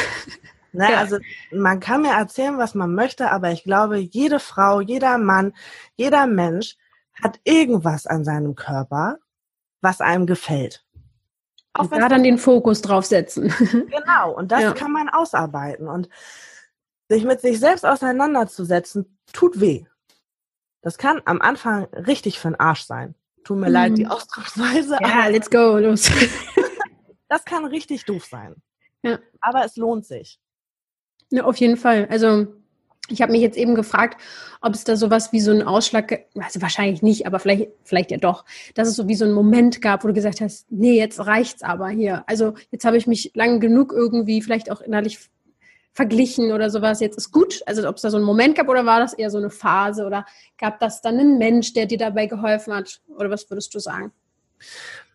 Ne, 0.75 0.89
ja. 0.89 0.97
Also 0.97 1.19
man 1.51 1.79
kann 1.79 2.01
mir 2.01 2.13
erzählen, 2.13 2.57
was 2.57 2.73
man 2.73 2.95
möchte, 2.95 3.29
aber 3.29 3.51
ich 3.51 3.63
glaube, 3.63 3.99
jede 3.99 4.39
Frau, 4.39 4.81
jeder 4.81 5.19
Mann, 5.19 5.53
jeder 5.97 6.25
Mensch 6.25 6.77
hat 7.21 7.39
irgendwas 7.43 8.07
an 8.07 8.25
seinem 8.25 8.55
Körper, 8.55 9.19
was 9.81 10.01
einem 10.01 10.25
gefällt. 10.25 10.83
Auch 11.73 11.85
da 11.87 12.09
dann 12.09 12.23
den 12.23 12.39
Fokus 12.39 12.81
drauf 12.81 13.05
setzen. 13.05 13.53
Genau, 13.89 14.31
und 14.31 14.51
das 14.51 14.61
ja. 14.61 14.73
kann 14.73 14.91
man 14.91 15.09
ausarbeiten. 15.09 15.87
Und 15.87 16.09
sich 17.07 17.23
mit 17.23 17.41
sich 17.41 17.59
selbst 17.59 17.85
auseinanderzusetzen, 17.85 19.19
tut 19.31 19.59
weh. 19.59 19.85
Das 20.81 20.97
kann 20.97 21.21
am 21.25 21.39
Anfang 21.39 21.85
richtig 21.93 22.39
für 22.39 22.49
den 22.49 22.59
Arsch 22.59 22.83
sein. 22.83 23.13
Tut 23.43 23.57
mir 23.57 23.67
mhm. 23.67 23.73
leid, 23.73 23.97
die 23.97 24.07
Ausdrucksweise. 24.07 24.97
Ja, 25.01 25.27
let's 25.27 25.51
go, 25.51 25.77
los. 25.77 26.09
Das 27.29 27.45
kann 27.45 27.65
richtig 27.65 28.05
doof 28.05 28.25
sein. 28.25 28.55
Ja. 29.03 29.19
Aber 29.41 29.65
es 29.65 29.75
lohnt 29.75 30.05
sich. 30.05 30.39
Ja, 31.29 31.43
auf 31.45 31.57
jeden 31.57 31.77
Fall. 31.77 32.07
Also 32.09 32.47
ich 33.09 33.21
habe 33.21 33.33
mich 33.33 33.41
jetzt 33.41 33.57
eben 33.57 33.75
gefragt, 33.75 34.21
ob 34.61 34.73
es 34.73 34.85
da 34.85 34.95
sowas 34.95 35.33
wie 35.33 35.41
so 35.41 35.51
einen 35.51 35.63
Ausschlag, 35.63 36.25
also 36.35 36.61
wahrscheinlich 36.61 37.01
nicht, 37.01 37.27
aber 37.27 37.39
vielleicht, 37.39 37.69
vielleicht 37.83 38.11
ja 38.11 38.17
doch, 38.17 38.45
dass 38.75 38.87
es 38.87 38.95
so 38.95 39.07
wie 39.09 39.15
so 39.15 39.25
einen 39.25 39.33
Moment 39.33 39.81
gab, 39.81 40.03
wo 40.03 40.07
du 40.07 40.13
gesagt 40.13 40.39
hast, 40.39 40.71
nee, 40.71 40.97
jetzt 40.97 41.25
reicht's 41.25 41.63
aber 41.63 41.89
hier. 41.89 42.23
Also 42.27 42.53
jetzt 42.71 42.85
habe 42.85 42.97
ich 42.97 43.05
mich 43.05 43.31
lang 43.33 43.59
genug 43.59 43.91
irgendwie 43.91 44.41
vielleicht 44.41 44.71
auch 44.71 44.79
innerlich 44.79 45.19
verglichen 45.91 46.51
oder 46.51 46.69
sowas. 46.69 47.01
Jetzt 47.01 47.17
ist 47.17 47.31
gut. 47.31 47.61
Also 47.65 47.87
ob 47.87 47.97
es 47.97 48.01
da 48.01 48.09
so 48.09 48.17
einen 48.17 48.25
Moment 48.25 48.55
gab 48.55 48.67
oder 48.69 48.85
war 48.85 48.99
das 48.99 49.13
eher 49.13 49.29
so 49.29 49.37
eine 49.37 49.49
Phase 49.49 50.05
oder 50.05 50.25
gab 50.57 50.79
das 50.79 51.01
dann 51.01 51.19
einen 51.19 51.37
Mensch, 51.37 51.73
der 51.73 51.85
dir 51.85 51.97
dabei 51.97 52.25
geholfen 52.25 52.73
hat? 52.73 53.01
Oder 53.07 53.29
was 53.29 53.49
würdest 53.49 53.75
du 53.75 53.79
sagen? 53.79 54.11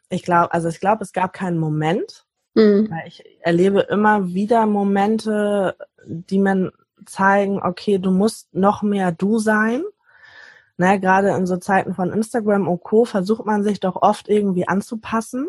Ich 0.09 0.23
glaube, 0.23 0.53
also 0.53 0.69
ich 0.69 0.81
glaube, 0.81 1.05
es 1.05 1.13
gab 1.13 1.33
keinen 1.33 1.59
Moment. 1.59 2.25
Mhm. 2.55 2.93
Ich 3.07 3.25
erlebe 3.41 3.81
immer 3.81 4.29
wieder 4.29 4.67
Momente, 4.67 5.77
die 6.05 6.39
man 6.39 6.71
zeigen, 7.07 7.63
okay, 7.63 7.99
du 7.99 8.11
musst 8.11 8.53
noch 8.55 8.83
mehr 8.83 9.13
du 9.13 9.39
sein. 9.39 9.83
Ne, 10.77 11.01
gerade 11.01 11.31
in 11.31 11.47
so 11.47 11.57
Zeiten 11.57 11.93
von 11.93 12.13
Instagram 12.13 12.69
und 12.69 12.85
Co. 12.85 13.05
versucht 13.05 13.45
man 13.45 13.65
sich 13.65 13.81
doch 13.81 13.97
oft 13.97 14.29
irgendwie 14.29 14.69
anzupassen. 14.69 15.49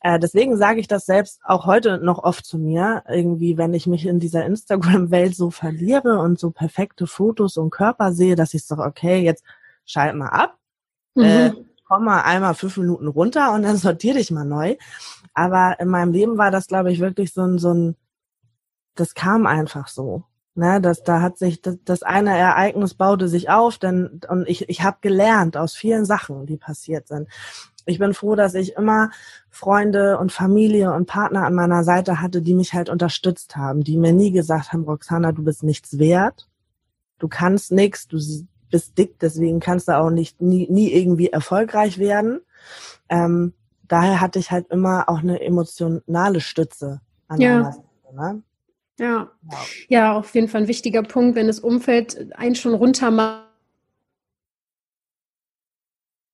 Äh, 0.00 0.20
deswegen 0.20 0.56
sage 0.56 0.78
ich 0.78 0.86
das 0.86 1.04
selbst 1.04 1.40
auch 1.42 1.66
heute 1.66 1.98
noch 1.98 2.22
oft 2.22 2.44
zu 2.44 2.56
mir, 2.56 3.02
irgendwie, 3.08 3.58
wenn 3.58 3.74
ich 3.74 3.88
mich 3.88 4.06
in 4.06 4.20
dieser 4.20 4.46
Instagram-Welt 4.46 5.34
so 5.34 5.50
verliere 5.50 6.20
und 6.20 6.38
so 6.38 6.52
perfekte 6.52 7.08
Fotos 7.08 7.56
und 7.56 7.70
Körper 7.70 8.12
sehe, 8.12 8.36
dass 8.36 8.54
ich 8.54 8.64
so, 8.64 8.76
okay, 8.76 9.18
jetzt 9.18 9.42
schalt 9.84 10.14
mal 10.14 10.28
ab, 10.28 10.58
mhm. 11.16 11.24
äh, 11.24 11.52
komm 11.88 12.04
mal 12.04 12.22
einmal 12.22 12.54
fünf 12.54 12.76
Minuten 12.76 13.08
runter 13.08 13.52
und 13.52 13.62
dann 13.62 13.76
sortier 13.76 14.14
dich 14.14 14.30
mal 14.30 14.44
neu. 14.44 14.76
Aber 15.34 15.78
in 15.80 15.88
meinem 15.88 16.12
Leben 16.12 16.38
war 16.38 16.50
das, 16.50 16.66
glaube 16.66 16.92
ich, 16.92 17.00
wirklich 17.00 17.32
so 17.32 17.42
ein, 17.42 17.58
so 17.58 17.72
ein, 17.72 17.96
das 18.94 19.14
kam 19.14 19.46
einfach 19.46 19.88
so. 19.88 20.24
Ne, 20.58 20.80
das, 20.80 21.02
da 21.02 21.20
hat 21.20 21.36
sich 21.36 21.60
das, 21.60 21.76
das 21.84 22.02
eine 22.02 22.34
Ereignis 22.34 22.94
baute 22.94 23.28
sich 23.28 23.50
auf, 23.50 23.76
denn 23.76 24.22
und 24.26 24.48
ich, 24.48 24.70
ich 24.70 24.82
habe 24.82 24.96
gelernt 25.02 25.54
aus 25.54 25.74
vielen 25.74 26.06
Sachen, 26.06 26.46
die 26.46 26.56
passiert 26.56 27.08
sind. 27.08 27.28
Ich 27.84 27.98
bin 27.98 28.14
froh, 28.14 28.36
dass 28.36 28.54
ich 28.54 28.74
immer 28.74 29.10
Freunde 29.50 30.18
und 30.18 30.32
Familie 30.32 30.94
und 30.94 31.04
Partner 31.04 31.44
an 31.44 31.54
meiner 31.54 31.84
Seite 31.84 32.22
hatte, 32.22 32.40
die 32.40 32.54
mich 32.54 32.72
halt 32.72 32.88
unterstützt 32.88 33.58
haben, 33.58 33.84
die 33.84 33.98
mir 33.98 34.14
nie 34.14 34.32
gesagt 34.32 34.72
haben, 34.72 34.84
Roxana, 34.84 35.32
du 35.32 35.44
bist 35.44 35.62
nichts 35.62 35.98
wert, 35.98 36.48
du 37.18 37.28
kannst 37.28 37.70
nichts, 37.70 38.08
du 38.08 38.18
bist 38.70 38.98
dick, 38.98 39.18
deswegen 39.18 39.60
kannst 39.60 39.88
du 39.88 39.96
auch 39.96 40.10
nicht 40.10 40.40
nie, 40.40 40.68
nie 40.70 40.92
irgendwie 40.92 41.28
erfolgreich 41.28 41.98
werden. 41.98 42.40
Ähm, 43.08 43.52
daher 43.88 44.20
hatte 44.20 44.38
ich 44.38 44.50
halt 44.50 44.68
immer 44.70 45.08
auch 45.08 45.20
eine 45.20 45.40
emotionale 45.40 46.40
Stütze 46.40 47.00
an 47.28 47.40
ja. 47.40 47.58
meiner 47.58 47.72
Seite. 47.72 47.86
Ne? 48.14 48.42
Ja. 48.98 49.30
ja, 49.88 50.16
auf 50.16 50.34
jeden 50.34 50.48
Fall 50.48 50.62
ein 50.62 50.68
wichtiger 50.68 51.02
Punkt, 51.02 51.36
wenn 51.36 51.46
das 51.46 51.60
Umfeld 51.60 52.32
einen 52.34 52.54
schon 52.54 52.74
runter 52.74 53.10
macht. 53.10 53.46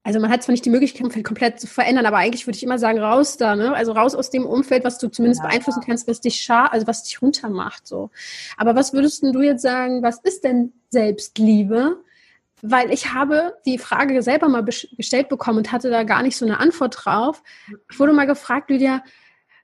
Also 0.04 0.18
man 0.18 0.30
hat 0.30 0.42
zwar 0.42 0.52
nicht 0.52 0.64
die 0.64 0.70
Möglichkeit, 0.70 1.04
Umfeld 1.04 1.24
komplett 1.24 1.60
zu 1.60 1.68
verändern, 1.68 2.06
aber 2.06 2.16
eigentlich 2.16 2.46
würde 2.46 2.56
ich 2.56 2.62
immer 2.64 2.78
sagen, 2.78 2.98
raus 2.98 3.36
da, 3.36 3.54
ne? 3.54 3.72
Also 3.72 3.92
raus 3.92 4.16
aus 4.16 4.30
dem 4.30 4.44
Umfeld, 4.44 4.84
was 4.84 4.98
du 4.98 5.08
zumindest 5.08 5.42
ja. 5.42 5.48
beeinflussen 5.48 5.82
kannst, 5.86 6.08
was 6.08 6.20
dich 6.20 6.40
schar, 6.40 6.72
also 6.72 6.88
was 6.88 7.04
dich 7.04 7.22
runter 7.22 7.48
macht. 7.50 7.86
So. 7.86 8.10
Aber 8.56 8.74
was 8.74 8.92
würdest 8.92 9.22
du 9.22 9.40
jetzt 9.42 9.62
sagen, 9.62 10.02
was 10.02 10.18
ist 10.18 10.42
denn 10.42 10.72
Selbstliebe? 10.90 12.02
Weil 12.62 12.92
ich 12.92 13.12
habe 13.12 13.58
die 13.66 13.76
Frage 13.76 14.22
selber 14.22 14.48
mal 14.48 14.64
gestellt 14.64 15.28
bekommen 15.28 15.58
und 15.58 15.72
hatte 15.72 15.90
da 15.90 16.04
gar 16.04 16.22
nicht 16.22 16.36
so 16.36 16.46
eine 16.46 16.60
Antwort 16.60 17.04
drauf. 17.04 17.42
Ich 17.90 17.98
wurde 17.98 18.12
mal 18.12 18.26
gefragt, 18.26 18.70
Lydia, 18.70 19.02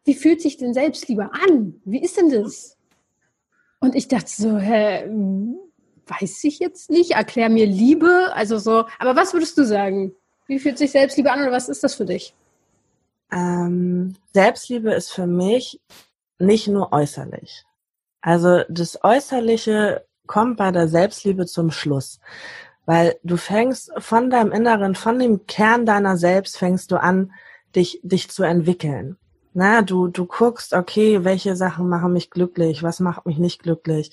wie 0.05 0.15
fühlt 0.15 0.43
sich 0.43 0.57
denn 0.57 0.75
Selbstliebe 0.75 1.31
an? 1.33 1.81
Wie 1.85 2.03
ist 2.03 2.17
denn 2.17 2.31
das? 2.31 2.77
Und 3.79 3.95
ich 3.95 4.09
dachte 4.09 4.31
so, 4.31 4.59
hä, 4.59 5.09
weiß 6.07 6.43
ich 6.45 6.59
jetzt 6.59 6.91
nicht, 6.91 7.13
erklär 7.13 7.49
mir 7.49 7.67
Liebe, 7.67 8.33
also 8.35 8.59
so, 8.59 8.87
aber 8.99 9.15
was 9.15 9.33
würdest 9.33 9.57
du 9.57 9.65
sagen? 9.65 10.13
Wie 10.49 10.59
fühlt 10.59 10.79
sich 10.79 10.91
Selbstliebe 10.91 11.31
an 11.31 11.41
oder 11.41 11.53
was 11.53 11.69
ist 11.69 11.85
das 11.85 11.95
für 11.95 12.07
dich? 12.07 12.35
Ähm, 13.31 14.17
Selbstliebe 14.33 14.93
ist 14.93 15.13
für 15.13 15.27
mich 15.27 15.81
nicht 16.39 16.67
nur 16.67 16.93
äußerlich. 16.93 17.65
Also 18.23 18.63
das 18.69 19.05
Äußerliche 19.05 20.07
kommt 20.27 20.57
bei 20.57 20.73
der 20.73 20.89
Selbstliebe 20.89 21.47
zum 21.47 21.71
Schluss. 21.71 22.19
Weil 22.88 23.20
du 23.22 23.37
fängst 23.37 23.92
von 23.98 24.31
deinem 24.31 24.51
Inneren, 24.51 24.94
von 24.94 25.18
dem 25.18 25.46
Kern 25.46 25.85
deiner 25.85 26.16
selbst, 26.16 26.57
fängst 26.57 26.90
du 26.90 26.96
an, 26.96 27.35
dich, 27.77 28.01
dich 28.03 28.31
zu 28.31 28.44
entwickeln. 28.44 29.18
Na, 29.53 29.83
du, 29.83 30.09
du 30.09 30.24
guckst, 30.24 30.72
okay, 30.72 31.22
welche 31.22 31.55
Sachen 31.55 31.90
machen 31.90 32.14
mich 32.14 32.31
glücklich, 32.31 32.83
was 32.83 32.98
macht 33.01 33.27
mich 33.27 33.37
nicht 33.37 33.62
glücklich, 33.62 34.11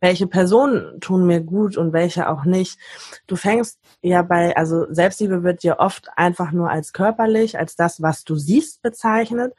welche 0.00 0.26
Personen 0.26 1.00
tun 1.00 1.26
mir 1.26 1.40
gut 1.40 1.78
und 1.78 1.94
welche 1.94 2.28
auch 2.28 2.44
nicht. 2.44 2.78
Du 3.26 3.34
fängst 3.34 3.80
ja 4.02 4.20
bei, 4.20 4.54
also 4.54 4.84
Selbstliebe 4.92 5.42
wird 5.42 5.62
dir 5.62 5.78
oft 5.78 6.10
einfach 6.14 6.52
nur 6.52 6.68
als 6.68 6.92
körperlich, 6.92 7.58
als 7.58 7.76
das, 7.76 8.02
was 8.02 8.24
du 8.24 8.34
siehst, 8.34 8.82
bezeichnet. 8.82 9.54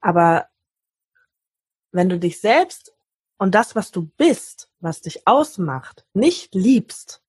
Aber 0.00 0.46
wenn 1.92 2.08
du 2.08 2.18
dich 2.18 2.40
selbst 2.40 2.94
und 3.36 3.54
das, 3.54 3.76
was 3.76 3.90
du 3.90 4.08
bist, 4.16 4.70
was 4.80 5.02
dich 5.02 5.26
ausmacht, 5.26 6.06
nicht 6.14 6.54
liebst, 6.54 7.20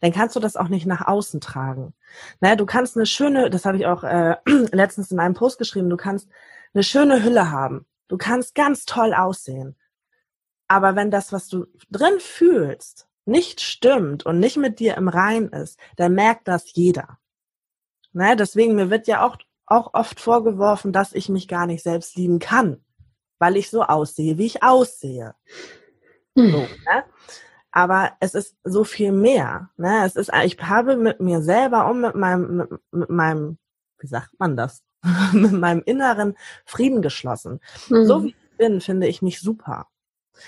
dann 0.00 0.12
kannst 0.12 0.36
du 0.36 0.40
das 0.40 0.56
auch 0.56 0.68
nicht 0.68 0.86
nach 0.86 1.06
außen 1.06 1.40
tragen. 1.40 1.94
Naja, 2.40 2.56
du 2.56 2.66
kannst 2.66 2.96
eine 2.96 3.06
schöne, 3.06 3.50
das 3.50 3.64
habe 3.64 3.76
ich 3.76 3.86
auch 3.86 4.04
äh, 4.04 4.36
letztens 4.72 5.10
in 5.10 5.18
einem 5.18 5.34
Post 5.34 5.58
geschrieben, 5.58 5.90
du 5.90 5.96
kannst 5.96 6.28
eine 6.74 6.82
schöne 6.82 7.22
Hülle 7.22 7.50
haben. 7.50 7.86
Du 8.08 8.18
kannst 8.18 8.54
ganz 8.54 8.84
toll 8.84 9.14
aussehen. 9.14 9.76
Aber 10.68 10.96
wenn 10.96 11.10
das, 11.10 11.32
was 11.32 11.48
du 11.48 11.66
drin 11.90 12.18
fühlst, 12.18 13.08
nicht 13.24 13.60
stimmt 13.60 14.24
und 14.24 14.38
nicht 14.38 14.56
mit 14.56 14.78
dir 14.78 14.96
im 14.96 15.08
Rein 15.08 15.48
ist, 15.48 15.78
dann 15.96 16.14
merkt 16.14 16.48
das 16.48 16.72
jeder. 16.74 17.18
Ne? 18.12 18.36
Deswegen, 18.36 18.74
mir 18.74 18.90
wird 18.90 19.06
ja 19.06 19.26
auch, 19.26 19.36
auch 19.66 19.94
oft 19.94 20.20
vorgeworfen, 20.20 20.92
dass 20.92 21.12
ich 21.12 21.28
mich 21.28 21.48
gar 21.48 21.66
nicht 21.66 21.82
selbst 21.82 22.16
lieben 22.16 22.38
kann, 22.38 22.84
weil 23.38 23.56
ich 23.56 23.68
so 23.68 23.82
aussehe, 23.82 24.38
wie 24.38 24.46
ich 24.46 24.62
aussehe. 24.62 25.34
Hm. 26.36 26.50
So, 26.50 26.58
ne? 26.58 27.04
Aber 27.76 28.12
es 28.20 28.34
ist 28.34 28.56
so 28.64 28.84
viel 28.84 29.12
mehr. 29.12 29.68
Ne? 29.76 30.06
Es 30.06 30.16
ist, 30.16 30.30
ich 30.44 30.56
habe 30.62 30.96
mit 30.96 31.20
mir 31.20 31.42
selber 31.42 31.90
und 31.90 32.00
mit 32.00 32.14
meinem, 32.14 32.56
mit, 32.56 32.70
mit 32.90 33.10
meinem, 33.10 33.58
wie 33.98 34.06
sagt 34.06 34.30
man 34.38 34.56
das? 34.56 34.82
mit 35.34 35.52
meinem 35.52 35.82
inneren 35.84 36.38
Frieden 36.64 37.02
geschlossen. 37.02 37.60
Mhm. 37.90 38.06
So 38.06 38.24
wie 38.24 38.28
ich 38.28 38.56
bin, 38.56 38.80
finde 38.80 39.08
ich 39.08 39.20
mich 39.20 39.42
super. 39.42 39.88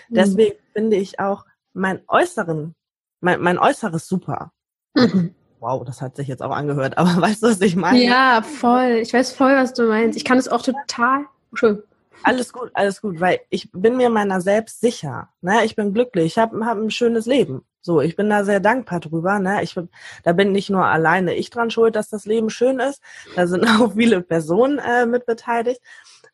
Mhm. 0.08 0.14
Deswegen 0.14 0.56
mhm. 0.56 0.72
finde 0.72 0.96
ich 0.96 1.20
auch 1.20 1.44
mein 1.74 2.00
Äußeren, 2.08 2.74
mein, 3.20 3.42
mein 3.42 3.58
Äußeres 3.58 4.08
super. 4.08 4.52
Mhm. 4.94 5.34
Wow, 5.60 5.84
das 5.84 6.00
hat 6.00 6.16
sich 6.16 6.28
jetzt 6.28 6.42
auch 6.42 6.56
angehört, 6.56 6.96
aber 6.96 7.14
weißt 7.20 7.42
du, 7.42 7.48
was 7.48 7.60
ich 7.60 7.76
meine? 7.76 8.02
Ja, 8.02 8.40
voll. 8.40 9.00
Ich 9.02 9.12
weiß 9.12 9.32
voll, 9.32 9.54
was 9.54 9.74
du 9.74 9.82
meinst. 9.82 10.16
Ich 10.16 10.24
kann 10.24 10.38
es 10.38 10.48
auch 10.48 10.62
total. 10.62 11.26
Schön. 11.52 11.82
Alles 12.22 12.52
gut, 12.52 12.70
alles 12.74 13.00
gut, 13.00 13.20
weil 13.20 13.40
ich 13.48 13.70
bin 13.72 13.96
mir 13.96 14.10
meiner 14.10 14.40
selbst 14.40 14.80
sicher. 14.80 15.30
Ne? 15.40 15.64
Ich 15.64 15.76
bin 15.76 15.94
glücklich, 15.94 16.26
ich 16.26 16.38
habe 16.38 16.64
hab 16.64 16.78
ein 16.78 16.90
schönes 16.90 17.26
Leben. 17.26 17.64
So, 17.80 18.00
ich 18.00 18.16
bin 18.16 18.28
da 18.28 18.44
sehr 18.44 18.60
dankbar 18.60 19.00
drüber. 19.00 19.38
Ne? 19.38 19.62
Ich, 19.62 19.78
da 20.24 20.32
bin 20.32 20.52
nicht 20.52 20.68
nur 20.68 20.84
alleine 20.84 21.34
ich 21.34 21.50
dran 21.50 21.70
schuld, 21.70 21.96
dass 21.96 22.08
das 22.08 22.26
Leben 22.26 22.50
schön 22.50 22.80
ist. 22.80 23.02
Da 23.36 23.46
sind 23.46 23.64
auch 23.80 23.94
viele 23.94 24.20
Personen 24.20 24.78
äh, 24.78 25.06
mit 25.06 25.26
beteiligt. 25.26 25.80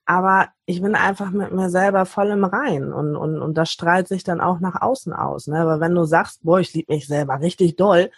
Aber 0.06 0.48
ich 0.66 0.82
bin 0.82 0.94
einfach 0.94 1.30
mit 1.30 1.52
mir 1.52 1.70
selber 1.70 2.06
voll 2.06 2.28
im 2.30 2.44
Rein 2.44 2.92
und, 2.92 3.16
und, 3.16 3.40
und 3.40 3.54
das 3.54 3.70
strahlt 3.70 4.08
sich 4.08 4.24
dann 4.24 4.40
auch 4.40 4.60
nach 4.60 4.80
außen 4.80 5.12
aus. 5.12 5.46
Ne? 5.46 5.58
Aber 5.58 5.80
wenn 5.80 5.94
du 5.94 6.04
sagst, 6.04 6.42
boah, 6.42 6.60
ich 6.60 6.74
liebe 6.74 6.92
mich 6.92 7.06
selber 7.06 7.40
richtig 7.40 7.76
doll, 7.76 8.10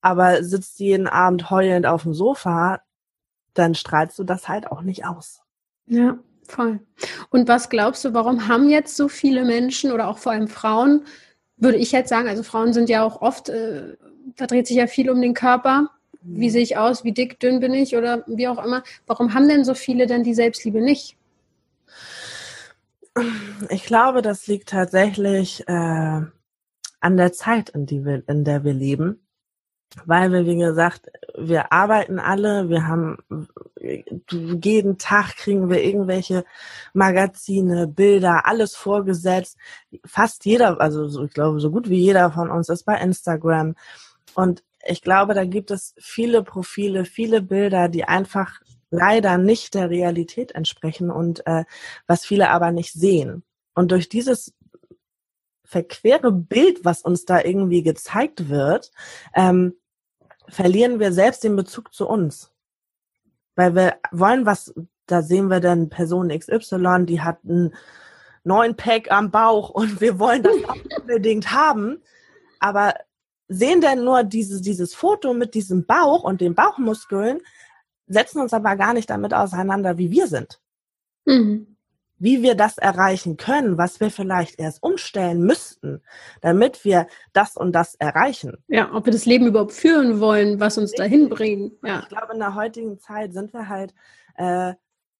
aber 0.00 0.44
sitzt 0.44 0.78
jeden 0.78 1.08
Abend 1.08 1.50
heulend 1.50 1.86
auf 1.86 2.04
dem 2.04 2.14
Sofa, 2.14 2.80
dann 3.54 3.74
strahlst 3.74 4.18
du 4.18 4.24
das 4.24 4.48
halt 4.48 4.70
auch 4.70 4.82
nicht 4.82 5.04
aus. 5.04 5.42
Ja, 5.86 6.18
voll. 6.50 6.80
Und 7.30 7.48
was 7.48 7.68
glaubst 7.68 8.04
du, 8.04 8.14
warum 8.14 8.48
haben 8.48 8.68
jetzt 8.68 8.96
so 8.96 9.08
viele 9.08 9.44
Menschen 9.44 9.92
oder 9.92 10.08
auch 10.08 10.18
vor 10.18 10.32
allem 10.32 10.48
Frauen 10.48 11.04
würde 11.58 11.78
ich 11.78 11.92
jetzt 11.92 12.08
sagen, 12.08 12.28
also 12.28 12.42
Frauen 12.42 12.72
sind 12.72 12.88
ja 12.88 13.02
auch 13.02 13.20
oft, 13.20 13.48
äh, 13.48 13.96
da 14.36 14.46
dreht 14.46 14.66
sich 14.66 14.76
ja 14.76 14.86
viel 14.86 15.10
um 15.10 15.20
den 15.20 15.34
Körper. 15.34 15.90
Wie 16.22 16.50
sehe 16.50 16.62
ich 16.62 16.76
aus? 16.76 17.04
Wie 17.04 17.12
dick, 17.12 17.40
dünn 17.40 17.60
bin 17.60 17.74
ich 17.74 17.96
oder 17.96 18.24
wie 18.26 18.48
auch 18.48 18.64
immer. 18.64 18.82
Warum 19.06 19.34
haben 19.34 19.48
denn 19.48 19.64
so 19.64 19.74
viele 19.74 20.06
denn 20.06 20.24
die 20.24 20.34
Selbstliebe 20.34 20.80
nicht? 20.80 21.16
Ich 23.70 23.84
glaube, 23.84 24.22
das 24.22 24.46
liegt 24.46 24.68
tatsächlich 24.68 25.66
äh, 25.66 25.72
an 25.72 27.16
der 27.16 27.32
Zeit, 27.32 27.70
in, 27.70 27.86
die 27.86 28.04
wir, 28.04 28.22
in 28.28 28.44
der 28.44 28.64
wir 28.64 28.74
leben 28.74 29.20
weil 30.04 30.32
wir, 30.32 30.46
wie 30.46 30.56
gesagt, 30.56 31.10
wir 31.36 31.72
arbeiten 31.72 32.18
alle, 32.18 32.68
wir 32.68 32.86
haben 32.86 33.18
jeden 33.80 34.98
Tag 34.98 35.36
kriegen 35.36 35.70
wir 35.70 35.82
irgendwelche 35.82 36.44
Magazine, 36.92 37.86
Bilder, 37.86 38.46
alles 38.46 38.74
vorgesetzt. 38.74 39.56
Fast 40.04 40.44
jeder, 40.44 40.80
also 40.80 41.08
so, 41.08 41.24
ich 41.24 41.32
glaube, 41.32 41.60
so 41.60 41.70
gut 41.70 41.88
wie 41.88 42.00
jeder 42.00 42.30
von 42.30 42.50
uns 42.50 42.68
ist 42.68 42.84
bei 42.84 42.96
Instagram. 42.98 43.74
Und 44.34 44.62
ich 44.86 45.02
glaube, 45.02 45.34
da 45.34 45.44
gibt 45.44 45.70
es 45.70 45.94
viele 45.98 46.42
Profile, 46.42 47.04
viele 47.04 47.42
Bilder, 47.42 47.88
die 47.88 48.04
einfach 48.04 48.60
leider 48.90 49.38
nicht 49.38 49.74
der 49.74 49.90
Realität 49.90 50.52
entsprechen 50.52 51.10
und 51.10 51.46
äh, 51.46 51.64
was 52.06 52.24
viele 52.24 52.50
aber 52.50 52.72
nicht 52.72 52.92
sehen. 52.92 53.42
Und 53.74 53.92
durch 53.92 54.08
dieses 54.08 54.54
verquere 55.64 56.32
Bild, 56.32 56.84
was 56.84 57.02
uns 57.02 57.26
da 57.26 57.42
irgendwie 57.42 57.82
gezeigt 57.82 58.48
wird, 58.48 58.90
ähm, 59.34 59.74
verlieren 60.48 61.00
wir 61.00 61.12
selbst 61.12 61.44
den 61.44 61.56
Bezug 61.56 61.94
zu 61.94 62.08
uns. 62.08 62.52
Weil 63.54 63.74
wir 63.74 63.96
wollen 64.12 64.46
was, 64.46 64.72
da 65.06 65.22
sehen 65.22 65.48
wir 65.48 65.60
dann 65.60 65.88
Person 65.88 66.28
XY, 66.28 67.06
die 67.06 67.20
hat 67.20 67.38
einen 67.44 67.74
neuen 68.44 68.76
Pack 68.76 69.10
am 69.10 69.30
Bauch 69.30 69.70
und 69.70 70.00
wir 70.00 70.18
wollen 70.18 70.42
das 70.42 70.56
unbedingt 71.00 71.52
haben, 71.52 72.02
aber 72.60 72.94
sehen 73.48 73.80
dann 73.80 74.04
nur 74.04 74.24
dieses, 74.24 74.60
dieses 74.60 74.94
Foto 74.94 75.32
mit 75.32 75.54
diesem 75.54 75.86
Bauch 75.86 76.22
und 76.22 76.40
den 76.40 76.54
Bauchmuskeln, 76.54 77.40
setzen 78.06 78.40
uns 78.40 78.52
aber 78.52 78.76
gar 78.76 78.92
nicht 78.92 79.08
damit 79.08 79.32
auseinander, 79.32 79.96
wie 79.96 80.10
wir 80.10 80.26
sind. 80.26 80.60
Mhm 81.24 81.77
wie 82.18 82.42
wir 82.42 82.54
das 82.54 82.78
erreichen 82.78 83.36
können, 83.36 83.78
was 83.78 84.00
wir 84.00 84.10
vielleicht 84.10 84.58
erst 84.58 84.82
umstellen 84.82 85.42
müssten, 85.42 86.02
damit 86.40 86.84
wir 86.84 87.06
das 87.32 87.56
und 87.56 87.72
das 87.72 87.94
erreichen. 87.94 88.56
Ja, 88.68 88.92
ob 88.92 89.06
wir 89.06 89.12
das 89.12 89.26
Leben 89.26 89.46
überhaupt 89.46 89.72
führen 89.72 90.20
wollen, 90.20 90.60
was 90.60 90.78
uns 90.78 90.92
dahin 90.92 91.28
bringt. 91.28 91.74
Ja. 91.84 92.00
Ich 92.00 92.08
glaube, 92.08 92.32
in 92.32 92.40
der 92.40 92.54
heutigen 92.54 92.98
Zeit 92.98 93.32
sind 93.32 93.52
wir 93.52 93.68
halt 93.68 93.94
äh, 94.36 94.74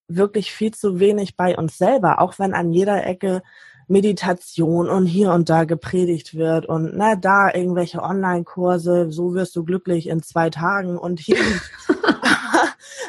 wirklich 0.08 0.52
viel 0.52 0.72
zu 0.72 0.98
wenig 1.00 1.36
bei 1.36 1.56
uns 1.56 1.78
selber, 1.78 2.20
auch 2.20 2.38
wenn 2.38 2.54
an 2.54 2.72
jeder 2.72 3.06
Ecke 3.06 3.42
Meditation 3.88 4.88
und 4.88 5.06
hier 5.06 5.32
und 5.32 5.48
da 5.48 5.64
gepredigt 5.64 6.36
wird 6.36 6.66
und 6.66 6.92
na 6.94 7.16
da 7.16 7.52
irgendwelche 7.52 8.02
Online-Kurse, 8.02 9.10
so 9.10 9.34
wirst 9.34 9.56
du 9.56 9.64
glücklich 9.64 10.08
in 10.08 10.22
zwei 10.22 10.50
Tagen 10.50 10.98
und 10.98 11.20
hier 11.20 11.38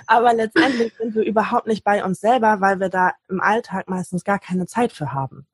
Aber 0.08 0.34
letztendlich 0.34 0.94
sind 0.98 1.16
wir 1.16 1.24
überhaupt 1.24 1.68
nicht 1.68 1.84
bei 1.84 2.04
uns 2.04 2.20
selber, 2.20 2.62
weil 2.62 2.80
wir 2.80 2.90
da 2.90 3.14
im 3.30 3.42
Alltag 3.42 3.90
meistens 3.90 4.24
gar 4.24 4.40
keine 4.40 4.66
Zeit 4.66 4.92
für 4.92 5.14
haben. 5.14 5.48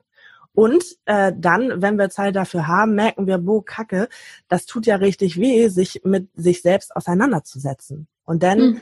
Und 0.55 0.83
äh, 1.03 1.33
dann, 1.35 1.81
wenn 1.81 1.97
wir 1.97 2.09
Zeit 2.09 2.35
dafür 2.35 2.67
haben, 2.67 2.95
merken 2.95 3.27
wir, 3.27 3.37
boah, 3.37 3.63
Kacke, 3.63 4.07
das 4.47 4.65
tut 4.65 4.85
ja 4.85 4.95
richtig 4.95 5.37
weh, 5.37 5.67
sich 5.67 6.01
mit 6.05 6.29
sich 6.33 6.61
selbst 6.61 6.95
auseinanderzusetzen. 6.95 8.07
Und 8.23 8.41
dann 8.41 8.59
mhm. 8.59 8.81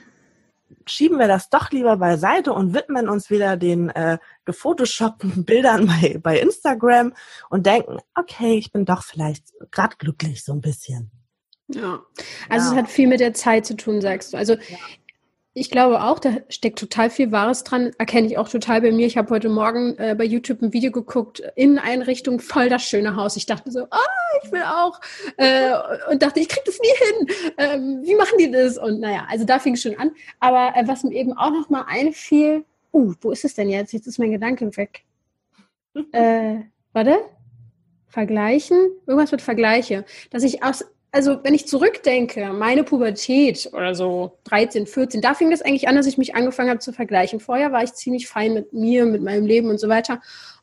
schieben 0.86 1.18
wir 1.18 1.28
das 1.28 1.50
doch 1.50 1.72
lieber 1.72 1.98
beiseite 1.98 2.54
und 2.54 2.76
widmen 2.76 3.10
uns 3.10 3.32
wieder 3.32 3.58
den 3.58 3.90
äh, 3.90 4.20
gefotoshoppten 4.46 5.46
Bildern 5.46 5.88
bei, 5.88 6.20
bei 6.22 6.40
Instagram 6.40 7.14
und 7.50 7.66
denken, 7.66 7.98
okay, 8.14 8.56
ich 8.56 8.72
bin 8.72 8.86
doch 8.86 9.04
vielleicht 9.04 9.52
gerade 9.72 9.96
glücklich 9.98 10.44
so 10.44 10.54
ein 10.54 10.62
bisschen. 10.62 11.10
Ja, 11.70 12.04
also 12.50 12.68
ja. 12.68 12.72
es 12.72 12.78
hat 12.78 12.92
viel 12.92 13.08
mit 13.08 13.20
der 13.20 13.34
Zeit 13.34 13.66
zu 13.66 13.76
tun, 13.76 14.00
sagst 14.00 14.34
du. 14.34 14.38
Also 14.38 14.54
ja. 14.54 14.78
Ich 15.56 15.70
glaube 15.70 16.02
auch, 16.02 16.18
da 16.18 16.38
steckt 16.50 16.80
total 16.80 17.12
viel 17.12 17.32
Wahres 17.32 17.64
dran. 17.64 17.92
Erkenne 18.00 18.26
ich 18.26 18.40
auch 18.40 18.50
total 18.50 18.82
bei 18.82 18.92
mir. 18.92 19.06
Ich 19.06 19.18
habe 19.18 19.30
heute 19.30 19.50
Morgen 19.50 19.96
äh, 20.00 20.16
bei 20.18 20.24
YouTube 20.24 20.64
ein 20.64 20.74
Video 20.74 20.92
geguckt, 20.92 21.44
Inneneinrichtung, 21.56 22.40
voll 22.40 22.70
das 22.70 22.82
schöne 22.84 23.16
Haus. 23.16 23.38
Ich 23.38 23.46
dachte 23.46 23.70
so, 23.70 23.84
ah, 23.92 24.00
ich 24.44 24.52
will 24.52 24.64
auch. 24.64 25.00
Äh, 25.38 25.74
und 26.10 26.24
dachte, 26.24 26.40
ich 26.40 26.50
kriege 26.50 26.64
das 26.66 26.80
nie 26.80 26.88
hin. 27.06 27.28
Ähm, 27.60 28.02
wie 28.04 28.16
machen 28.16 28.40
die 28.40 28.50
das? 28.50 28.80
Und 28.80 29.00
naja, 29.00 29.28
also 29.30 29.46
da 29.46 29.60
fing 29.60 29.76
es 29.76 29.84
schon 29.84 29.96
an. 30.00 30.12
Aber 30.40 30.76
äh, 30.76 30.88
was 30.88 31.04
mir 31.04 31.14
eben 31.14 31.34
auch 31.38 31.52
noch 31.52 31.70
mal 31.70 31.86
einfiel, 31.88 32.66
uh, 32.92 33.14
wo 33.22 33.32
ist 33.32 33.46
es 33.46 33.54
denn 33.54 33.70
jetzt? 33.70 33.94
Jetzt 33.94 34.08
ist 34.08 34.18
mein 34.18 34.32
Gedanke 34.32 34.76
weg. 34.76 35.04
äh, 36.14 36.62
warte. 36.94 37.20
Vergleichen? 38.08 38.90
Irgendwas 39.06 39.32
mit 39.32 39.42
Vergleiche. 39.44 40.04
Dass 40.32 40.42
ich 40.42 40.64
aus 40.64 40.84
also 41.14 41.40
wenn 41.44 41.54
ich 41.54 41.68
zurückdenke, 41.68 42.52
meine 42.54 42.84
Pubertät 42.84 43.70
oder 43.72 43.94
so 43.94 44.40
13, 44.46 44.88
14, 44.88 45.22
da 45.22 45.36
fing 45.36 45.52
das 45.52 45.62
eigentlich 45.62 45.88
an, 45.88 45.96
dass 45.96 46.08
ich 46.08 46.18
mich 46.18 46.34
angefangen 46.34 46.72
habe 46.72 46.80
zu 46.80 46.92
vergleichen. 46.92 47.40
Vorher 47.40 47.72
war 47.72 47.84
ich 47.84 47.94
ziemlich 47.94 48.28
fein 48.28 48.56
mit 48.56 48.74
mir, 48.74 49.06
mit 49.06 49.22
meinem 49.22 49.46
Leben 49.46 49.70
und 49.70 49.80
so 49.80 49.90
weiter. 49.90 50.22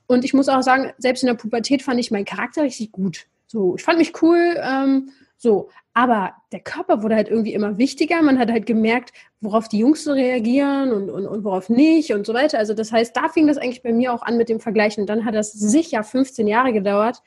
Und 0.08 0.24
ich 0.24 0.34
muss 0.34 0.48
auch 0.48 0.62
sagen, 0.62 0.92
selbst 0.98 1.22
in 1.22 1.28
der 1.28 1.34
Pubertät 1.34 1.82
fand 1.82 2.00
ich 2.00 2.10
meinen 2.10 2.24
Charakter 2.24 2.62
richtig 2.64 2.90
gut. 2.90 3.28
So, 3.46 3.76
ich 3.76 3.84
fand 3.84 3.98
mich 3.98 4.20
cool, 4.22 4.56
ähm, 4.60 5.10
so. 5.36 5.70
Aber 5.94 6.34
der 6.50 6.60
Körper 6.60 7.04
wurde 7.04 7.14
halt 7.14 7.28
irgendwie 7.28 7.54
immer 7.54 7.78
wichtiger. 7.78 8.20
Man 8.20 8.40
hat 8.40 8.50
halt 8.50 8.66
gemerkt, 8.66 9.12
worauf 9.40 9.68
die 9.68 9.78
Jungs 9.78 10.02
so 10.02 10.12
reagieren 10.12 10.92
und, 10.92 11.10
und, 11.10 11.28
und 11.28 11.44
worauf 11.44 11.68
nicht 11.68 12.12
und 12.12 12.26
so 12.26 12.34
weiter. 12.34 12.58
Also 12.58 12.74
das 12.74 12.90
heißt, 12.90 13.16
da 13.16 13.28
fing 13.28 13.46
das 13.46 13.56
eigentlich 13.56 13.84
bei 13.84 13.92
mir 13.92 14.12
auch 14.12 14.22
an 14.22 14.36
mit 14.36 14.48
dem 14.48 14.58
Vergleichen. 14.58 15.02
Und 15.02 15.06
dann 15.10 15.24
hat 15.24 15.36
das 15.36 15.52
sicher 15.52 16.02
15 16.02 16.48
Jahre 16.48 16.72
gedauert, 16.72 17.22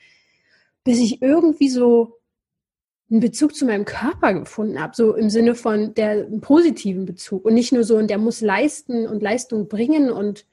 bis 0.84 0.98
ich 0.98 1.22
irgendwie 1.22 1.70
so 1.70 2.18
einen 3.10 3.20
Bezug 3.20 3.54
zu 3.54 3.66
meinem 3.66 3.84
Körper 3.84 4.34
gefunden 4.34 4.80
habe, 4.80 4.94
so 4.96 5.14
im 5.14 5.30
Sinne 5.30 5.54
von 5.54 5.94
der 5.94 6.24
positiven 6.40 7.04
Bezug 7.04 7.44
und 7.44 7.54
nicht 7.54 7.72
nur 7.72 7.84
so, 7.84 7.96
und 7.96 8.08
der 8.08 8.18
muss 8.18 8.40
leisten 8.40 9.06
und 9.06 9.22
Leistung 9.22 9.68
bringen 9.68 10.10
und 10.10 10.46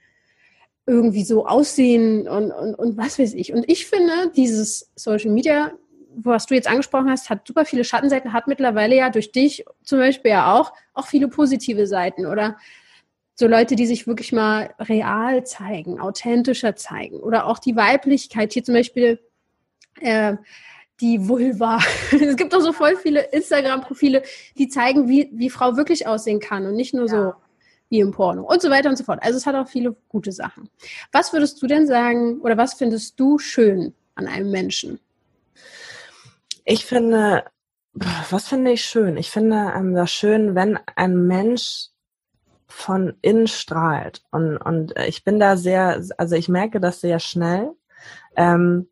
irgendwie 0.86 1.24
so 1.24 1.46
aussehen 1.46 2.28
und, 2.28 2.52
und, 2.52 2.76
und 2.76 2.98
was 2.98 3.20
weiß 3.20 3.34
ich. 3.36 3.54
Und 3.54 3.70
ich 3.70 3.86
finde, 3.86 4.32
dieses 4.36 4.92
Social 4.96 5.32
Media 5.32 5.72
was 6.16 6.46
du 6.46 6.56
jetzt 6.56 6.68
angesprochen 6.68 7.10
hast, 7.10 7.30
hat 7.30 7.48
super 7.48 7.66
viele 7.66 7.84
Schattenseiten, 7.84 8.34
hat 8.34 8.48
mittlerweile 8.48 8.96
ja 8.96 9.10
durch 9.10 9.32
dich 9.32 9.66
zum 9.84 10.00
Beispiel 10.00 10.32
ja 10.32 10.54
auch, 10.54 10.74
auch 10.94 11.08
viele 11.08 11.28
positive 11.28 11.88
Seiten 11.88 12.26
oder 12.26 12.58
so 13.36 13.48
Leute, 13.48 13.76
die 13.76 13.88
sich 13.88 14.08
wirklich 14.08 14.32
mal 14.34 14.74
real 14.80 15.46
zeigen, 15.46 16.00
authentischer 16.00 16.76
zeigen 16.76 17.20
oder 17.20 17.48
auch 17.48 17.60
die 17.60 17.76
Weiblichkeit, 17.76 18.54
hier 18.54 18.64
zum 18.64 18.76
Beispiel 18.76 19.20
äh, 20.00 20.36
die 21.02 21.28
Vulva. 21.28 21.80
es 22.12 22.36
gibt 22.38 22.56
auch 22.56 22.62
so 22.62 22.72
voll 22.72 22.96
viele 22.96 23.22
Instagram-Profile, 23.32 24.24
die 24.58 24.70
zeigen, 24.70 25.10
wie, 25.10 25.30
wie 25.34 25.50
Frau 25.50 25.76
wirklich 25.76 26.08
aussehen 26.08 26.40
kann 26.40 26.66
und 26.66 26.76
nicht 26.76 26.94
nur 26.94 27.08
ja. 27.08 27.12
so 27.12 27.34
wie 27.90 28.00
im 28.00 28.12
Porno 28.12 28.44
und 28.44 28.62
so 28.62 28.70
weiter 28.70 28.90
und 28.90 28.96
so 28.96 29.04
fort. 29.04 29.20
Also 29.22 29.38
es 29.38 29.46
hat 29.46 29.56
auch 29.56 29.68
viele 29.68 29.96
gute 30.08 30.32
Sachen. 30.32 30.70
Was 31.12 31.34
würdest 31.34 31.62
du 31.62 31.68
denn 31.68 31.88
sagen 31.88 32.40
oder 32.40 32.56
was 32.56 32.76
findest 32.76 33.20
du 33.20 33.38
schön 33.38 33.94
an 34.16 34.28
einem 34.28 34.50
Menschen? 34.50 35.00
Ich 36.64 36.86
finde, 36.86 37.44
was 37.94 38.48
finde 38.48 38.72
ich 38.72 38.86
schön? 38.86 39.18
Ich 39.18 39.30
finde 39.30 39.74
ähm, 39.76 39.94
das 39.94 40.12
schön, 40.12 40.56
wenn 40.56 40.80
ein 40.96 41.28
Mensch 41.28 41.88
von 42.68 43.16
innen 43.22 43.48
strahlt. 43.48 44.22
Und, 44.32 44.56
und 44.58 44.98
ich 44.98 45.26
bin 45.26 45.40
da 45.40 45.58
sehr, 45.58 46.02
also 46.18 46.36
ich 46.36 46.48
merke 46.48 46.80
das 46.80 47.02
sehr 47.02 47.20
schnell, 47.20 47.72
ähm, 48.38 48.88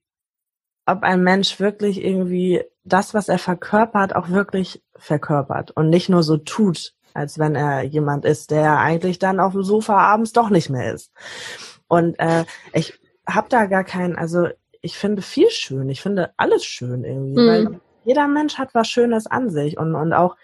ob 0.91 1.04
ein 1.04 1.23
Mensch 1.23 1.60
wirklich 1.60 2.04
irgendwie 2.04 2.63
das, 2.84 3.13
was 3.13 3.30
er 3.30 3.39
verkörpert, 3.39 4.15
auch 4.15 4.30
wirklich 4.30 4.84
verkörpert 4.95 5.71
und 5.71 5.89
nicht 5.89 6.10
nur 6.10 6.23
so 6.23 6.38
tut, 6.38 6.93
als 7.13 7.39
wenn 7.39 7.56
er 7.56 7.84
jemand 7.84 8.25
ist, 8.25 8.52
der 8.52 8.80
eigentlich 8.80 9.19
dann 9.19 9.39
auf 9.39 9.54
dem 9.54 9.63
Sofa 9.63 9.97
abends 9.97 10.34
doch 10.34 10.49
nicht 10.49 10.69
mehr 10.69 10.93
ist. 10.93 11.12
Und 11.88 12.19
äh, 12.19 12.45
ich 12.73 12.99
habe 13.28 13.47
da 13.49 13.65
gar 13.65 13.84
keinen, 13.84 14.15
also 14.15 14.47
ich 14.82 14.97
finde 14.97 15.21
viel 15.21 15.49
schön. 15.49 15.89
Ich 15.89 16.02
finde 16.02 16.32
alles 16.38 16.65
schön 16.65 17.04
irgendwie, 17.04 17.41
mhm. 17.41 17.47
weil 17.47 17.80
jeder 18.06 18.28
Mensch 18.28 18.58
hat 18.58 18.73
was 18.73 18.88
Schönes 18.88 19.28
an 19.28 19.49
sich 19.49 19.78
und, 19.78 19.95
und 19.95 20.13
auch 20.13 20.36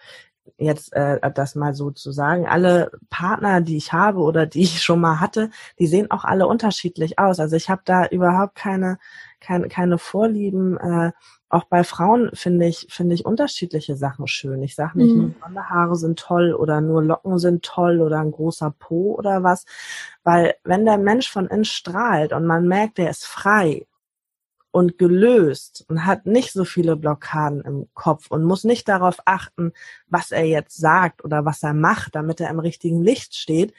jetzt 0.58 0.94
äh, 0.94 1.20
das 1.34 1.56
mal 1.56 1.74
so 1.74 1.92
zu 1.92 2.12
sagen, 2.12 2.46
alle 2.46 2.92
Partner, 3.10 3.62
die 3.62 3.78
ich 3.78 3.94
habe 3.94 4.20
oder 4.20 4.46
die 4.46 4.62
ich 4.62 4.84
schon 4.84 5.02
mal 5.02 5.20
hatte, 5.20 5.50
die 5.80 5.88
sehen 5.88 6.12
auch 6.12 6.24
alle 6.24 6.48
unterschiedlich 6.48 7.18
aus. 7.20 7.40
Also 7.40 7.56
ich 7.56 7.70
habe 7.70 7.82
da 7.86 8.06
überhaupt 8.06 8.56
keine 8.56 9.00
keine, 9.40 9.68
keine 9.68 9.98
Vorlieben. 9.98 10.78
Äh, 10.78 11.12
auch 11.50 11.66
bei 11.66 11.84
Frauen 11.84 12.30
finde 12.34 12.66
ich 12.68 12.88
finde 12.90 13.16
ich 13.16 13.26
unterschiedliche 13.26 13.96
Sachen 13.96 14.28
schön. 14.28 14.62
Ich 14.64 14.76
sage 14.76 14.98
nicht, 14.98 15.14
mhm. 15.14 15.22
nur 15.22 15.30
blonde 15.30 15.70
Haare 15.70 15.96
sind 15.96 16.20
toll 16.20 16.54
oder 16.54 16.82
nur 16.82 17.04
Locken 17.04 17.40
sind 17.40 17.64
toll 17.64 18.02
oder 18.02 18.20
ein 18.20 18.32
großer 18.32 18.74
Po 18.78 19.16
oder 19.16 19.44
was, 19.44 19.66
weil 20.24 20.56
wenn 20.64 20.86
der 20.86 20.98
Mensch 20.98 21.30
von 21.30 21.48
innen 21.48 21.66
strahlt 21.66 22.34
und 22.34 22.46
man 22.46 22.68
merkt, 22.68 22.98
der 22.98 23.10
ist 23.10 23.26
frei 23.26 23.86
und 24.76 24.98
gelöst 24.98 25.86
und 25.88 26.06
hat 26.06 26.26
nicht 26.26 26.52
so 26.52 26.66
viele 26.66 26.98
Blockaden 26.98 27.62
im 27.62 27.88
Kopf 27.94 28.30
und 28.30 28.44
muss 28.44 28.66
nicht 28.66 28.90
darauf 28.90 29.20
achten, 29.24 29.72
was 30.08 30.32
er 30.32 30.44
jetzt 30.44 30.76
sagt 30.76 31.24
oder 31.24 31.46
was 31.46 31.64
er 31.64 31.74
macht, 31.74 32.14
damit 32.16 32.42
er 32.42 32.50
im 32.50 32.60
richtigen 32.60 33.02
Licht 33.02 33.36
steht. 33.36 33.74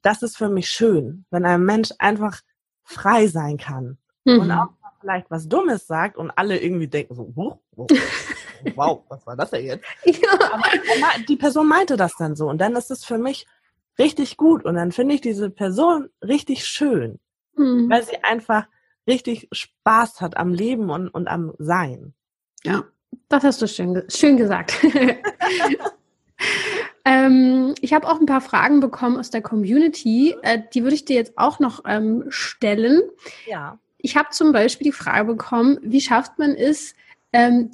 Das 0.00 0.22
ist 0.22 0.38
für 0.38 0.48
mich 0.48 0.70
schön, 0.70 1.26
wenn 1.30 1.44
ein 1.44 1.62
Mensch 1.62 1.90
einfach 1.98 2.40
frei 2.82 3.26
sein 3.26 3.58
kann 3.58 3.98
mhm. 4.24 4.40
und 4.40 4.50
auch 4.52 4.68
vielleicht 5.00 5.30
was 5.30 5.48
Dummes 5.48 5.86
sagt 5.86 6.16
und 6.16 6.30
alle 6.30 6.58
irgendwie 6.58 6.88
denken 6.88 7.14
so, 7.14 7.30
wow, 7.34 7.58
wow 8.74 9.02
was 9.08 9.26
war 9.26 9.36
das 9.36 9.50
denn 9.50 9.64
jetzt? 9.64 9.84
Ja. 10.04 10.30
Aber 10.52 10.64
die 11.28 11.36
Person 11.36 11.68
meinte 11.68 11.96
das 11.96 12.14
dann 12.16 12.36
so 12.36 12.48
und 12.48 12.58
dann 12.58 12.76
ist 12.76 12.90
es 12.90 13.04
für 13.04 13.18
mich 13.18 13.46
richtig 13.98 14.36
gut 14.36 14.64
und 14.64 14.76
dann 14.76 14.92
finde 14.92 15.14
ich 15.14 15.20
diese 15.20 15.50
Person 15.50 16.08
richtig 16.22 16.66
schön, 16.66 17.18
mhm. 17.56 17.90
weil 17.90 18.04
sie 18.04 18.22
einfach 18.22 18.66
richtig 19.06 19.48
Spaß 19.52 20.20
hat 20.20 20.36
am 20.36 20.52
Leben 20.52 20.90
und, 20.90 21.08
und 21.08 21.28
am 21.28 21.54
Sein. 21.58 22.14
Ja, 22.64 22.84
das 23.28 23.44
hast 23.44 23.62
du 23.62 23.68
schön, 23.68 24.02
schön 24.08 24.36
gesagt. 24.36 24.76
ähm, 27.04 27.74
ich 27.80 27.92
habe 27.92 28.06
auch 28.06 28.20
ein 28.20 28.26
paar 28.26 28.40
Fragen 28.40 28.80
bekommen 28.80 29.16
aus 29.16 29.30
der 29.30 29.42
Community. 29.42 30.36
Äh, 30.42 30.62
die 30.72 30.82
würde 30.82 30.94
ich 30.94 31.04
dir 31.04 31.16
jetzt 31.16 31.36
auch 31.36 31.58
noch 31.58 31.82
ähm, 31.86 32.24
stellen. 32.28 33.02
Ja. 33.46 33.78
Ich 33.98 34.16
habe 34.16 34.30
zum 34.30 34.52
Beispiel 34.52 34.86
die 34.86 34.92
Frage 34.92 35.26
bekommen, 35.26 35.78
wie 35.82 36.00
schafft 36.00 36.38
man 36.38 36.54
es, 36.54 36.94
ähm, 37.32 37.70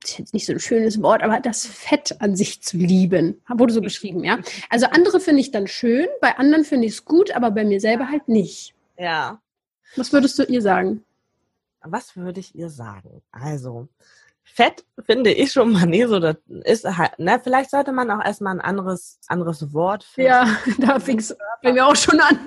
das 0.00 0.12
ist 0.12 0.18
jetzt 0.18 0.34
nicht 0.34 0.46
so 0.46 0.52
ein 0.52 0.60
schönes 0.60 1.00
Wort, 1.00 1.22
aber 1.22 1.40
das 1.40 1.64
Fett 1.64 2.20
an 2.20 2.36
sich 2.36 2.62
zu 2.62 2.76
lieben. 2.76 3.40
Wurde 3.48 3.72
so 3.72 3.80
beschrieben, 3.80 4.24
ja. 4.24 4.38
Also 4.68 4.86
andere 4.86 5.20
finde 5.20 5.40
ich 5.40 5.50
dann 5.50 5.66
schön, 5.66 6.08
bei 6.20 6.36
anderen 6.36 6.64
finde 6.64 6.86
ich 6.86 6.94
es 6.94 7.04
gut, 7.04 7.30
aber 7.30 7.50
bei 7.50 7.64
mir 7.64 7.80
selber 7.80 8.08
halt 8.08 8.28
nicht. 8.28 8.74
Ja. 8.98 9.40
Was 9.96 10.12
würdest 10.12 10.38
du 10.38 10.44
ihr 10.44 10.62
sagen? 10.62 11.04
Was 11.82 12.16
würde 12.16 12.40
ich 12.40 12.54
ihr 12.54 12.68
sagen? 12.68 13.22
Also, 13.30 13.88
Fett 14.44 14.84
finde 15.04 15.32
ich 15.32 15.52
schon 15.52 15.72
mal 15.72 15.86
nie 15.86 16.04
so, 16.04 16.18
das 16.18 16.36
ist 16.64 16.84
halt, 16.84 17.18
ne, 17.18 17.40
vielleicht 17.42 17.70
sollte 17.70 17.92
man 17.92 18.10
auch 18.10 18.24
erstmal 18.24 18.54
ein 18.54 18.60
anderes, 18.60 19.18
anderes 19.28 19.72
Wort 19.72 20.04
finden. 20.04 20.30
Ja, 20.30 20.56
da 20.78 21.00
fing 21.00 21.18
es 21.18 21.36
bei 21.62 21.72
mir 21.72 21.86
auch 21.86 21.96
schon 21.96 22.20
an. 22.20 22.38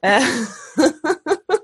Äh, 0.00 0.20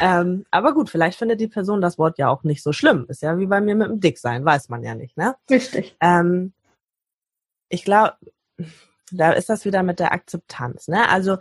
ähm, 0.00 0.44
aber 0.50 0.74
gut, 0.74 0.90
vielleicht 0.90 1.18
findet 1.18 1.40
die 1.40 1.48
Person 1.48 1.80
das 1.80 1.98
Wort 1.98 2.18
ja 2.18 2.28
auch 2.28 2.42
nicht 2.42 2.62
so 2.62 2.72
schlimm. 2.72 3.06
Ist 3.08 3.22
ja 3.22 3.38
wie 3.38 3.46
bei 3.46 3.60
mir 3.60 3.74
mit 3.74 3.88
dem 3.88 4.00
Dicksein, 4.00 4.44
weiß 4.44 4.68
man 4.68 4.82
ja 4.82 4.94
nicht, 4.94 5.16
ne? 5.16 5.36
Richtig. 5.50 5.96
Ähm, 6.00 6.52
ich 7.68 7.84
glaube, 7.84 8.16
da 9.12 9.32
ist 9.32 9.48
das 9.48 9.64
wieder 9.64 9.82
mit 9.82 9.98
der 9.98 10.12
Akzeptanz. 10.12 10.88
Ne? 10.88 11.08
Also 11.08 11.38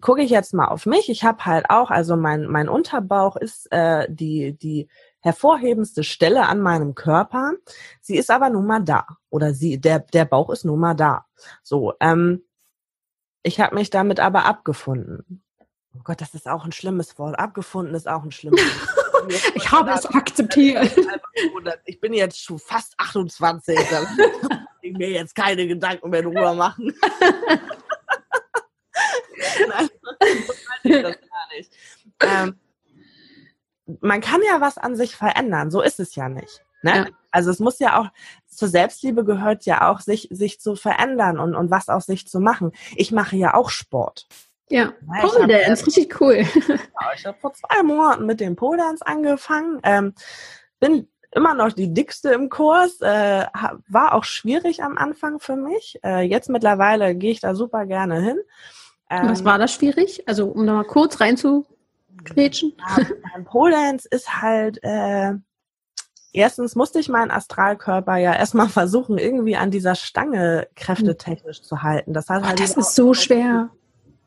gucke 0.00 0.22
ich 0.22 0.30
jetzt 0.30 0.54
mal 0.54 0.66
auf 0.68 0.86
mich. 0.86 1.08
Ich 1.08 1.24
habe 1.24 1.44
halt 1.44 1.70
auch, 1.70 1.90
also 1.90 2.16
mein 2.16 2.46
mein 2.46 2.68
Unterbauch 2.68 3.36
ist 3.36 3.70
äh, 3.72 4.06
die 4.08 4.56
die 4.56 4.88
hervorhebendste 5.20 6.04
Stelle 6.04 6.46
an 6.46 6.60
meinem 6.60 6.94
Körper. 6.94 7.52
Sie 8.00 8.16
ist 8.16 8.30
aber 8.30 8.50
nun 8.50 8.66
mal 8.66 8.80
da 8.80 9.06
oder 9.30 9.54
sie 9.54 9.80
der 9.80 10.00
der 10.00 10.24
Bauch 10.24 10.50
ist 10.50 10.64
nun 10.64 10.80
mal 10.80 10.94
da. 10.94 11.26
So, 11.62 11.94
ähm, 12.00 12.42
ich 13.42 13.60
habe 13.60 13.74
mich 13.76 13.90
damit 13.90 14.20
aber 14.20 14.44
abgefunden. 14.44 15.42
Oh 15.96 16.02
Gott, 16.04 16.20
das 16.20 16.34
ist 16.34 16.46
auch 16.46 16.64
ein 16.64 16.72
schlimmes 16.72 17.18
Wort. 17.18 17.38
Abgefunden 17.38 17.94
ist 17.94 18.08
auch 18.08 18.22
ein 18.22 18.32
schlimmes 18.32 18.60
Wort. 18.60 19.32
ich 19.54 19.70
habe 19.70 19.90
es 19.90 20.06
akzeptiert. 20.06 20.94
Ich 21.84 22.00
bin 22.00 22.12
jetzt 22.12 22.40
schon 22.42 22.58
fast 22.58 22.94
28 22.98 23.78
ich 24.82 24.96
mir 24.96 25.10
jetzt 25.10 25.34
keine 25.34 25.66
Gedanken 25.66 26.10
mehr 26.10 26.22
drüber 26.22 26.54
machen. 26.54 26.94
Nein, 29.68 29.88
das 30.84 31.16
gar 31.20 31.48
nicht. 31.56 31.72
Ähm, 32.20 32.58
man 34.00 34.20
kann 34.20 34.40
ja 34.42 34.60
was 34.60 34.78
an 34.78 34.96
sich 34.96 35.16
verändern, 35.16 35.70
so 35.70 35.80
ist 35.82 36.00
es 36.00 36.14
ja 36.14 36.28
nicht. 36.28 36.64
Ne? 36.82 36.96
Ja. 36.96 37.06
Also 37.30 37.50
es 37.50 37.58
muss 37.58 37.78
ja 37.78 38.00
auch, 38.00 38.08
zur 38.46 38.68
Selbstliebe 38.68 39.24
gehört 39.24 39.66
ja 39.66 39.90
auch, 39.90 40.00
sich, 40.00 40.28
sich 40.30 40.60
zu 40.60 40.76
verändern 40.76 41.38
und, 41.38 41.54
und 41.54 41.70
was 41.70 41.88
aus 41.88 42.06
sich 42.06 42.26
zu 42.26 42.40
machen. 42.40 42.72
Ich 42.94 43.12
mache 43.12 43.36
ja 43.36 43.54
auch 43.54 43.70
Sport. 43.70 44.26
Ja, 44.68 44.92
Pole 45.20 45.46
Dance, 45.46 45.86
richtig 45.86 46.20
cool. 46.20 46.44
Ja, 46.68 47.12
ich 47.14 47.24
habe 47.24 47.38
vor 47.40 47.52
zwei 47.52 47.82
Monaten 47.82 48.26
mit 48.26 48.40
dem 48.40 48.56
Pole 48.56 48.78
Dance 48.78 49.06
angefangen. 49.06 49.80
Ähm, 49.84 50.14
bin 50.80 51.08
immer 51.30 51.54
noch 51.54 51.72
die 51.72 51.92
dickste 51.92 52.30
im 52.30 52.48
Kurs. 52.48 53.00
Äh, 53.00 53.46
war 53.88 54.14
auch 54.14 54.24
schwierig 54.24 54.82
am 54.82 54.98
Anfang 54.98 55.38
für 55.38 55.56
mich. 55.56 56.00
Äh, 56.04 56.22
jetzt 56.22 56.48
mittlerweile 56.48 57.14
gehe 57.14 57.30
ich 57.30 57.40
da 57.40 57.54
super 57.54 57.86
gerne 57.86 58.20
hin. 58.20 58.38
Ähm, 59.10 59.28
Was 59.28 59.44
war 59.44 59.58
das 59.58 59.72
schwierig? 59.72 60.26
Also 60.26 60.46
um 60.46 60.66
da 60.66 60.72
mal 60.72 60.84
kurz 60.84 61.20
reinzugrätschen. 61.20 62.74
Ja, 62.78 63.06
beim 63.32 63.44
Pole 63.44 63.72
Dance 63.72 64.08
ist 64.10 64.42
halt 64.42 64.82
äh, 64.82 65.34
erstens 66.36 66.76
musste 66.76 67.00
ich 67.00 67.08
meinen 67.08 67.30
Astralkörper 67.30 68.16
ja 68.16 68.34
erstmal 68.34 68.68
versuchen, 68.70 69.18
irgendwie 69.18 69.56
an 69.56 69.70
dieser 69.70 69.94
Stange 69.94 70.68
kräftetechnisch 70.76 71.62
zu 71.62 71.82
halten. 71.82 72.12
Das, 72.12 72.28
hat 72.28 72.44
halt 72.44 72.60
das 72.60 72.76
ist 72.76 72.94
so 72.94 73.14
schwer. 73.14 73.70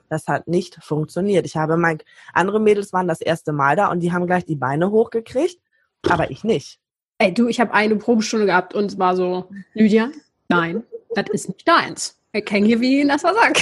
Das 0.10 0.28
hat 0.28 0.48
nicht 0.48 0.84
funktioniert. 0.84 1.45
Ich 1.45 1.56
habe 1.56 1.78
mein, 1.78 2.00
andere 2.34 2.60
Mädels 2.60 2.93
waren 2.93 3.08
das 3.08 3.22
erste 3.22 3.54
Mal 3.54 3.76
da 3.76 3.88
und 3.88 4.02
die 4.02 4.12
haben 4.12 4.28
gleich 4.28 4.45
die 4.45 4.56
Beine 4.56 4.91
hochgekriegt, 4.91 5.60
aber 6.08 6.32
ich 6.32 6.43
nicht. 6.43 6.80
Ey, 7.19 7.34
du, 7.34 7.48
ich 7.48 7.60
habe 7.60 7.74
eine 7.74 7.95
Probestunde 7.95 8.45
gehabt 8.45 8.74
und 8.74 8.86
es 8.86 8.98
war 8.98 9.15
so, 9.15 9.50
Lydia, 9.74 10.10
nein, 10.48 10.84
das 11.15 11.26
ist 11.32 11.50
nicht 11.50 11.67
deins. 11.67 12.17
Ich 12.32 12.45
kenne 12.45 12.67
hier 12.67 12.80
wie 12.80 13.02
ein 13.02 13.08
nasser 13.08 13.34
Sack. 13.34 13.62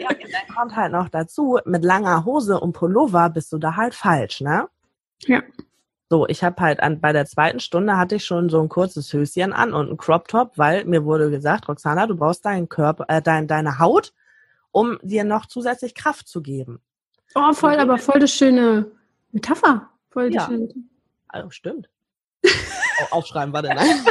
ja, 0.00 0.08
dann 0.08 0.56
kommt 0.56 0.76
halt 0.76 0.92
noch 0.92 1.08
dazu, 1.08 1.58
mit 1.64 1.84
langer 1.84 2.24
Hose 2.24 2.58
und 2.58 2.72
Pullover 2.72 3.28
bist 3.30 3.52
du 3.52 3.58
da 3.58 3.76
halt 3.76 3.94
falsch, 3.94 4.40
ne? 4.40 4.68
Ja. 5.20 5.42
So, 6.08 6.26
ich 6.26 6.44
habe 6.44 6.60
halt 6.60 6.80
an, 6.80 7.00
bei 7.00 7.12
der 7.12 7.24
zweiten 7.24 7.60
Stunde 7.60 7.96
hatte 7.96 8.16
ich 8.16 8.24
schon 8.24 8.50
so 8.50 8.60
ein 8.60 8.68
kurzes 8.68 9.12
Höschen 9.12 9.52
an 9.52 9.72
und 9.72 9.90
ein 9.90 9.96
Crop 9.96 10.28
Top, 10.28 10.52
weil 10.56 10.84
mir 10.84 11.04
wurde 11.04 11.30
gesagt, 11.30 11.68
Roxana, 11.68 12.06
du 12.06 12.16
brauchst 12.16 12.44
deinen 12.44 12.68
Körper, 12.68 13.06
äh, 13.08 13.22
dein, 13.22 13.46
deine 13.46 13.78
Haut, 13.78 14.12
um 14.72 14.98
dir 15.02 15.24
noch 15.24 15.46
zusätzlich 15.46 15.94
Kraft 15.94 16.26
zu 16.26 16.42
geben. 16.42 16.80
Oh, 17.34 17.52
voll, 17.52 17.76
aber 17.76 17.98
voll 17.98 18.20
das 18.20 18.32
schöne 18.32 18.90
Metapher. 19.30 19.88
Voll 20.10 20.32
ja. 20.32 20.46
schöne 20.46 20.68
Also, 21.28 21.50
stimmt. 21.50 21.88
Aufschreiben, 23.10 23.52
warte, 23.52 23.68
nein. 23.68 24.04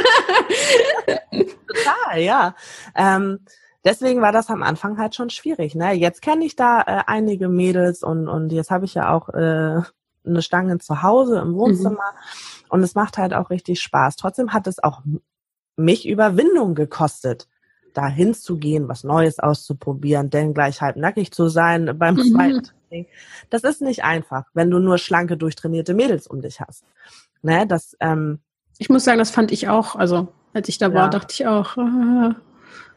Total, 1.66 2.20
ja. 2.20 2.54
Ähm, 2.94 3.40
deswegen 3.84 4.20
war 4.20 4.32
das 4.32 4.50
am 4.50 4.62
Anfang 4.62 4.98
halt 4.98 5.14
schon 5.14 5.30
schwierig. 5.30 5.74
Ne? 5.74 5.92
Jetzt 5.92 6.22
kenne 6.22 6.44
ich 6.44 6.56
da 6.56 6.80
äh, 6.82 7.02
einige 7.06 7.48
Mädels 7.48 8.02
und, 8.02 8.28
und 8.28 8.50
jetzt 8.52 8.70
habe 8.70 8.84
ich 8.84 8.94
ja 8.94 9.12
auch 9.12 9.28
äh, 9.30 9.82
eine 10.24 10.42
Stange 10.42 10.78
zu 10.78 11.02
Hause 11.02 11.38
im 11.38 11.54
Wohnzimmer 11.54 11.92
mhm. 11.92 12.66
und 12.70 12.82
es 12.82 12.94
macht 12.94 13.18
halt 13.18 13.34
auch 13.34 13.50
richtig 13.50 13.80
Spaß. 13.80 14.16
Trotzdem 14.16 14.52
hat 14.52 14.66
es 14.66 14.82
auch 14.82 15.02
mich 15.76 16.08
Überwindung 16.08 16.74
gekostet, 16.74 17.48
da 17.92 18.06
hinzugehen, 18.08 18.88
was 18.88 19.04
Neues 19.04 19.38
auszuprobieren, 19.38 20.30
denn 20.30 20.54
gleich 20.54 20.80
halb 20.80 20.96
nackig 20.96 21.32
zu 21.32 21.48
sein 21.48 21.98
beim 21.98 22.16
mhm. 22.16 22.32
zweiten 22.32 22.62
Training. 22.62 23.06
Das 23.50 23.62
ist 23.62 23.82
nicht 23.82 24.04
einfach, 24.04 24.44
wenn 24.54 24.70
du 24.70 24.78
nur 24.78 24.98
schlanke, 24.98 25.36
durchtrainierte 25.36 25.94
Mädels 25.94 26.26
um 26.26 26.40
dich 26.40 26.60
hast. 26.60 26.84
Ne, 27.42 27.66
das, 27.66 27.96
ähm, 28.00 28.40
ich 28.78 28.88
muss 28.88 29.04
sagen, 29.04 29.18
das 29.18 29.30
fand 29.30 29.52
ich 29.52 29.68
auch, 29.68 29.96
also 29.96 30.28
als 30.52 30.68
ich 30.68 30.78
da 30.78 30.88
ja. 30.88 30.94
war, 30.94 31.10
dachte 31.10 31.32
ich 31.32 31.46
auch, 31.46 31.76
äh, 31.76 32.34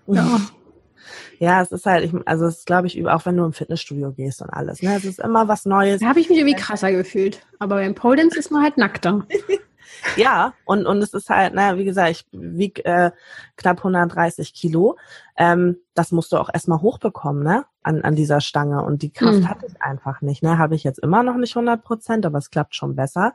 ja. 0.07 0.41
Ja, 1.39 1.61
es 1.61 1.71
ist 1.71 1.85
halt, 1.85 2.05
ich, 2.05 2.13
also 2.25 2.45
es 2.45 2.59
ist, 2.59 2.65
glaube 2.65 2.87
ich, 2.87 3.05
auch 3.07 3.25
wenn 3.25 3.35
du 3.37 3.43
im 3.45 3.53
Fitnessstudio 3.53 4.11
gehst 4.13 4.41
und 4.41 4.49
alles. 4.49 4.81
Ne? 4.81 4.95
Es 4.95 5.03
ist 5.05 5.19
immer 5.19 5.47
was 5.47 5.65
Neues. 5.65 5.99
Da 5.99 6.07
habe 6.07 6.19
ich 6.19 6.29
mich 6.29 6.37
irgendwie 6.37 6.55
krasser 6.55 6.91
gefühlt. 6.91 7.45
Aber 7.59 7.75
beim 7.75 7.93
Pole 7.93 8.17
Dance 8.17 8.39
ist 8.39 8.51
man 8.51 8.63
halt 8.63 8.77
nackter. 8.77 9.27
ja, 10.15 10.53
und, 10.65 10.85
und 10.85 11.01
es 11.01 11.13
ist 11.13 11.29
halt, 11.29 11.53
na, 11.55 11.77
wie 11.77 11.85
gesagt, 11.85 12.11
ich 12.11 12.25
wiege 12.31 12.83
äh, 12.85 13.11
knapp 13.55 13.77
130 13.77 14.53
Kilo. 14.53 14.97
Ähm, 15.37 15.77
das 15.93 16.11
musst 16.11 16.31
du 16.31 16.37
auch 16.37 16.49
erstmal 16.53 16.81
hochbekommen, 16.81 17.43
ne? 17.43 17.65
An, 17.83 18.01
an 18.01 18.15
dieser 18.15 18.41
Stange. 18.41 18.83
Und 18.83 19.01
die 19.01 19.11
Kraft 19.11 19.39
mhm. 19.39 19.49
hatte 19.49 19.65
ich 19.67 19.81
einfach 19.81 20.21
nicht. 20.21 20.43
Ne? 20.43 20.57
Habe 20.57 20.75
ich 20.75 20.83
jetzt 20.83 20.99
immer 20.99 21.23
noch 21.23 21.37
nicht 21.37 21.55
100 21.55 21.83
Prozent, 21.83 22.25
aber 22.25 22.39
es 22.39 22.49
klappt 22.49 22.75
schon 22.75 22.95
besser. 22.95 23.33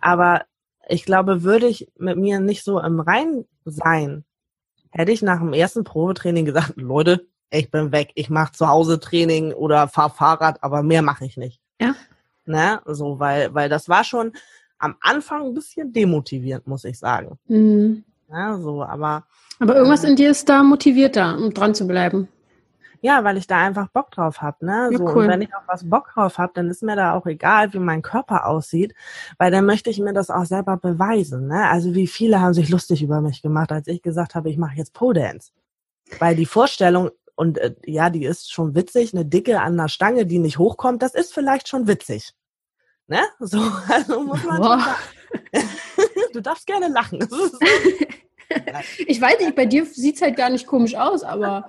Aber 0.00 0.42
ich 0.88 1.04
glaube, 1.04 1.42
würde 1.42 1.66
ich 1.66 1.90
mit 1.98 2.16
mir 2.16 2.40
nicht 2.40 2.64
so 2.64 2.80
im 2.80 3.00
Rein 3.00 3.44
sein, 3.64 4.24
hätte 4.90 5.12
ich 5.12 5.22
nach 5.22 5.38
dem 5.38 5.52
ersten 5.52 5.84
Probetraining 5.84 6.44
gesagt, 6.44 6.74
Leute, 6.76 7.26
ich 7.50 7.70
bin 7.70 7.92
weg, 7.92 8.10
ich 8.14 8.30
mache 8.30 8.52
zu 8.52 8.68
Hause 8.68 9.00
Training 9.00 9.52
oder 9.52 9.88
fahr 9.88 10.10
Fahrrad, 10.10 10.62
aber 10.62 10.82
mehr 10.82 11.02
mache 11.02 11.24
ich 11.24 11.36
nicht. 11.36 11.60
Ja. 11.80 11.94
Ne? 12.44 12.80
So, 12.86 13.18
weil, 13.20 13.54
weil 13.54 13.68
das 13.68 13.88
war 13.88 14.04
schon 14.04 14.32
am 14.78 14.96
Anfang 15.00 15.46
ein 15.46 15.54
bisschen 15.54 15.92
demotivierend, 15.92 16.66
muss 16.66 16.84
ich 16.84 16.98
sagen. 16.98 17.38
Mhm. 17.46 18.04
Ja, 18.30 18.58
so, 18.58 18.82
aber. 18.82 19.24
Aber 19.58 19.76
irgendwas 19.76 20.04
äh, 20.04 20.08
in 20.08 20.16
dir 20.16 20.30
ist 20.30 20.48
da 20.48 20.62
motivierter, 20.62 21.36
um 21.38 21.52
dran 21.52 21.74
zu 21.74 21.86
bleiben. 21.86 22.28
Ja, 23.00 23.22
weil 23.22 23.36
ich 23.36 23.46
da 23.46 23.58
einfach 23.58 23.88
Bock 23.88 24.10
drauf 24.10 24.42
hab, 24.42 24.60
ne? 24.60 24.90
So, 24.92 25.04
ja, 25.04 25.14
cool. 25.14 25.22
und 25.22 25.28
wenn 25.28 25.42
ich 25.42 25.54
auch 25.54 25.62
was 25.68 25.88
Bock 25.88 26.10
drauf 26.12 26.38
hab, 26.38 26.54
dann 26.54 26.68
ist 26.68 26.82
mir 26.82 26.96
da 26.96 27.14
auch 27.14 27.26
egal, 27.26 27.72
wie 27.72 27.78
mein 27.78 28.02
Körper 28.02 28.46
aussieht, 28.46 28.94
weil 29.38 29.52
dann 29.52 29.66
möchte 29.66 29.88
ich 29.88 30.00
mir 30.00 30.12
das 30.12 30.30
auch 30.30 30.44
selber 30.44 30.76
beweisen, 30.76 31.46
ne? 31.46 31.68
Also 31.70 31.94
wie 31.94 32.08
viele 32.08 32.40
haben 32.40 32.54
sich 32.54 32.70
lustig 32.70 33.02
über 33.02 33.20
mich 33.20 33.40
gemacht, 33.40 33.70
als 33.70 33.86
ich 33.86 34.02
gesagt 34.02 34.34
habe, 34.34 34.50
ich 34.50 34.58
mache 34.58 34.76
jetzt 34.76 34.94
Pole 34.94 35.20
Dance. 35.20 35.52
Weil 36.18 36.34
die 36.34 36.46
Vorstellung 36.46 37.10
und 37.36 37.58
äh, 37.58 37.74
ja, 37.86 38.10
die 38.10 38.24
ist 38.24 38.52
schon 38.52 38.74
witzig, 38.74 39.14
eine 39.14 39.24
Dicke 39.24 39.60
an 39.60 39.74
einer 39.74 39.88
Stange, 39.88 40.26
die 40.26 40.40
nicht 40.40 40.58
hochkommt, 40.58 41.02
das 41.02 41.14
ist 41.14 41.32
vielleicht 41.32 41.68
schon 41.68 41.86
witzig. 41.86 42.34
Ne? 43.08 43.20
So, 43.40 43.58
also 43.88 44.22
muss 44.22 44.44
man 44.44 44.56
Boah. 44.58 44.96
Du 46.32 46.40
darfst 46.40 46.66
gerne 46.66 46.88
lachen. 46.88 47.18
ich 48.98 49.20
weiß 49.20 49.40
nicht, 49.40 49.56
bei 49.56 49.66
dir 49.66 49.84
sieht's 49.84 50.22
halt 50.22 50.36
gar 50.36 50.50
nicht 50.50 50.66
komisch 50.66 50.94
aus, 50.94 51.22
aber 51.22 51.68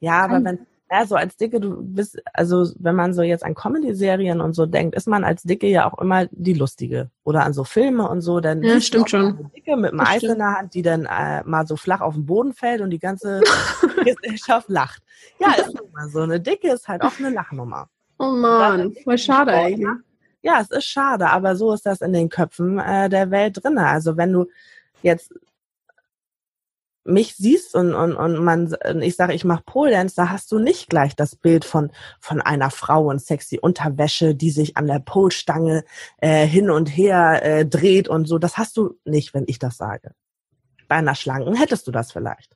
ja, 0.00 0.22
aber 0.22 0.42
wenn, 0.44 0.66
ja, 0.90 1.06
so 1.06 1.14
als 1.14 1.36
Dicke, 1.36 1.60
du 1.60 1.82
bist, 1.82 2.20
also 2.32 2.66
wenn 2.78 2.96
man 2.96 3.14
so 3.14 3.22
jetzt 3.22 3.44
an 3.44 3.54
Comedy-Serien 3.54 4.40
und 4.40 4.54
so 4.54 4.66
denkt, 4.66 4.96
ist 4.96 5.06
man 5.06 5.24
als 5.24 5.42
Dicke 5.42 5.68
ja 5.68 5.90
auch 5.90 5.98
immer 5.98 6.26
die 6.32 6.54
Lustige. 6.54 7.10
Oder 7.22 7.44
an 7.44 7.52
so 7.52 7.64
Filme 7.64 8.08
und 8.08 8.22
so, 8.22 8.40
dann 8.40 8.62
ja, 8.62 8.80
stimmt 8.80 9.10
schon. 9.10 9.38
Eine 9.38 9.50
Dicke 9.54 9.76
mit 9.76 9.92
einem 9.92 10.00
Eis 10.00 10.22
in 10.22 10.38
der 10.38 10.58
Hand, 10.58 10.74
die 10.74 10.82
dann 10.82 11.06
äh, 11.06 11.44
mal 11.44 11.66
so 11.66 11.76
flach 11.76 12.00
auf 12.00 12.14
den 12.14 12.26
Boden 12.26 12.54
fällt 12.54 12.80
und 12.80 12.90
die 12.90 12.98
ganze 12.98 13.40
Gesellschaft 14.04 14.68
lacht. 14.68 15.02
Ja, 15.38 15.52
ist 15.52 15.78
immer 15.78 16.08
so. 16.08 16.20
Eine 16.20 16.40
Dicke 16.40 16.72
ist 16.72 16.88
halt 16.88 17.02
auch 17.02 17.18
eine 17.18 17.30
Lachnummer. 17.30 17.88
Oh 18.18 18.32
man, 18.32 18.92
voll 19.04 19.18
schade 19.18 19.52
eigentlich. 19.52 19.86
Ja, 20.42 20.60
es 20.60 20.70
ist 20.70 20.86
schade, 20.86 21.28
aber 21.28 21.54
so 21.56 21.72
ist 21.72 21.86
das 21.86 22.00
in 22.00 22.12
den 22.12 22.28
Köpfen 22.28 22.78
äh, 22.78 23.08
der 23.08 23.30
Welt 23.30 23.62
drinne. 23.62 23.86
Also 23.86 24.16
wenn 24.16 24.32
du 24.32 24.46
jetzt 25.02 25.32
mich 27.04 27.34
siehst 27.34 27.74
und, 27.74 27.94
und, 27.94 28.14
und 28.14 28.44
man, 28.44 28.74
ich 29.00 29.16
sage, 29.16 29.34
ich 29.34 29.44
mache 29.44 29.62
Pole 29.64 29.90
Dance, 29.90 30.14
da 30.16 30.28
hast 30.28 30.52
du 30.52 30.58
nicht 30.58 30.88
gleich 30.88 31.16
das 31.16 31.34
Bild 31.34 31.64
von, 31.64 31.90
von 32.20 32.40
einer 32.40 32.70
Frau 32.70 33.10
in 33.10 33.18
sexy 33.18 33.58
Unterwäsche, 33.60 34.34
die 34.34 34.50
sich 34.50 34.76
an 34.76 34.86
der 34.86 35.00
Polstange 35.00 35.84
äh, 36.18 36.46
hin 36.46 36.70
und 36.70 36.86
her 36.86 37.40
äh, 37.42 37.66
dreht 37.66 38.08
und 38.08 38.26
so. 38.26 38.38
Das 38.38 38.58
hast 38.58 38.76
du 38.76 38.98
nicht, 39.04 39.34
wenn 39.34 39.44
ich 39.46 39.58
das 39.58 39.76
sage. 39.76 40.12
Bei 40.88 40.96
einer 40.96 41.14
Schlanken 41.14 41.54
hättest 41.54 41.86
du 41.86 41.90
das 41.90 42.12
vielleicht. 42.12 42.54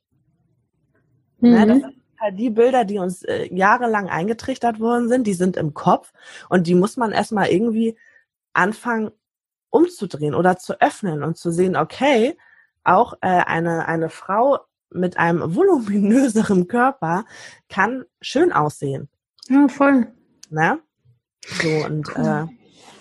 Mhm. 1.41 1.55
Ja, 1.55 1.67
das 1.67 1.83
sind 2.25 2.33
halt 2.33 2.39
die 2.39 2.51
Bilder, 2.51 2.85
die 2.85 2.99
uns 2.99 3.23
äh, 3.23 3.53
jahrelang 3.55 4.09
eingetrichtert 4.09 4.81
worden 4.81 5.09
sind, 5.09 5.27
die 5.27 5.35
sind 5.35 5.57
im 5.57 5.75
Kopf 5.75 6.13
und 6.49 6.67
die 6.67 6.75
muss 6.75 6.97
man 6.97 7.13
erstmal 7.13 7.49
irgendwie 7.49 7.97
anfangen 8.53 9.11
umzudrehen 9.71 10.35
oder 10.35 10.57
zu 10.57 10.81
öffnen 10.81 11.23
und 11.23 11.37
zu 11.37 11.51
sehen, 11.51 11.77
okay, 11.77 12.37
auch 12.85 13.15
äh, 13.21 13.27
eine, 13.27 13.87
eine 13.89 14.09
Frau 14.09 14.61
mit 14.91 15.19
einem 15.19 15.43
voluminöseren 15.55 16.69
Körper 16.69 17.25
kann 17.69 18.05
schön 18.21 18.53
aussehen. 18.53 19.09
Ja, 19.49 19.69
voll. 19.69 20.07
Ne? 20.51 20.79
So 21.45 21.69
und 21.85 22.09
äh, 22.17 22.47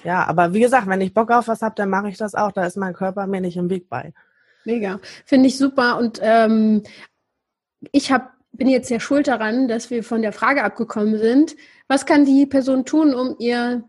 ja, 0.04 0.26
aber 0.26 0.54
wie 0.54 0.60
gesagt, 0.60 0.88
wenn 0.88 1.00
ich 1.00 1.14
Bock 1.14 1.32
auf 1.32 1.48
was 1.48 1.62
habe, 1.62 1.76
dann 1.76 1.90
mache 1.90 2.10
ich 2.10 2.18
das 2.18 2.36
auch. 2.36 2.52
Da 2.52 2.66
ist 2.66 2.76
mein 2.76 2.94
Körper 2.94 3.26
mir 3.28 3.40
nicht 3.40 3.56
im 3.56 3.70
Weg 3.70 3.88
bei. 3.88 4.14
Mega. 4.66 5.00
Finde 5.26 5.48
ich 5.48 5.58
super. 5.58 5.98
Und 5.98 6.20
ähm, 6.22 6.84
ich 7.92 8.12
hab, 8.12 8.33
bin 8.54 8.70
jetzt 8.70 8.88
sehr 8.88 9.00
schuld 9.00 9.28
daran, 9.28 9.68
dass 9.68 9.89
wir 9.89 10.04
von 10.04 10.22
der 10.22 10.32
Frage 10.32 10.63
abgekommen 10.63 11.18
sind. 11.18 11.56
Was 11.88 12.06
kann 12.06 12.26
die 12.26 12.46
Person 12.46 12.86
tun, 12.86 13.13
um 13.13 13.36
ihr, 13.39 13.84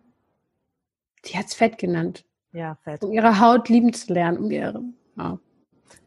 sie 1.24 1.38
hat 1.38 1.46
es 1.46 1.54
Fett 1.54 1.78
genannt. 1.78 2.24
Ja, 2.52 2.76
Fett. 2.82 3.02
Um 3.02 3.12
ihre 3.12 3.40
Haut 3.40 3.68
lieben 3.68 3.92
zu 3.92 4.12
lernen, 4.12 4.38
um 4.38 4.50
ihre, 4.50 4.82
ja. 5.16 5.38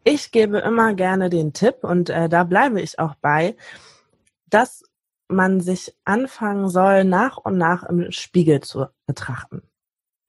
Ich 0.04 0.32
gebe 0.32 0.60
immer 0.60 0.94
gerne 0.94 1.30
den 1.30 1.54
Tipp 1.54 1.80
und 1.82 2.10
äh, 2.10 2.30
da 2.30 2.46
bleibe 2.46 2.82
ich 2.82 2.98
auch 2.98 3.16
bei, 3.16 3.56
dass 4.50 4.84
man 5.28 5.60
sich 5.60 5.94
anfangen 6.06 6.70
soll, 6.70 7.04
nach 7.04 7.38
und 7.38 7.58
nach 7.58 7.84
im 7.84 8.12
Spiegel 8.12 8.62
zu 8.62 8.88
betrachten. 9.06 9.62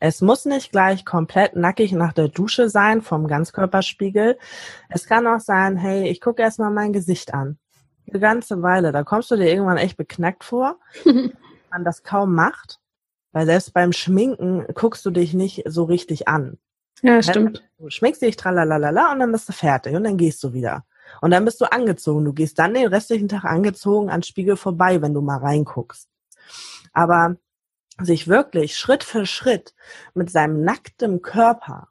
Es 0.00 0.20
muss 0.20 0.44
nicht 0.44 0.72
gleich 0.72 1.04
komplett 1.04 1.56
nackig 1.56 1.92
nach 1.92 2.12
der 2.12 2.28
Dusche 2.28 2.68
sein 2.68 3.02
vom 3.02 3.26
Ganzkörperspiegel. 3.26 4.38
Es 4.88 5.06
kann 5.06 5.26
auch 5.26 5.40
sein, 5.40 5.76
hey, 5.76 6.08
ich 6.08 6.20
gucke 6.20 6.42
erstmal 6.42 6.70
mein 6.70 6.92
Gesicht 6.92 7.34
an. 7.34 7.58
Eine 8.10 8.20
ganze 8.20 8.62
Weile. 8.62 8.92
Da 8.92 9.04
kommst 9.04 9.30
du 9.30 9.36
dir 9.36 9.48
irgendwann 9.48 9.76
echt 9.76 9.96
beknackt 9.96 10.44
vor, 10.44 10.78
man 11.70 11.84
das 11.84 12.02
kaum 12.02 12.34
macht. 12.34 12.80
Weil 13.32 13.46
selbst 13.46 13.74
beim 13.74 13.92
Schminken 13.92 14.66
guckst 14.74 15.04
du 15.04 15.10
dich 15.10 15.34
nicht 15.34 15.62
so 15.66 15.84
richtig 15.84 16.28
an. 16.28 16.58
Ja, 17.02 17.22
stimmt. 17.22 17.62
Du 17.78 17.90
schminkst 17.90 18.22
dich 18.22 18.36
tralalala 18.36 19.12
und 19.12 19.20
dann 19.20 19.30
bist 19.30 19.48
du 19.48 19.52
fertig 19.52 19.94
und 19.94 20.04
dann 20.04 20.16
gehst 20.16 20.42
du 20.42 20.52
wieder. 20.52 20.84
Und 21.20 21.30
dann 21.30 21.44
bist 21.44 21.60
du 21.60 21.70
angezogen. 21.70 22.24
Du 22.24 22.32
gehst 22.32 22.58
dann 22.58 22.74
den 22.74 22.88
restlichen 22.88 23.28
Tag 23.28 23.44
angezogen 23.44 24.10
an 24.10 24.22
Spiegel 24.22 24.56
vorbei, 24.56 25.00
wenn 25.00 25.14
du 25.14 25.20
mal 25.20 25.38
reinguckst. 25.38 26.08
Aber 26.92 27.36
sich 28.00 28.28
wirklich 28.28 28.76
Schritt 28.76 29.04
für 29.04 29.26
Schritt 29.26 29.74
mit 30.14 30.30
seinem 30.30 30.62
nackten 30.62 31.22
Körper 31.22 31.88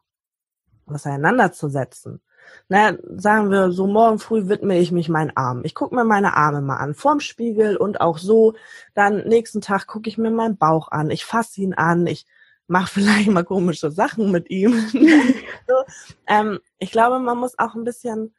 auseinanderzusetzen. 0.86 2.22
Na, 2.70 2.98
sagen 3.16 3.50
wir, 3.50 3.72
so 3.72 3.88
morgen 3.88 4.20
früh 4.20 4.48
widme 4.48 4.78
ich 4.78 4.92
mich 4.92 5.10
meinen 5.10 5.36
Armen. 5.36 5.64
Ich 5.64 5.76
gucke 5.76 5.96
mir 5.96 6.04
meine 6.04 6.36
Arme 6.36 6.62
mal 6.62 6.78
an, 6.78 6.94
vorm 6.94 7.20
Spiegel 7.20 7.78
und 7.78 8.02
auch 8.02 8.18
so. 8.18 8.56
Dann 8.94 9.28
nächsten 9.28 9.62
Tag 9.62 9.88
gucke 9.88 10.10
ich 10.10 10.18
mir 10.18 10.32
meinen 10.32 10.58
Bauch 10.58 10.92
an. 10.92 11.10
Ich 11.10 11.26
fasse 11.26 11.62
ihn 11.62 11.74
an. 11.74 12.08
Ich 12.08 12.26
mach 12.68 12.90
vielleicht 12.90 13.30
mal 13.30 13.44
komische 13.44 13.92
Sachen 13.92 14.32
mit 14.32 14.50
ihm. 14.50 14.74
so, 15.68 15.76
ähm, 16.28 16.60
ich 16.80 16.92
glaube, 16.92 17.20
man 17.20 17.38
muss 17.38 17.58
auch 17.58 17.76
ein 17.76 17.84
bisschen 17.84 18.34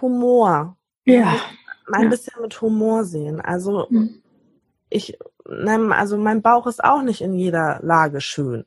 Humor, 0.00 0.76
ja. 1.04 1.36
ein 1.92 2.04
ja. 2.04 2.08
bisschen 2.08 2.42
mit 2.42 2.60
Humor 2.60 3.04
sehen. 3.04 3.40
Also 3.40 3.86
mhm. 3.90 4.22
ich, 4.88 5.18
also 5.44 6.18
mein 6.18 6.42
Bauch 6.42 6.66
ist 6.66 6.82
auch 6.82 7.02
nicht 7.02 7.20
in 7.20 7.34
jeder 7.34 7.80
Lage 7.82 8.20
schön. 8.20 8.64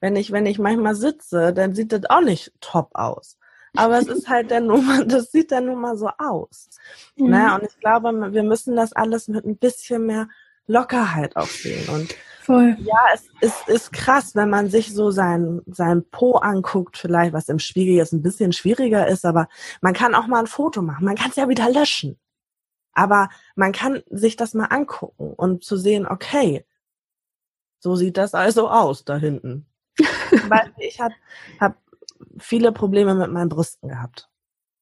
Wenn 0.00 0.16
ich, 0.16 0.32
wenn 0.32 0.46
ich 0.46 0.58
manchmal 0.58 0.94
sitze, 0.94 1.52
dann 1.52 1.74
sieht 1.74 1.92
das 1.92 2.08
auch 2.08 2.22
nicht 2.22 2.52
top 2.60 2.90
aus. 2.94 3.38
Aber 3.74 3.98
es 3.98 4.06
ist 4.06 4.28
halt 4.28 4.50
der 4.50 4.60
Nummer, 4.60 5.04
das 5.04 5.32
sieht 5.32 5.50
dann 5.52 5.66
nun 5.66 5.80
mal 5.80 5.96
so 5.96 6.08
aus. 6.18 6.68
Mhm. 7.16 7.30
Ne? 7.30 7.54
Und 7.54 7.64
ich 7.64 7.78
glaube, 7.80 8.32
wir 8.32 8.42
müssen 8.42 8.76
das 8.76 8.92
alles 8.92 9.28
mit 9.28 9.44
ein 9.44 9.56
bisschen 9.56 10.06
mehr 10.06 10.28
Lockerheit 10.66 11.36
auch 11.36 11.46
sehen. 11.46 11.88
Und 11.88 12.14
Voll. 12.40 12.76
ja, 12.80 12.98
es 13.14 13.28
ist, 13.40 13.68
ist 13.68 13.92
krass, 13.92 14.34
wenn 14.34 14.50
man 14.50 14.68
sich 14.68 14.92
so 14.92 15.10
sein, 15.10 15.60
sein 15.66 16.04
Po 16.10 16.36
anguckt, 16.36 16.98
vielleicht, 16.98 17.32
was 17.32 17.48
im 17.48 17.58
Spiegel 17.58 17.94
jetzt 17.94 18.12
ein 18.12 18.22
bisschen 18.22 18.52
schwieriger 18.52 19.06
ist, 19.06 19.24
aber 19.24 19.48
man 19.80 19.94
kann 19.94 20.14
auch 20.14 20.26
mal 20.26 20.40
ein 20.40 20.46
Foto 20.46 20.82
machen. 20.82 21.04
Man 21.04 21.16
kann 21.16 21.30
es 21.30 21.36
ja 21.36 21.48
wieder 21.48 21.70
löschen. 21.70 22.18
Aber 22.94 23.30
man 23.54 23.72
kann 23.72 24.02
sich 24.10 24.36
das 24.36 24.54
mal 24.54 24.66
angucken 24.66 25.32
und 25.32 25.64
zu 25.64 25.76
sehen, 25.76 26.06
okay, 26.06 26.66
so 27.78 27.96
sieht 27.96 28.16
das 28.16 28.34
also 28.34 28.68
aus 28.68 29.04
da 29.04 29.16
hinten. 29.16 29.66
Weil 30.48 30.72
ich 30.78 31.00
habe 31.00 31.14
hab 31.58 31.81
viele 32.38 32.72
Probleme 32.72 33.14
mit 33.14 33.30
meinen 33.30 33.48
Brüsten 33.48 33.88
gehabt. 33.88 34.28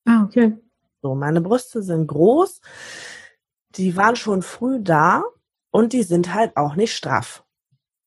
Ah, 0.06 0.24
okay. 0.24 0.58
So, 1.02 1.14
meine 1.14 1.40
Brüste 1.40 1.82
sind 1.82 2.06
groß, 2.06 2.60
die 3.76 3.96
waren 3.96 4.16
schon 4.16 4.42
früh 4.42 4.80
da 4.82 5.24
und 5.70 5.92
die 5.92 6.02
sind 6.02 6.34
halt 6.34 6.56
auch 6.56 6.74
nicht 6.74 6.94
straff. 6.94 7.44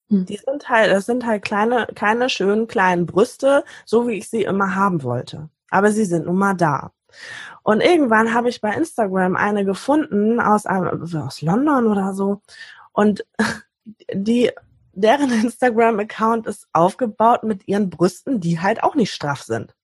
Hm. 0.10 0.26
Die 0.26 0.38
sind 0.38 0.70
halt, 0.70 0.92
das 0.92 1.06
sind 1.06 1.26
halt 1.26 1.44
kleine, 1.44 1.88
keine 1.96 2.30
schönen 2.30 2.68
kleinen 2.68 3.06
Brüste, 3.06 3.64
so 3.86 4.08
wie 4.08 4.14
ich 4.14 4.30
sie 4.30 4.44
immer 4.44 4.76
haben 4.76 5.04
wollte. 5.04 5.50
Aber 5.70 5.92
sie 5.92 6.06
sind 6.06 6.26
nun 6.26 6.38
mal 6.38 6.54
da. 6.54 6.92
Und 7.64 7.82
irgendwann 7.82 8.34
habe 8.34 8.50
ich 8.50 8.62
bei 8.62 8.74
Instagram 8.74 9.36
eine 9.36 9.66
gefunden 9.66 10.40
aus, 10.40 10.66
aus 10.66 11.42
London 11.42 11.88
oder 11.88 12.14
so. 12.14 12.42
Und 12.92 13.26
die, 14.14 14.52
deren 14.94 15.32
Instagram-Account 15.44 16.48
ist 16.48 16.68
aufgebaut 16.72 17.44
mit 17.44 17.68
ihren 17.68 17.90
Brüsten, 17.90 18.40
die 18.40 18.60
halt 18.60 18.84
auch 18.84 18.96
nicht 18.96 19.12
straff 19.12 19.44
sind. 19.44 19.76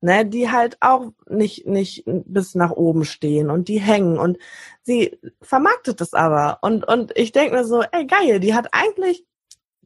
Ne, 0.00 0.26
die 0.26 0.50
halt 0.50 0.76
auch 0.80 1.12
nicht, 1.30 1.66
nicht 1.66 2.02
bis 2.04 2.54
nach 2.54 2.72
oben 2.72 3.06
stehen 3.06 3.48
und 3.48 3.68
die 3.68 3.80
hängen 3.80 4.18
und 4.18 4.36
sie 4.82 5.18
vermarktet 5.40 5.98
es 6.02 6.12
aber. 6.12 6.58
Und, 6.60 6.86
und 6.86 7.16
ich 7.16 7.32
denke 7.32 7.56
mir 7.56 7.64
so, 7.64 7.80
ey 7.80 8.06
geil, 8.06 8.38
die 8.38 8.52
hat 8.52 8.68
eigentlich, 8.72 9.24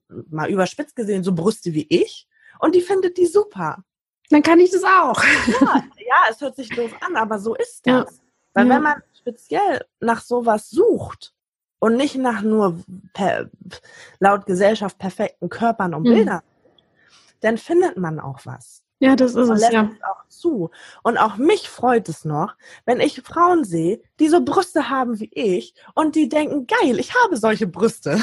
mal 0.09 0.51
überspitzt 0.51 0.97
gesehen, 0.97 1.22
so 1.22 1.32
Brüste 1.32 1.72
wie 1.72 1.86
ich 1.89 2.26
und 2.59 2.74
die 2.74 2.80
findet 2.80 3.16
die 3.16 3.26
super. 3.26 3.84
Dann 4.30 4.43
kann 4.43 4.59
ich 4.59 4.72
das 4.72 4.82
auch. 4.82 5.22
Ja, 5.22 5.84
ja 5.97 6.16
es 6.30 6.41
hört 6.41 6.57
sich 6.57 6.68
doof 6.70 6.91
an, 7.01 7.14
aber 7.14 7.39
so 7.39 7.55
ist 7.55 7.86
das. 7.86 8.16
Ja. 8.16 8.22
Weil 8.55 8.66
ja. 8.66 8.74
wenn 8.74 8.82
man 8.82 9.03
speziell 9.16 9.84
nach 10.01 10.20
sowas 10.20 10.68
sucht 10.68 11.32
und 11.78 11.96
nicht 11.96 12.16
nach 12.16 12.42
nur 12.42 12.80
per, 13.12 13.50
laut 14.18 14.46
Gesellschaft 14.46 14.98
perfekten 14.98 15.48
Körpern 15.48 15.94
und 15.94 16.02
mhm. 16.02 16.14
Bildern, 16.14 16.40
dann 17.40 17.58
findet 17.58 17.96
man 17.96 18.20
auch 18.20 18.40
was. 18.44 18.82
Ja, 19.00 19.14
das 19.14 19.34
ist 19.36 19.48
es, 19.48 19.70
ja. 19.70 19.84
Es 19.84 20.02
auch 20.02 20.28
zu. 20.28 20.70
Und 21.04 21.18
auch 21.18 21.36
mich 21.36 21.68
freut 21.68 22.08
es 22.08 22.24
noch, 22.24 22.54
wenn 22.84 22.98
ich 22.98 23.22
Frauen 23.22 23.62
sehe, 23.62 24.00
die 24.18 24.28
so 24.28 24.44
Brüste 24.44 24.90
haben 24.90 25.20
wie 25.20 25.30
ich 25.32 25.74
und 25.94 26.16
die 26.16 26.28
denken, 26.28 26.66
geil, 26.66 26.98
ich 26.98 27.14
habe 27.14 27.36
solche 27.36 27.68
Brüste. 27.68 28.18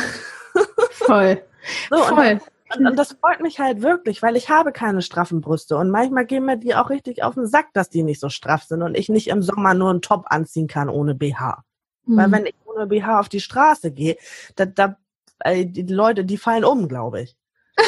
Voll. 0.92 1.42
So, 1.90 1.98
Voll. 1.98 2.42
Und, 2.76 2.88
und, 2.88 3.00
das 3.00 3.14
freut 3.14 3.42
mich 3.42 3.60
halt 3.60 3.84
wirklich, 3.84 4.22
weil 4.22 4.36
ich 4.36 4.50
habe 4.50 4.74
keine 4.74 5.02
straffen 5.02 5.40
Brüste. 5.40 5.78
Und 5.78 5.92
manchmal 5.92 6.26
gehen 6.26 6.46
mir 6.46 6.58
die 6.58 6.76
auch 6.76 6.90
richtig 6.90 7.24
auf 7.24 7.36
den 7.36 7.48
Sack, 7.48 7.68
dass 7.74 7.90
die 7.90 8.04
nicht 8.04 8.20
so 8.20 8.30
straff 8.30 8.64
sind 8.64 8.82
und 8.82 8.98
ich 8.98 9.08
nicht 9.08 9.28
im 9.28 9.42
Sommer 9.42 9.74
nur 9.74 9.92
einen 9.92 10.02
Top 10.02 10.26
anziehen 10.30 10.68
kann 10.68 10.90
ohne 10.90 11.16
BH. 11.16 11.64
Mhm. 12.06 12.18
Weil 12.18 12.32
wenn 12.32 12.46
ich 12.48 12.56
ohne 12.66 12.88
BH 12.88 13.20
auf 13.20 13.30
die 13.30 13.40
Straße 13.40 13.92
gehe, 13.92 14.18
da, 14.56 14.66
da 14.66 14.98
äh, 15.40 15.66
die 15.66 15.84
Leute, 15.84 16.26
die 16.26 16.38
fallen 16.38 16.66
um, 16.66 16.88
glaube 16.88 17.22
ich. 17.22 17.36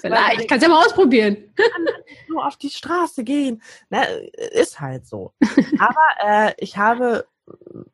Vielleicht, 0.00 0.42
ich 0.42 0.48
kann 0.48 0.58
es 0.58 0.62
ja 0.62 0.68
mal 0.68 0.84
ausprobieren. 0.84 1.36
Kann 1.56 1.86
nur 2.28 2.46
auf 2.46 2.56
die 2.56 2.70
Straße 2.70 3.24
gehen. 3.24 3.60
Ne, 3.90 4.06
ist 4.52 4.80
halt 4.80 5.06
so. 5.06 5.32
Aber 5.78 5.96
äh, 6.24 6.54
ich 6.58 6.76
habe 6.76 7.26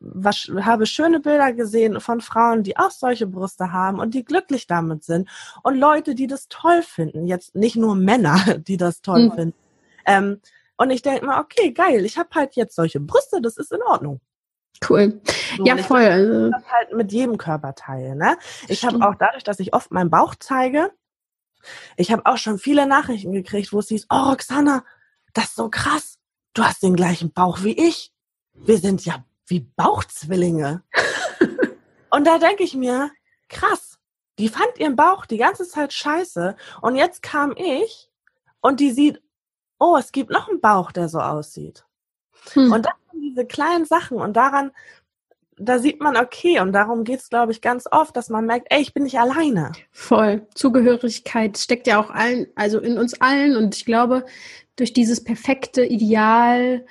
was, 0.00 0.50
habe 0.60 0.86
schöne 0.86 1.20
Bilder 1.20 1.52
gesehen 1.52 2.00
von 2.00 2.20
Frauen, 2.20 2.62
die 2.62 2.76
auch 2.76 2.90
solche 2.90 3.26
Brüste 3.26 3.72
haben 3.72 4.00
und 4.00 4.14
die 4.14 4.24
glücklich 4.24 4.66
damit 4.66 5.04
sind. 5.04 5.28
Und 5.62 5.76
Leute, 5.76 6.14
die 6.14 6.26
das 6.26 6.48
toll 6.48 6.82
finden. 6.82 7.26
Jetzt 7.26 7.54
nicht 7.54 7.76
nur 7.76 7.94
Männer, 7.94 8.58
die 8.58 8.76
das 8.76 9.00
toll 9.00 9.26
mhm. 9.26 9.32
finden. 9.32 9.58
Ähm, 10.06 10.40
und 10.76 10.90
ich 10.90 11.02
denke 11.02 11.24
mir, 11.24 11.38
okay, 11.38 11.72
geil, 11.72 12.04
ich 12.04 12.18
habe 12.18 12.30
halt 12.34 12.56
jetzt 12.56 12.74
solche 12.74 13.00
Brüste, 13.00 13.40
das 13.40 13.56
ist 13.56 13.72
in 13.72 13.82
Ordnung. 13.82 14.20
Cool. 14.88 15.20
So, 15.56 15.64
ja, 15.64 15.76
voll. 15.76 16.04
Also 16.04 16.50
das 16.50 16.68
halt 16.70 16.92
mit 16.92 17.12
jedem 17.12 17.38
Körperteil. 17.38 18.16
Ne? 18.16 18.36
Ich 18.68 18.84
habe 18.84 19.06
auch 19.06 19.14
dadurch, 19.14 19.44
dass 19.44 19.60
ich 19.60 19.72
oft 19.72 19.90
meinen 19.90 20.10
Bauch 20.10 20.34
zeige, 20.38 20.90
ich 21.96 22.12
habe 22.12 22.26
auch 22.26 22.36
schon 22.36 22.58
viele 22.58 22.86
Nachrichten 22.86 23.32
gekriegt, 23.32 23.72
wo 23.72 23.78
es 23.78 23.88
hieß, 23.88 24.06
oh 24.10 24.30
Roxana, 24.30 24.84
das 25.32 25.46
ist 25.46 25.56
so 25.56 25.70
krass. 25.70 26.18
Du 26.52 26.62
hast 26.62 26.82
den 26.82 26.96
gleichen 26.96 27.32
Bauch 27.32 27.62
wie 27.62 27.72
ich. 27.72 28.12
Wir 28.52 28.78
sind 28.78 29.04
ja 29.04 29.24
wie 29.46 29.60
Bauchzwillinge. 29.60 30.82
und 32.10 32.26
da 32.26 32.38
denke 32.38 32.62
ich 32.62 32.74
mir, 32.74 33.10
krass, 33.48 33.98
die 34.38 34.48
fand 34.48 34.78
ihren 34.78 34.96
Bauch 34.96 35.26
die 35.26 35.38
ganze 35.38 35.66
Zeit 35.66 35.92
scheiße 35.92 36.56
und 36.82 36.96
jetzt 36.96 37.22
kam 37.22 37.54
ich 37.56 38.10
und 38.60 38.80
die 38.80 38.90
sieht, 38.90 39.22
oh, 39.78 39.96
es 39.96 40.12
gibt 40.12 40.30
noch 40.30 40.48
einen 40.48 40.60
Bauch, 40.60 40.92
der 40.92 41.08
so 41.08 41.20
aussieht. 41.20 41.84
Hm. 42.52 42.72
Und 42.72 42.86
das 42.86 42.92
sind 43.10 43.22
diese 43.22 43.46
kleinen 43.46 43.84
Sachen 43.84 44.18
und 44.18 44.36
daran, 44.36 44.70
da 45.56 45.78
sieht 45.78 46.00
man, 46.00 46.16
okay, 46.16 46.60
und 46.60 46.72
darum 46.72 47.04
geht 47.04 47.20
es, 47.20 47.28
glaube 47.28 47.52
ich, 47.52 47.60
ganz 47.60 47.86
oft, 47.90 48.16
dass 48.16 48.28
man 48.28 48.44
merkt, 48.44 48.66
ey, 48.70 48.82
ich 48.82 48.92
bin 48.92 49.04
nicht 49.04 49.18
alleine. 49.18 49.72
Voll. 49.92 50.46
Zugehörigkeit 50.54 51.56
steckt 51.58 51.86
ja 51.86 52.00
auch 52.00 52.10
allen, 52.10 52.46
also 52.56 52.80
in 52.80 52.98
uns 52.98 53.20
allen 53.20 53.56
und 53.56 53.76
ich 53.76 53.84
glaube, 53.84 54.24
durch 54.76 54.92
dieses 54.92 55.22
perfekte 55.22 55.84
Ideal 55.84 56.84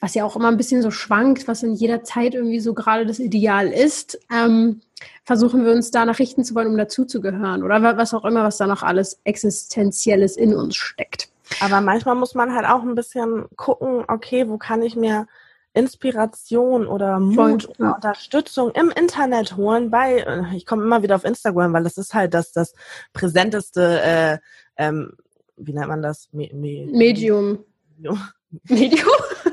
was 0.00 0.14
ja 0.14 0.24
auch 0.24 0.36
immer 0.36 0.48
ein 0.48 0.56
bisschen 0.56 0.82
so 0.82 0.90
schwankt, 0.90 1.48
was 1.48 1.62
in 1.62 1.74
jeder 1.74 2.04
Zeit 2.04 2.34
irgendwie 2.34 2.60
so 2.60 2.72
gerade 2.72 3.04
das 3.04 3.18
Ideal 3.18 3.68
ist, 3.68 4.18
ähm, 4.32 4.80
versuchen 5.24 5.64
wir 5.64 5.72
uns 5.72 5.90
danach 5.90 6.18
richten 6.18 6.44
zu 6.44 6.54
wollen, 6.54 6.68
um 6.68 6.76
dazuzugehören 6.76 7.62
oder 7.62 7.96
was 7.96 8.14
auch 8.14 8.24
immer, 8.24 8.44
was 8.44 8.58
da 8.58 8.66
noch 8.66 8.82
alles 8.82 9.20
Existenzielles 9.24 10.36
in 10.36 10.54
uns 10.54 10.76
steckt. 10.76 11.30
Aber 11.60 11.80
manchmal 11.80 12.14
muss 12.14 12.34
man 12.34 12.54
halt 12.54 12.66
auch 12.66 12.82
ein 12.82 12.94
bisschen 12.94 13.46
gucken, 13.56 14.04
okay, 14.08 14.48
wo 14.48 14.58
kann 14.58 14.82
ich 14.82 14.96
mir 14.96 15.26
Inspiration 15.74 16.86
oder 16.86 17.20
Mut 17.20 17.64
Voll, 17.64 17.74
oder 17.78 17.94
Unterstützung 17.96 18.70
im 18.72 18.90
Internet 18.90 19.56
holen 19.56 19.90
bei, 19.90 20.18
äh, 20.20 20.56
ich 20.56 20.66
komme 20.66 20.82
immer 20.82 21.02
wieder 21.02 21.14
auf 21.14 21.24
Instagram, 21.24 21.72
weil 21.72 21.84
das 21.84 21.98
ist 21.98 22.14
halt 22.14 22.34
das, 22.34 22.52
das 22.52 22.74
präsenteste, 23.12 24.00
äh, 24.02 24.38
ähm, 24.76 25.12
wie 25.56 25.72
nennt 25.72 25.88
man 25.88 26.02
das? 26.02 26.28
Me 26.32 26.48
Me 26.52 26.86
Medium. 26.90 27.64
Medium. 28.64 29.08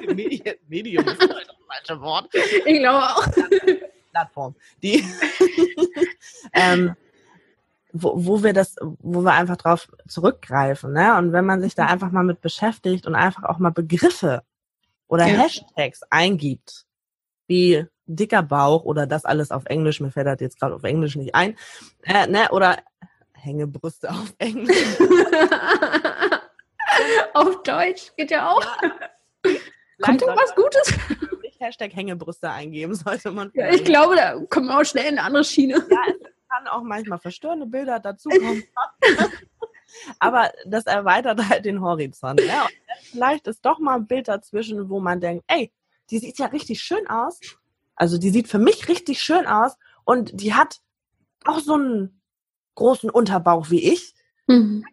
Medium? 0.08 0.56
Medium 0.68 1.08
ist 1.08 1.20
halt 1.20 1.48
das 1.48 1.56
falsche 1.68 2.02
Wort. 2.02 2.30
Ich 2.34 2.80
glaube 2.80 3.04
auch. 3.04 3.28
Plattform. 4.12 4.56
Die, 4.82 5.04
ähm, 6.54 6.96
wo, 7.98 8.26
wo 8.26 8.44
wir 8.44 8.54
das, 8.54 8.76
wo 9.00 9.22
wir 9.22 9.34
einfach 9.34 9.56
drauf 9.56 9.88
zurückgreifen, 10.08 10.92
ne? 10.92 11.18
Und 11.18 11.32
wenn 11.32 11.46
man 11.46 11.62
sich 11.62 11.76
da 11.76 11.86
einfach 11.86 12.12
mal 12.12 12.24
mit 12.24 12.42
beschäftigt 12.42 13.08
und 13.08 13.16
einfach 13.16 13.44
auch 13.44 13.58
mal 13.58 13.72
Begriffe 13.72 14.44
oder 15.08 15.26
ja. 15.26 15.38
Hashtags 15.38 16.02
eingibt, 16.10 16.86
wie 17.48 17.86
dicker 18.06 18.44
Bauch 18.44 18.84
oder 18.84 19.08
das 19.08 19.24
alles 19.24 19.50
auf 19.52 19.66
Englisch, 19.66 20.02
mir 20.02 20.12
fällt 20.12 20.28
das 20.28 20.42
jetzt 20.42 20.60
gerade 20.60 20.76
auf 20.76 20.84
Englisch 20.84 21.16
nicht 21.16 21.34
ein, 21.36 21.56
äh, 22.04 22.28
ne? 22.28 22.50
Oder 22.52 22.80
Hängebrüste 23.34 24.10
auf 24.10 24.34
Englisch. 24.40 24.98
auf 27.34 27.64
Deutsch 27.64 28.12
geht 28.18 28.32
ja 28.32 28.52
auch. 28.52 28.66
Ja. 29.42 29.56
Kommt 30.02 30.22
da 30.22 30.36
was 30.36 30.54
Gutes? 30.56 30.94
Hashtag 31.60 31.96
Hängebrüste 31.96 32.50
eingeben 32.50 32.94
sollte 32.96 33.32
man. 33.32 33.52
Ja, 33.54 33.70
ich 33.70 33.86
glaube, 33.86 34.16
da 34.18 34.38
kommen 34.50 34.68
wir 34.68 34.80
auch 34.80 34.84
schnell 34.84 35.06
in 35.06 35.18
eine 35.18 35.24
andere 35.24 35.44
Schiene. 35.46 35.76
Ja, 35.90 36.14
kann 36.66 36.68
auch 36.68 36.84
manchmal 36.84 37.20
verstörende 37.20 37.66
Bilder 37.66 38.00
dazukommen. 38.00 38.64
Aber 40.20 40.52
das 40.66 40.86
erweitert 40.86 41.48
halt 41.48 41.66
den 41.66 41.82
Horizont. 41.82 42.42
Ja? 42.42 42.64
Und 42.64 42.72
vielleicht 43.12 43.48
ist 43.48 43.66
doch 43.66 43.80
mal 43.80 43.96
ein 43.96 44.08
Bild 44.08 44.28
dazwischen, 44.28 44.90
wo 44.90 45.00
man 45.00 45.22
denkt, 45.22 45.46
ey, 45.48 45.72
die 46.10 46.20
sieht 46.20 46.38
ja 46.38 46.48
richtig 46.48 46.82
schön 46.82 47.08
aus. 47.08 47.40
Also 47.96 48.18
die 48.18 48.30
sieht 48.30 48.48
für 48.48 48.60
mich 48.60 48.90
richtig 48.90 49.22
schön 49.22 49.48
aus 49.48 49.78
und 50.04 50.42
die 50.42 50.54
hat 50.54 50.82
auch 51.46 51.60
so 51.60 51.76
einen 51.76 52.22
großen 52.76 53.10
Unterbauch 53.10 53.70
wie 53.70 53.94
ich. 53.94 54.14
Mhm. 54.48 54.86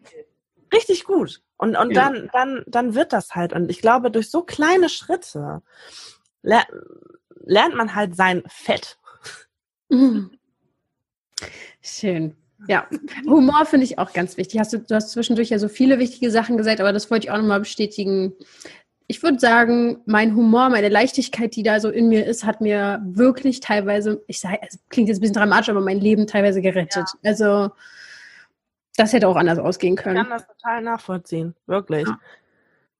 Richtig 0.71 1.03
gut. 1.03 1.41
Und, 1.57 1.75
und 1.75 1.91
ja. 1.91 2.09
dann, 2.09 2.29
dann, 2.31 2.63
dann 2.65 2.95
wird 2.95 3.13
das 3.13 3.35
halt. 3.35 3.53
Und 3.53 3.69
ich 3.69 3.79
glaube, 3.81 4.09
durch 4.09 4.29
so 4.29 4.43
kleine 4.43 4.89
Schritte 4.89 5.61
ler 6.41 6.65
lernt 7.45 7.75
man 7.75 7.93
halt 7.93 8.15
sein 8.15 8.41
Fett. 8.47 8.97
Mhm. 9.89 10.37
Schön. 11.81 12.35
Ja, 12.67 12.87
Humor 13.25 13.65
finde 13.65 13.85
ich 13.85 13.99
auch 13.99 14.13
ganz 14.13 14.37
wichtig. 14.37 14.59
Hast 14.59 14.73
du, 14.73 14.79
du 14.79 14.95
hast 14.95 15.11
zwischendurch 15.11 15.49
ja 15.49 15.59
so 15.59 15.67
viele 15.67 15.99
wichtige 15.99 16.31
Sachen 16.31 16.57
gesagt, 16.57 16.79
aber 16.79 16.93
das 16.93 17.11
wollte 17.11 17.27
ich 17.27 17.31
auch 17.31 17.37
nochmal 17.37 17.59
bestätigen. 17.59 18.33
ich 19.07 19.21
würde 19.21 19.39
sagen, 19.39 20.01
mein 20.05 20.35
Humor, 20.35 20.69
meine 20.69 20.89
Leichtigkeit, 20.89 21.55
die 21.55 21.63
da 21.63 21.79
so 21.79 21.89
in 21.89 22.07
mir 22.07 22.25
ist, 22.25 22.45
hat 22.45 22.61
mir 22.61 23.01
wirklich 23.05 23.59
teilweise, 23.59 24.23
ich 24.27 24.39
sage, 24.39 24.59
es 24.61 24.79
klingt 24.89 25.09
jetzt 25.09 25.17
ein 25.17 25.21
bisschen 25.21 25.35
dramatisch, 25.35 25.69
aber 25.69 25.81
mein 25.81 25.99
Leben 25.99 26.25
teilweise 26.25 26.61
gerettet. 26.61 27.05
Ja. 27.21 27.29
Also 27.29 27.71
das 28.95 29.11
hätte 29.11 29.27
auch 29.27 29.35
anders 29.35 29.59
ausgehen 29.59 29.95
können. 29.95 30.17
Ich 30.17 30.23
kann 30.23 30.37
das 30.37 30.47
total 30.47 30.81
nachvollziehen, 30.81 31.55
wirklich. 31.65 32.07
Ja. 32.07 32.19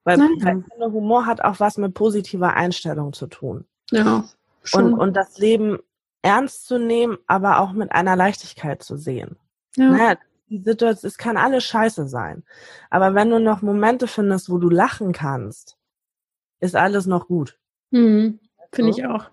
Weil, 0.03 0.19
weil 0.19 0.91
Humor 0.91 1.25
hat 1.25 1.41
auch 1.43 1.59
was 1.59 1.77
mit 1.77 1.93
positiver 1.93 2.55
Einstellung 2.55 3.13
zu 3.13 3.27
tun. 3.27 3.65
Ja. 3.91 4.25
Und, 4.73 4.93
und 4.93 5.15
das 5.15 5.37
Leben 5.37 5.79
ernst 6.23 6.65
zu 6.65 6.79
nehmen, 6.79 7.19
aber 7.27 7.59
auch 7.59 7.73
mit 7.73 7.91
einer 7.91 8.15
Leichtigkeit 8.15 8.81
zu 8.81 8.97
sehen. 8.97 9.37
Ja. 9.75 9.89
Naja, 9.89 10.17
die 10.49 10.63
Situation, 10.63 11.07
es 11.07 11.17
kann 11.17 11.37
alles 11.37 11.63
scheiße 11.63 12.07
sein. 12.07 12.43
Aber 12.89 13.13
wenn 13.13 13.29
du 13.29 13.39
noch 13.39 13.61
Momente 13.61 14.07
findest, 14.07 14.49
wo 14.49 14.57
du 14.57 14.69
lachen 14.69 15.11
kannst, 15.11 15.77
ist 16.59 16.75
alles 16.75 17.05
noch 17.05 17.27
gut. 17.27 17.59
Mhm, 17.91 18.39
Finde 18.71 18.91
ich 18.91 19.05
auch. 19.05 19.29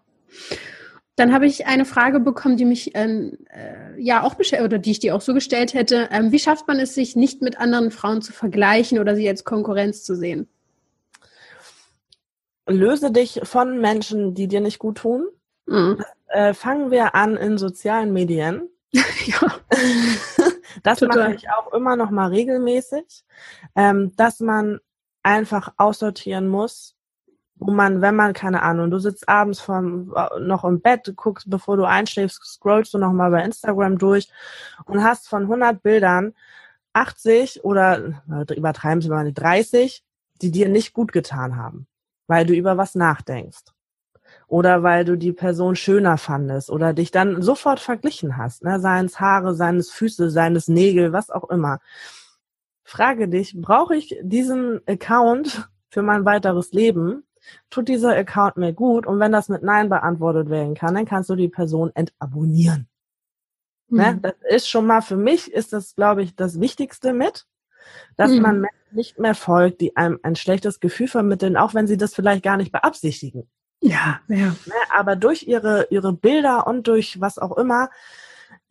Dann 1.16 1.32
habe 1.32 1.46
ich 1.46 1.66
eine 1.66 1.84
Frage 1.84 2.18
bekommen, 2.18 2.56
die 2.56 2.64
mich 2.64 2.92
ähm, 2.94 3.36
äh, 3.50 4.00
ja 4.00 4.22
auch 4.22 4.34
beschäftigt 4.34 4.64
oder 4.64 4.78
die 4.78 4.92
ich 4.92 5.00
dir 5.00 5.14
auch 5.14 5.20
so 5.20 5.34
gestellt 5.34 5.74
hätte. 5.74 6.08
Ähm, 6.10 6.32
wie 6.32 6.38
schafft 6.38 6.66
man 6.66 6.78
es, 6.80 6.94
sich 6.94 7.14
nicht 7.14 7.42
mit 7.42 7.60
anderen 7.60 7.90
Frauen 7.90 8.22
zu 8.22 8.32
vergleichen 8.32 8.98
oder 8.98 9.14
sie 9.14 9.28
als 9.28 9.44
Konkurrenz 9.44 10.02
zu 10.02 10.16
sehen? 10.16 10.48
Löse 12.66 13.10
dich 13.10 13.40
von 13.42 13.80
Menschen, 13.80 14.34
die 14.34 14.48
dir 14.48 14.60
nicht 14.60 14.78
gut 14.78 14.98
tun. 14.98 15.28
Mhm. 15.66 16.02
Äh, 16.30 16.54
fangen 16.54 16.92
wir 16.92 17.16
an 17.16 17.36
in 17.36 17.58
sozialen 17.58 18.12
Medien. 18.12 18.68
ja. 18.92 19.40
das 20.82 21.00
Total. 21.00 21.24
mache 21.24 21.34
ich 21.34 21.50
auch 21.50 21.72
immer 21.72 21.96
noch 21.96 22.10
mal 22.10 22.28
regelmäßig, 22.28 23.24
ähm, 23.74 24.14
dass 24.16 24.38
man 24.38 24.78
einfach 25.24 25.74
aussortieren 25.76 26.46
muss, 26.46 26.96
wo 27.56 27.72
man, 27.72 28.00
wenn 28.00 28.14
man, 28.14 28.32
keine 28.32 28.62
Ahnung, 28.62 28.90
du 28.90 28.98
sitzt 29.00 29.28
abends 29.28 29.60
vom, 29.60 30.14
noch 30.38 30.64
im 30.64 30.80
Bett, 30.80 31.12
guckst, 31.16 31.50
bevor 31.50 31.76
du 31.76 31.84
einschläfst, 31.84 32.42
scrollst 32.44 32.94
du 32.94 32.98
noch 32.98 33.12
mal 33.12 33.30
bei 33.30 33.44
Instagram 33.44 33.98
durch 33.98 34.28
und 34.86 35.02
hast 35.02 35.28
von 35.28 35.42
100 35.42 35.82
Bildern 35.82 36.32
80 36.92 37.64
oder 37.64 38.22
übertreiben 38.56 39.02
sie 39.02 39.08
mal 39.08 39.24
nicht 39.24 39.38
30, 39.38 40.04
die 40.42 40.52
dir 40.52 40.68
nicht 40.68 40.94
gut 40.94 41.12
getan 41.12 41.56
haben, 41.56 41.88
weil 42.28 42.46
du 42.46 42.54
über 42.54 42.76
was 42.76 42.94
nachdenkst 42.94 43.64
oder 44.50 44.82
weil 44.82 45.04
du 45.04 45.16
die 45.16 45.32
Person 45.32 45.76
schöner 45.76 46.18
fandest 46.18 46.70
oder 46.70 46.92
dich 46.92 47.12
dann 47.12 47.40
sofort 47.40 47.78
verglichen 47.78 48.36
hast, 48.36 48.64
ne? 48.64 48.80
seien 48.80 49.06
es 49.06 49.20
Haare, 49.20 49.54
seien 49.54 49.76
es 49.76 49.92
Füße, 49.92 50.28
seien 50.28 50.56
es 50.56 50.66
Nägel, 50.66 51.12
was 51.12 51.30
auch 51.30 51.48
immer. 51.50 51.78
Frage 52.82 53.28
dich, 53.28 53.54
brauche 53.54 53.94
ich 53.94 54.18
diesen 54.22 54.80
Account 54.88 55.70
für 55.88 56.02
mein 56.02 56.24
weiteres 56.24 56.72
Leben? 56.72 57.22
Tut 57.70 57.86
dieser 57.86 58.16
Account 58.16 58.56
mir 58.56 58.72
gut? 58.72 59.06
Und 59.06 59.20
wenn 59.20 59.30
das 59.30 59.48
mit 59.48 59.62
Nein 59.62 59.88
beantwortet 59.88 60.50
werden 60.50 60.74
kann, 60.74 60.96
dann 60.96 61.06
kannst 61.06 61.30
du 61.30 61.36
die 61.36 61.48
Person 61.48 61.92
entabonnieren. 61.94 62.88
Ne? 63.86 64.14
Mhm. 64.14 64.14
Ne? 64.14 64.18
Das 64.20 64.34
ist 64.48 64.68
schon 64.68 64.84
mal 64.84 65.00
für 65.00 65.16
mich, 65.16 65.52
ist 65.52 65.72
das, 65.72 65.94
glaube 65.94 66.24
ich, 66.24 66.34
das 66.34 66.58
Wichtigste 66.58 67.12
mit, 67.12 67.46
dass 68.16 68.32
mhm. 68.32 68.42
man 68.42 68.66
nicht 68.90 69.20
mehr 69.20 69.36
folgt, 69.36 69.80
die 69.80 69.96
einem 69.96 70.18
ein 70.24 70.34
schlechtes 70.34 70.80
Gefühl 70.80 71.06
vermitteln, 71.06 71.56
auch 71.56 71.72
wenn 71.72 71.86
sie 71.86 71.96
das 71.96 72.16
vielleicht 72.16 72.42
gar 72.42 72.56
nicht 72.56 72.72
beabsichtigen. 72.72 73.48
Ja, 73.80 74.20
ja. 74.28 74.56
Ne, 74.66 74.74
aber 74.94 75.16
durch 75.16 75.44
ihre, 75.44 75.86
ihre 75.90 76.12
Bilder 76.12 76.66
und 76.66 76.86
durch 76.86 77.20
was 77.20 77.38
auch 77.38 77.56
immer 77.56 77.90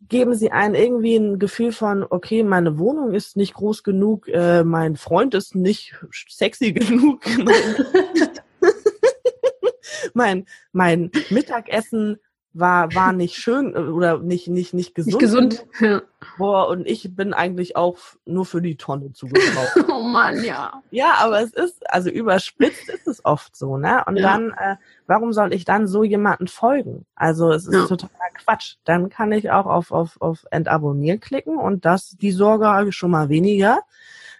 geben 0.08 0.34
sie 0.34 0.50
einen 0.50 0.74
irgendwie 0.74 1.16
ein 1.16 1.38
Gefühl 1.38 1.72
von, 1.72 2.04
okay, 2.08 2.42
meine 2.42 2.78
Wohnung 2.78 3.12
ist 3.12 3.36
nicht 3.36 3.54
groß 3.54 3.82
genug, 3.82 4.28
äh, 4.28 4.64
mein 4.64 4.96
Freund 4.96 5.34
ist 5.34 5.54
nicht 5.54 5.94
sexy 6.10 6.72
genug, 6.72 7.22
mein, 10.14 10.46
mein 10.72 11.10
Mittagessen 11.30 12.18
war, 12.52 12.92
war 12.94 13.12
nicht 13.12 13.36
schön 13.36 13.74
äh, 13.74 13.78
oder 13.78 14.18
nicht, 14.18 14.48
nicht, 14.48 14.74
nicht 14.74 14.94
gesund. 14.94 15.12
Nicht 15.12 15.20
gesund, 15.20 15.66
ja. 15.80 16.02
Boah, 16.36 16.68
und 16.68 16.86
ich 16.86 17.14
bin 17.14 17.32
eigentlich 17.32 17.76
auch 17.76 17.96
nur 18.24 18.44
für 18.44 18.60
die 18.60 18.76
Tonne 18.76 19.12
zugebraucht. 19.12 19.84
oh 19.88 20.02
Mann, 20.02 20.42
ja. 20.42 20.82
Ja, 20.90 21.14
aber 21.18 21.40
es 21.40 21.52
ist, 21.52 21.88
also 21.90 22.10
überspitzt 22.10 22.88
ist 22.88 23.06
es 23.06 23.24
oft 23.24 23.56
so, 23.56 23.76
ne? 23.76 24.04
Und 24.06 24.16
ja. 24.16 24.22
dann, 24.22 24.50
äh, 24.50 24.76
warum 25.06 25.32
soll 25.32 25.54
ich 25.54 25.64
dann 25.64 25.86
so 25.86 26.02
jemanden 26.02 26.48
folgen? 26.48 27.06
Also 27.14 27.52
es 27.52 27.66
ist 27.66 27.74
ja. 27.74 27.86
totaler 27.86 28.10
Quatsch. 28.34 28.76
Dann 28.84 29.10
kann 29.10 29.32
ich 29.32 29.50
auch 29.50 29.66
auf, 29.66 29.92
auf, 29.92 30.20
auf 30.20 30.44
Entabonnieren 30.50 31.20
klicken 31.20 31.56
und 31.56 31.84
das, 31.84 32.16
die 32.20 32.32
Sorge 32.32 32.66
habe 32.66 32.88
ich 32.88 32.96
schon 32.96 33.12
mal 33.12 33.28
weniger, 33.28 33.80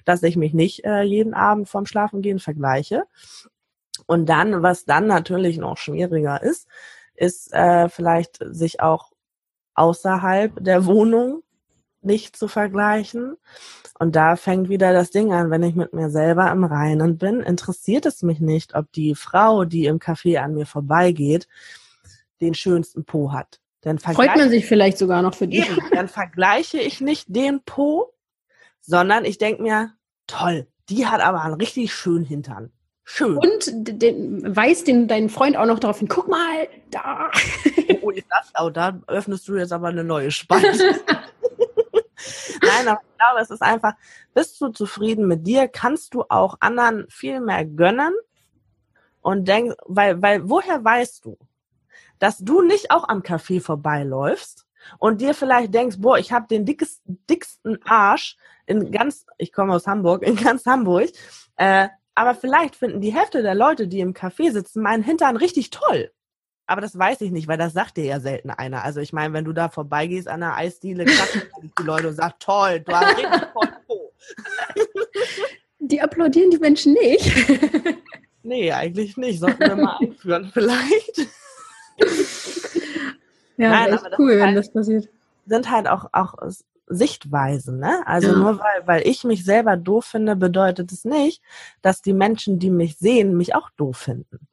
dass 0.04 0.22
ich 0.22 0.36
mich 0.36 0.52
nicht 0.52 0.84
äh, 0.84 1.02
jeden 1.02 1.34
Abend 1.34 1.68
vorm 1.68 1.86
Schlafengehen 1.86 2.40
vergleiche. 2.40 3.04
Und 4.06 4.28
dann, 4.28 4.62
was 4.62 4.84
dann 4.84 5.06
natürlich 5.06 5.58
noch 5.58 5.76
schwieriger 5.76 6.42
ist, 6.42 6.66
ist 7.20 7.52
äh, 7.52 7.88
vielleicht 7.88 8.38
sich 8.40 8.80
auch 8.80 9.12
außerhalb 9.74 10.52
der 10.64 10.86
Wohnung 10.86 11.42
nicht 12.00 12.34
zu 12.34 12.48
vergleichen. 12.48 13.36
Und 13.98 14.16
da 14.16 14.36
fängt 14.36 14.70
wieder 14.70 14.94
das 14.94 15.10
Ding 15.10 15.32
an, 15.32 15.50
wenn 15.50 15.62
ich 15.62 15.74
mit 15.74 15.92
mir 15.92 16.08
selber 16.08 16.50
im 16.50 16.64
Reinen 16.64 17.18
bin, 17.18 17.40
interessiert 17.40 18.06
es 18.06 18.22
mich 18.22 18.40
nicht, 18.40 18.74
ob 18.74 18.90
die 18.92 19.14
Frau, 19.14 19.66
die 19.66 19.84
im 19.84 19.98
Café 19.98 20.38
an 20.38 20.54
mir 20.54 20.64
vorbeigeht, 20.64 21.46
den 22.40 22.54
schönsten 22.54 23.04
Po 23.04 23.32
hat. 23.32 23.60
Dann 23.82 23.98
Freut 23.98 24.36
man 24.36 24.48
sich 24.48 24.64
vielleicht 24.66 24.96
sogar 24.96 25.20
noch 25.20 25.34
für 25.34 25.48
die. 25.48 25.64
Dann 25.92 26.08
vergleiche 26.08 26.78
ich 26.78 27.02
nicht 27.02 27.26
den 27.28 27.62
Po, 27.62 28.14
sondern 28.80 29.26
ich 29.26 29.36
denke 29.36 29.62
mir, 29.62 29.92
toll, 30.26 30.66
die 30.88 31.06
hat 31.06 31.20
aber 31.20 31.42
einen 31.42 31.54
richtig 31.54 31.92
schönen 31.92 32.24
Hintern. 32.24 32.72
Schön. 33.04 33.36
Und 33.36 33.70
den, 33.72 34.54
weist 34.54 34.86
den, 34.86 35.08
deinen 35.08 35.30
Freund 35.30 35.56
auch 35.56 35.66
noch 35.66 35.78
darauf 35.78 35.98
hin, 35.98 36.08
guck 36.08 36.28
mal, 36.28 36.68
da. 36.90 37.30
Oh, 38.02 38.12
das, 38.12 38.52
oh, 38.58 38.70
da 38.70 39.00
öffnest 39.08 39.46
du 39.48 39.56
jetzt 39.56 39.72
aber 39.72 39.88
eine 39.88 40.04
neue 40.04 40.30
Spalte. 40.30 41.00
Nein, 42.62 42.88
aber 42.88 43.00
ich 43.02 43.18
glaube, 43.18 43.40
es 43.40 43.50
ist 43.50 43.62
einfach, 43.62 43.94
bist 44.34 44.60
du 44.60 44.68
zufrieden 44.68 45.26
mit 45.26 45.46
dir, 45.46 45.68
kannst 45.68 46.14
du 46.14 46.24
auch 46.28 46.56
anderen 46.60 47.06
viel 47.08 47.40
mehr 47.40 47.64
gönnen 47.64 48.14
und 49.22 49.48
denk, 49.48 49.74
weil, 49.86 50.20
weil, 50.22 50.48
woher 50.48 50.82
weißt 50.82 51.24
du, 51.24 51.38
dass 52.18 52.38
du 52.38 52.62
nicht 52.62 52.90
auch 52.90 53.08
am 53.08 53.20
Café 53.22 53.60
vorbeiläufst 53.60 54.66
und 54.98 55.20
dir 55.20 55.34
vielleicht 55.34 55.74
denkst, 55.74 55.96
boah, 55.98 56.18
ich 56.18 56.32
habe 56.32 56.46
den 56.48 56.64
dicksten, 56.64 57.22
dicksten 57.28 57.82
Arsch 57.84 58.36
in 58.66 58.90
ganz, 58.90 59.26
ich 59.38 59.52
komme 59.52 59.74
aus 59.74 59.86
Hamburg, 59.86 60.22
in 60.22 60.36
ganz 60.36 60.64
Hamburg, 60.66 61.10
äh, 61.56 61.88
aber 62.20 62.34
vielleicht 62.34 62.76
finden 62.76 63.00
die 63.00 63.14
Hälfte 63.14 63.40
der 63.40 63.54
Leute, 63.54 63.88
die 63.88 64.00
im 64.00 64.12
Café 64.12 64.52
sitzen, 64.52 64.82
meinen 64.82 65.02
Hintern 65.02 65.38
richtig 65.38 65.70
toll. 65.70 66.10
Aber 66.66 66.82
das 66.82 66.98
weiß 66.98 67.22
ich 67.22 67.30
nicht, 67.30 67.48
weil 67.48 67.56
das 67.56 67.72
sagt 67.72 67.96
dir 67.96 68.04
ja 68.04 68.20
selten 68.20 68.50
einer. 68.50 68.84
Also 68.84 69.00
ich 69.00 69.14
meine, 69.14 69.32
wenn 69.32 69.46
du 69.46 69.54
da 69.54 69.70
vorbeigehst 69.70 70.28
an 70.28 70.40
der 70.40 70.54
Eisdiele, 70.54 71.06
klatschen 71.06 71.44
die 71.78 71.82
Leute 71.82 72.08
und 72.08 72.14
sagen, 72.16 72.34
toll, 72.38 72.80
du 72.80 72.92
hast 72.92 73.16
richtig 73.16 73.48
voll 73.54 73.68
Po. 73.86 74.12
Die 75.78 76.02
applaudieren 76.02 76.50
die 76.50 76.58
Menschen 76.58 76.92
nicht. 76.92 77.32
Nee, 78.42 78.72
eigentlich 78.72 79.18
nicht. 79.18 79.38
Sollten 79.38 79.60
wir 79.60 79.76
mal 79.76 79.98
einführen 80.00 80.50
vielleicht. 80.50 81.28
Ja, 83.58 83.86
Nein, 83.86 83.98
cool, 84.18 84.38
wenn 84.38 84.46
halt, 84.46 84.56
das 84.56 84.72
passiert. 84.72 85.10
Sind 85.44 85.70
halt 85.70 85.86
auch, 85.86 86.06
auch 86.12 86.32
Sichtweisen. 86.90 87.78
Ne? 87.78 88.02
Also 88.06 88.28
ja. 88.28 88.36
nur 88.36 88.58
weil, 88.58 88.86
weil 88.86 89.06
ich 89.06 89.24
mich 89.24 89.44
selber 89.44 89.76
doof 89.76 90.06
finde, 90.06 90.36
bedeutet 90.36 90.92
es 90.92 91.04
nicht, 91.04 91.42
dass 91.82 92.02
die 92.02 92.12
Menschen, 92.12 92.58
die 92.58 92.70
mich 92.70 92.98
sehen, 92.98 93.36
mich 93.36 93.54
auch 93.54 93.70
doof 93.70 93.96
finden. 93.96 94.48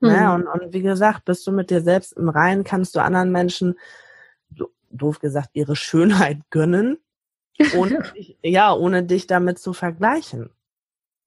Mhm. 0.00 0.08
Ne? 0.08 0.34
Und, 0.34 0.46
und 0.46 0.72
wie 0.72 0.82
gesagt, 0.82 1.24
bist 1.24 1.46
du 1.46 1.52
mit 1.52 1.70
dir 1.70 1.82
selbst 1.82 2.12
im 2.12 2.28
Reinen, 2.28 2.64
kannst 2.64 2.94
du 2.94 3.00
anderen 3.00 3.32
Menschen, 3.32 3.78
doof 4.90 5.20
gesagt, 5.20 5.50
ihre 5.52 5.76
Schönheit 5.76 6.38
gönnen, 6.50 6.98
ohne 7.76 8.02
dich, 8.16 8.38
ja, 8.42 8.72
ohne 8.74 9.02
dich 9.02 9.26
damit 9.26 9.58
zu 9.58 9.72
vergleichen. 9.72 10.50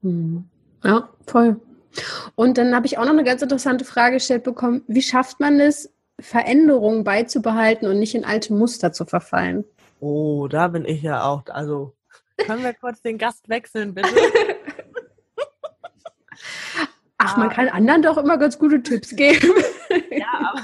Mhm. 0.01 0.49
Ja, 0.83 1.09
voll. 1.27 1.61
Und 2.35 2.57
dann 2.57 2.75
habe 2.75 2.87
ich 2.87 2.97
auch 2.97 3.03
noch 3.03 3.11
eine 3.11 3.23
ganz 3.23 3.41
interessante 3.41 3.85
Frage 3.85 4.15
gestellt 4.15 4.43
bekommen. 4.43 4.83
Wie 4.87 5.01
schafft 5.01 5.39
man 5.39 5.59
es, 5.59 5.93
Veränderungen 6.19 7.03
beizubehalten 7.03 7.87
und 7.87 7.99
nicht 7.99 8.15
in 8.15 8.25
alte 8.25 8.53
Muster 8.53 8.91
zu 8.91 9.05
verfallen? 9.05 9.63
Oh, 10.05 10.49
da 10.49 10.67
bin 10.67 10.83
ich 10.83 11.01
ja 11.01 11.23
auch. 11.23 11.43
Also, 11.47 11.95
können 12.35 12.61
wir 12.61 12.73
kurz 12.73 13.01
den 13.01 13.17
Gast 13.17 13.47
wechseln, 13.47 13.93
bitte? 13.93 14.09
Ach, 17.17 17.37
man 17.37 17.47
ah. 17.47 17.53
kann 17.53 17.69
anderen 17.69 18.01
doch 18.01 18.17
immer 18.17 18.37
ganz 18.37 18.59
gute 18.59 18.83
Tipps 18.83 19.15
geben. 19.15 19.53
ja, 20.11 20.27
aber 20.41 20.61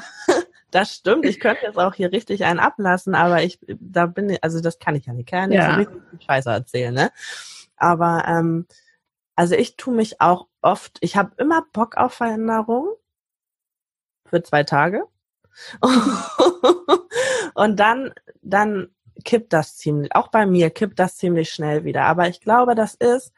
das 0.71 0.93
stimmt. 0.93 1.23
Ich 1.25 1.39
könnte 1.39 1.67
jetzt 1.67 1.77
auch 1.77 1.93
hier 1.93 2.11
richtig 2.11 2.43
einen 2.43 2.59
ablassen, 2.59 3.15
aber 3.15 3.41
ich, 3.41 3.59
da 3.79 4.07
bin 4.07 4.29
ich, 4.29 4.43
also 4.43 4.59
das 4.59 4.77
kann 4.77 4.97
ich 4.97 5.05
ja 5.05 5.13
nicht. 5.13 5.29
Kann 5.29 5.53
ja 5.53 5.77
nicht 5.77 5.89
so 5.89 5.99
richtig 5.99 6.23
Scheiße 6.25 6.49
erzählen, 6.49 6.93
ne? 6.93 7.09
Aber, 7.77 8.25
ähm, 8.27 8.67
also 9.37 9.55
ich 9.55 9.77
tue 9.77 9.95
mich 9.95 10.19
auch 10.19 10.47
oft, 10.61 10.97
ich 10.99 11.15
habe 11.15 11.31
immer 11.37 11.63
Bock 11.71 11.95
auf 11.95 12.13
Veränderung 12.13 12.89
für 14.25 14.43
zwei 14.43 14.65
Tage. 14.65 15.05
und 17.53 17.79
dann, 17.79 18.13
dann 18.41 18.89
kippt 19.23 19.53
das 19.53 19.77
ziemlich, 19.77 20.15
auch 20.15 20.29
bei 20.29 20.45
mir 20.45 20.69
kippt 20.69 20.99
das 20.99 21.17
ziemlich 21.17 21.49
schnell 21.51 21.83
wieder. 21.83 22.03
Aber 22.03 22.27
ich 22.27 22.41
glaube, 22.41 22.75
das 22.75 22.95
ist, 22.95 23.33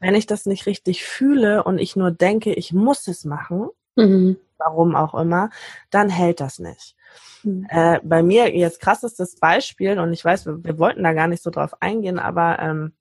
wenn 0.00 0.14
ich 0.14 0.26
das 0.26 0.46
nicht 0.46 0.66
richtig 0.66 1.04
fühle 1.04 1.64
und 1.64 1.78
ich 1.78 1.96
nur 1.96 2.10
denke, 2.10 2.52
ich 2.52 2.72
muss 2.72 3.08
es 3.08 3.24
machen, 3.24 3.68
mhm. 3.96 4.36
warum 4.58 4.94
auch 4.94 5.14
immer, 5.14 5.50
dann 5.90 6.08
hält 6.08 6.40
das 6.40 6.58
nicht. 6.58 6.96
Mhm. 7.42 7.66
Äh, 7.70 8.00
bei 8.02 8.22
mir 8.22 8.54
jetzt 8.56 8.80
krassestes 8.80 9.36
Beispiel, 9.36 9.98
und 9.98 10.12
ich 10.12 10.24
weiß, 10.24 10.46
wir, 10.46 10.64
wir, 10.64 10.78
wollten 10.78 11.02
da 11.04 11.12
gar 11.12 11.28
nicht 11.28 11.42
so 11.42 11.50
drauf 11.50 11.80
eingehen, 11.80 12.18
aber 12.18 12.58
ähm, 12.58 12.92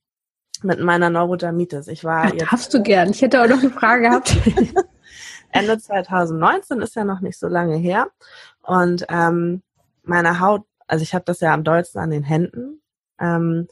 mit 0.63 0.79
meiner 0.79 1.09
Neurodermitis. 1.09 1.87
Ich 1.87 2.03
war 2.03 2.27
ja, 2.27 2.33
jetzt. 2.33 2.51
Darfst 2.51 2.73
du 2.73 2.81
gern. 2.81 3.09
Ich 3.11 3.21
hätte 3.21 3.41
auch 3.41 3.47
noch 3.47 3.59
eine 3.59 3.69
Frage 3.69 4.03
gehabt. 4.03 4.35
Ende 5.51 5.77
2019 5.77 6.81
ist 6.81 6.95
ja 6.95 7.03
noch 7.03 7.21
nicht 7.21 7.37
so 7.37 7.47
lange 7.47 7.77
her. 7.77 8.07
Und 8.61 9.05
ähm, 9.09 9.61
meine 10.03 10.39
Haut, 10.39 10.63
also 10.87 11.03
ich 11.03 11.13
habe 11.13 11.25
das 11.25 11.39
ja 11.39 11.53
am 11.53 11.63
dollsten 11.63 11.99
an 11.99 12.11
den 12.11 12.23
Händen. 12.23 12.81
Ähm, 13.19 13.67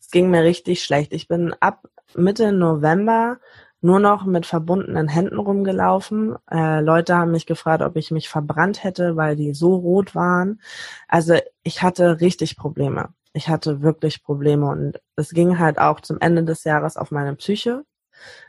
es 0.00 0.10
ging 0.10 0.30
mir 0.30 0.42
richtig 0.42 0.82
schlecht. 0.84 1.12
Ich 1.12 1.28
bin 1.28 1.54
ab 1.60 1.88
Mitte 2.14 2.52
November 2.52 3.38
nur 3.80 4.00
noch 4.00 4.24
mit 4.24 4.46
verbundenen 4.46 5.08
Händen 5.08 5.38
rumgelaufen. 5.38 6.36
Äh, 6.50 6.80
Leute 6.80 7.16
haben 7.16 7.30
mich 7.30 7.46
gefragt, 7.46 7.82
ob 7.82 7.96
ich 7.96 8.10
mich 8.10 8.28
verbrannt 8.28 8.84
hätte, 8.84 9.16
weil 9.16 9.36
die 9.36 9.54
so 9.54 9.74
rot 9.74 10.14
waren. 10.14 10.60
Also 11.08 11.34
ich 11.62 11.82
hatte 11.82 12.20
richtig 12.20 12.56
Probleme. 12.56 13.10
Ich 13.32 13.48
hatte 13.48 13.82
wirklich 13.82 14.22
Probleme 14.22 14.66
und 14.66 15.00
es 15.14 15.30
ging 15.30 15.58
halt 15.58 15.78
auch 15.78 16.00
zum 16.00 16.18
Ende 16.20 16.42
des 16.42 16.64
Jahres 16.64 16.96
auf 16.96 17.10
meine 17.10 17.34
Psyche. 17.36 17.84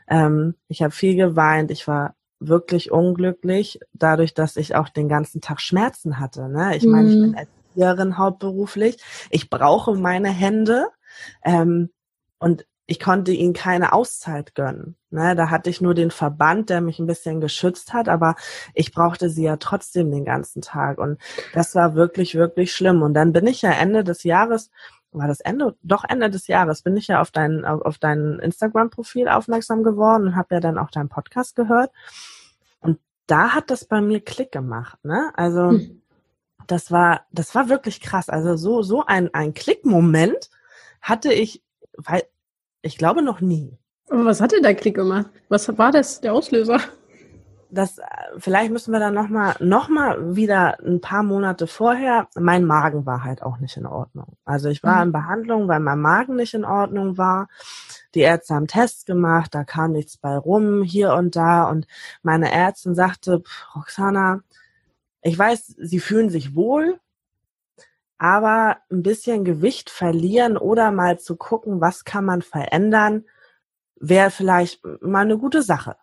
Ähm, 0.08 0.54
ich 0.68 0.82
habe 0.82 0.92
viel 0.92 1.14
geweint. 1.14 1.70
Ich 1.70 1.86
war 1.86 2.14
wirklich 2.40 2.90
unglücklich, 2.90 3.80
dadurch, 3.92 4.32
dass 4.32 4.56
ich 4.56 4.74
auch 4.76 4.88
den 4.88 5.08
ganzen 5.08 5.40
Tag 5.40 5.60
Schmerzen 5.60 6.18
hatte. 6.20 6.48
Ne? 6.48 6.76
Ich 6.76 6.86
meine, 6.86 7.08
ich 7.08 7.20
bin 7.20 7.30
mhm. 7.30 7.36
Erzieherin 7.74 8.18
hauptberuflich. 8.18 8.98
Ich 9.30 9.50
brauche 9.50 9.94
meine 9.94 10.30
Hände. 10.30 10.88
Ähm, 11.44 11.90
und 12.38 12.66
ich 12.90 13.00
konnte 13.00 13.32
ihnen 13.32 13.52
keine 13.52 13.92
Auszeit 13.92 14.54
gönnen. 14.54 14.96
Ne, 15.10 15.36
da 15.36 15.50
hatte 15.50 15.68
ich 15.68 15.82
nur 15.82 15.94
den 15.94 16.10
Verband, 16.10 16.70
der 16.70 16.80
mich 16.80 16.98
ein 16.98 17.06
bisschen 17.06 17.40
geschützt 17.40 17.92
hat, 17.92 18.08
aber 18.08 18.34
ich 18.74 18.92
brauchte 18.92 19.28
sie 19.28 19.44
ja 19.44 19.58
trotzdem 19.58 20.10
den 20.10 20.24
ganzen 20.24 20.62
Tag. 20.62 20.98
Und 20.98 21.20
das 21.52 21.74
war 21.74 21.94
wirklich, 21.94 22.34
wirklich 22.34 22.72
schlimm. 22.72 23.02
Und 23.02 23.12
dann 23.12 23.32
bin 23.32 23.46
ich 23.46 23.60
ja 23.60 23.72
Ende 23.72 24.04
des 24.04 24.24
Jahres, 24.24 24.70
war 25.12 25.28
das 25.28 25.40
Ende, 25.40 25.76
doch 25.82 26.04
Ende 26.08 26.30
des 26.30 26.46
Jahres, 26.46 26.80
bin 26.82 26.96
ich 26.96 27.08
ja 27.08 27.20
auf 27.20 27.30
dein, 27.30 27.66
auf, 27.66 27.82
auf 27.82 27.98
dein 27.98 28.38
Instagram-Profil 28.38 29.28
aufmerksam 29.28 29.82
geworden 29.82 30.28
und 30.28 30.36
habe 30.36 30.54
ja 30.54 30.60
dann 30.60 30.78
auch 30.78 30.90
deinen 30.90 31.10
Podcast 31.10 31.56
gehört. 31.56 31.90
Und 32.80 33.00
da 33.26 33.50
hat 33.50 33.70
das 33.70 33.84
bei 33.84 34.00
mir 34.00 34.20
Klick 34.20 34.50
gemacht. 34.50 34.98
Ne? 35.04 35.30
Also 35.34 35.70
hm. 35.72 36.02
Das 36.68 36.92
war, 36.92 37.22
das 37.32 37.54
war 37.54 37.68
wirklich 37.68 38.00
krass. 38.00 38.28
Also 38.28 38.56
so, 38.56 38.82
so 38.82 39.04
ein, 39.04 39.32
ein 39.34 39.54
Klickmoment 39.54 40.50
hatte 41.00 41.32
ich, 41.32 41.64
weil 41.96 42.22
ich 42.82 42.96
glaube 42.96 43.22
noch 43.22 43.40
nie. 43.40 43.76
Aber 44.10 44.24
was 44.24 44.40
hat 44.40 44.52
denn 44.52 44.62
der 44.62 44.74
Klick 44.74 44.94
gemacht? 44.94 45.26
Was 45.48 45.76
war 45.76 45.90
das, 45.90 46.20
der 46.20 46.32
Auslöser? 46.32 46.78
Das, 47.70 47.98
äh, 47.98 48.04
vielleicht 48.38 48.70
müssen 48.70 48.92
wir 48.92 49.00
dann 49.00 49.14
nochmal, 49.14 49.54
noch 49.60 49.88
mal 49.88 50.36
wieder 50.36 50.78
ein 50.80 51.00
paar 51.00 51.22
Monate 51.22 51.66
vorher, 51.66 52.28
mein 52.34 52.64
Magen 52.64 53.04
war 53.04 53.24
halt 53.24 53.42
auch 53.42 53.58
nicht 53.58 53.76
in 53.76 53.84
Ordnung. 53.84 54.36
Also 54.44 54.68
ich 54.68 54.82
war 54.82 54.96
mhm. 54.96 55.02
in 55.02 55.12
Behandlung, 55.12 55.68
weil 55.68 55.80
mein 55.80 56.00
Magen 56.00 56.36
nicht 56.36 56.54
in 56.54 56.64
Ordnung 56.64 57.18
war. 57.18 57.48
Die 58.14 58.20
Ärzte 58.20 58.54
haben 58.54 58.68
Tests 58.68 59.04
gemacht, 59.04 59.54
da 59.54 59.64
kam 59.64 59.92
nichts 59.92 60.16
bei 60.16 60.36
rum, 60.36 60.82
hier 60.82 61.12
und 61.14 61.36
da. 61.36 61.64
Und 61.64 61.86
meine 62.22 62.50
Ärztin 62.50 62.94
sagte, 62.94 63.42
Roxana, 63.74 64.40
ich 65.28 65.38
weiß, 65.38 65.74
Sie 65.78 66.00
fühlen 66.00 66.30
sich 66.30 66.54
wohl, 66.54 66.98
aber 68.18 68.78
ein 68.90 69.02
bisschen 69.02 69.44
Gewicht 69.44 69.90
verlieren 69.90 70.56
oder 70.56 70.90
mal 70.90 71.18
zu 71.18 71.36
gucken, 71.36 71.80
was 71.80 72.04
kann 72.04 72.24
man 72.24 72.42
verändern, 72.42 73.24
wäre 74.00 74.30
vielleicht 74.30 74.84
mal 75.00 75.20
eine 75.20 75.38
gute 75.38 75.62
Sache. 75.62 75.96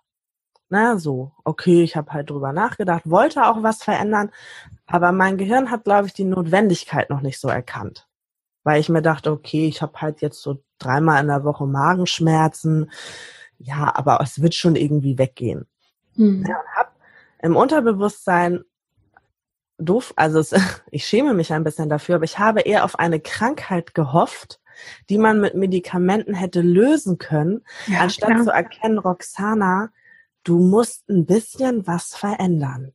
Na, 0.70 0.98
so, 0.98 1.32
okay, 1.44 1.84
ich 1.84 1.96
habe 1.96 2.12
halt 2.12 2.30
drüber 2.30 2.52
nachgedacht, 2.52 3.04
wollte 3.06 3.46
auch 3.46 3.62
was 3.62 3.84
verändern, 3.84 4.32
aber 4.88 5.12
mein 5.12 5.38
Gehirn 5.38 5.70
hat, 5.70 5.84
glaube 5.84 6.08
ich, 6.08 6.14
die 6.14 6.24
Notwendigkeit 6.24 7.10
noch 7.10 7.22
nicht 7.22 7.40
so 7.40 7.50
erkannt. 7.50 8.08
Weil 8.64 8.80
ich 8.80 8.90
mir 8.90 9.04
dachte, 9.04 9.32
okay, 9.32 9.68
ich 9.68 9.82
habe 9.82 10.02
halt 10.02 10.22
jetzt 10.22 10.42
so 10.42 10.64
dreimal 10.80 11.22
in 11.22 11.28
der 11.28 11.44
Woche 11.44 11.68
Magenschmerzen, 11.68 12.90
ja, 13.60 13.96
aber 13.96 14.20
es 14.22 14.42
wird 14.42 14.56
schon 14.56 14.76
irgendwie 14.76 15.18
weggehen. 15.18 15.68
Mhm. 16.16 16.46
Ja, 16.48 16.60
und 16.60 16.76
hab 16.76 16.96
im 17.42 17.56
Unterbewusstsein 17.56 18.64
doof, 19.78 20.14
also 20.16 20.40
es, 20.40 20.54
ich 20.92 21.06
schäme 21.06 21.34
mich 21.34 21.54
ein 21.54 21.64
bisschen 21.64 21.90
dafür, 21.90 22.16
aber 22.16 22.26
ich 22.26 22.40
habe 22.40 22.62
eher 22.62 22.86
auf 22.86 23.00
eine 23.00 23.20
Krankheit 23.20 23.94
gehofft, 23.94 24.60
die 25.10 25.18
man 25.18 25.40
mit 25.40 25.56
Medikamenten 25.56 26.34
hätte 26.34 26.62
lösen 26.62 27.18
können, 27.18 27.62
ja, 27.88 28.00
anstatt 28.00 28.32
klar. 28.32 28.44
zu 28.44 28.52
erkennen, 28.52 28.98
Roxana, 28.98 29.90
du 30.44 30.60
musst 30.60 31.10
ein 31.10 31.26
bisschen 31.26 31.88
was 31.88 32.16
verändern. 32.16 32.94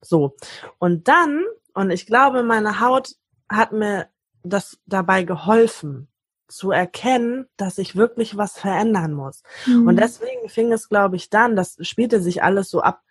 So. 0.00 0.36
Und 0.78 1.08
dann, 1.08 1.44
und 1.74 1.90
ich 1.90 2.06
glaube, 2.06 2.42
meine 2.42 2.80
Haut 2.80 3.14
hat 3.48 3.72
mir 3.72 4.08
das 4.42 4.78
dabei 4.86 5.24
geholfen, 5.24 6.08
zu 6.48 6.70
erkennen, 6.70 7.46
dass 7.56 7.78
ich 7.78 7.94
wirklich 7.94 8.36
was 8.36 8.58
verändern 8.58 9.12
muss. 9.12 9.42
Mhm. 9.66 9.86
Und 9.86 9.96
deswegen 9.96 10.48
fing 10.48 10.72
es, 10.72 10.88
glaube 10.88 11.16
ich, 11.16 11.28
dann, 11.30 11.56
das 11.56 11.76
spielte 11.82 12.20
sich 12.20 12.42
alles 12.42 12.70
so 12.70 12.80
ab 12.80 13.02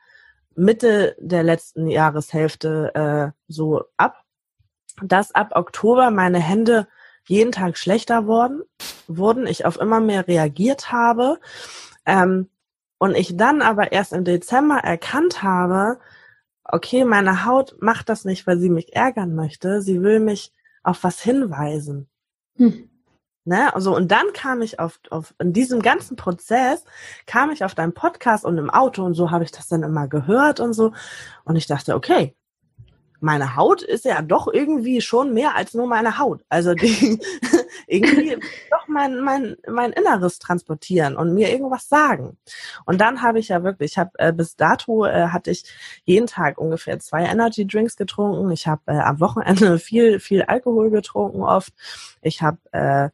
Mitte 0.58 1.16
der 1.20 1.44
letzten 1.44 1.88
Jahreshälfte 1.88 2.92
äh, 2.96 3.32
so 3.48 3.84
ab, 3.96 4.24
dass 5.04 5.34
ab 5.34 5.52
Oktober 5.54 6.10
meine 6.10 6.40
Hände 6.40 6.88
jeden 7.28 7.52
Tag 7.52 7.78
schlechter 7.78 8.26
wurden, 8.26 8.64
wurden, 9.08 9.46
ich 9.46 9.66
auf 9.66 9.80
immer 9.80 10.00
mehr 10.00 10.28
reagiert 10.28 10.92
habe 10.92 11.40
ähm, 12.06 12.50
und 12.98 13.16
ich 13.16 13.38
dann 13.38 13.62
aber 13.62 13.92
erst 13.92 14.14
im 14.14 14.24
Dezember 14.24 14.78
erkannt 14.78 15.44
habe, 15.44 16.00
okay, 16.64 17.06
meine 17.06 17.46
Haut 17.46 17.76
macht 17.80 18.10
das 18.10 18.26
nicht, 18.26 18.48
weil 18.48 18.58
sie 18.58 18.70
mich 18.70 18.96
ärgern 18.96 19.36
möchte, 19.36 19.82
sie 19.82 20.02
will 20.02 20.20
mich 20.20 20.52
auf 20.82 21.04
was 21.04 21.22
hinweisen. 21.22 22.10
Hm. 22.56 22.90
Ne? 23.48 23.74
Also, 23.74 23.96
und 23.96 24.12
dann 24.12 24.34
kam 24.34 24.62
ich 24.62 24.78
auf, 24.78 25.00
auf, 25.10 25.34
in 25.40 25.54
diesem 25.54 25.82
ganzen 25.82 26.18
Prozess 26.18 26.84
kam 27.28 27.50
ich 27.50 27.64
auf 27.64 27.76
deinen 27.76 27.94
Podcast 27.94 28.44
und 28.44 28.58
im 28.58 28.70
Auto 28.70 29.06
und 29.06 29.14
so 29.14 29.32
habe 29.32 29.46
ich 29.46 29.54
das 29.54 29.70
dann 29.70 29.84
immer 29.84 30.10
gehört 30.10 30.60
und 30.60 30.74
so. 30.74 30.92
Und 31.46 31.56
ich 31.56 31.66
dachte, 31.66 31.96
okay, 31.96 32.36
meine 33.22 33.56
Haut 33.56 33.84
ist 33.84 34.04
ja 34.04 34.22
doch 34.22 34.48
irgendwie 34.52 35.00
schon 35.00 35.34
mehr 35.34 35.56
als 35.56 35.74
nur 35.74 35.88
meine 35.88 36.18
Haut. 36.18 36.44
Also 36.50 36.74
die 36.74 37.20
irgendwie 37.88 38.38
doch 38.70 38.86
mein, 38.90 39.22
mein, 39.22 39.56
mein 39.66 39.94
Inneres 39.94 40.40
transportieren 40.40 41.16
und 41.16 41.34
mir 41.34 41.50
irgendwas 41.50 41.88
sagen. 41.88 42.38
Und 42.86 43.00
dann 43.00 43.22
habe 43.22 43.40
ich 43.40 43.48
ja 43.48 43.64
wirklich, 43.64 43.92
ich 43.92 43.98
habe 43.98 44.12
äh, 44.20 44.34
bis 44.34 44.58
dato 44.58 45.06
äh, 45.06 45.30
hatte 45.30 45.52
ich 45.52 45.64
jeden 46.04 46.28
Tag 46.28 46.58
ungefähr 46.58 47.00
zwei 47.00 47.24
Energy 47.24 47.66
Drinks 47.66 47.96
getrunken. 47.96 48.52
Ich 48.52 48.68
habe 48.68 48.82
äh, 48.88 49.00
am 49.00 49.22
Wochenende 49.22 49.80
viel, 49.80 50.20
viel 50.20 50.44
Alkohol 50.44 50.90
getrunken 50.90 51.44
oft. 51.44 51.74
Ich 52.22 52.42
habe 52.42 52.58
äh, 52.74 53.10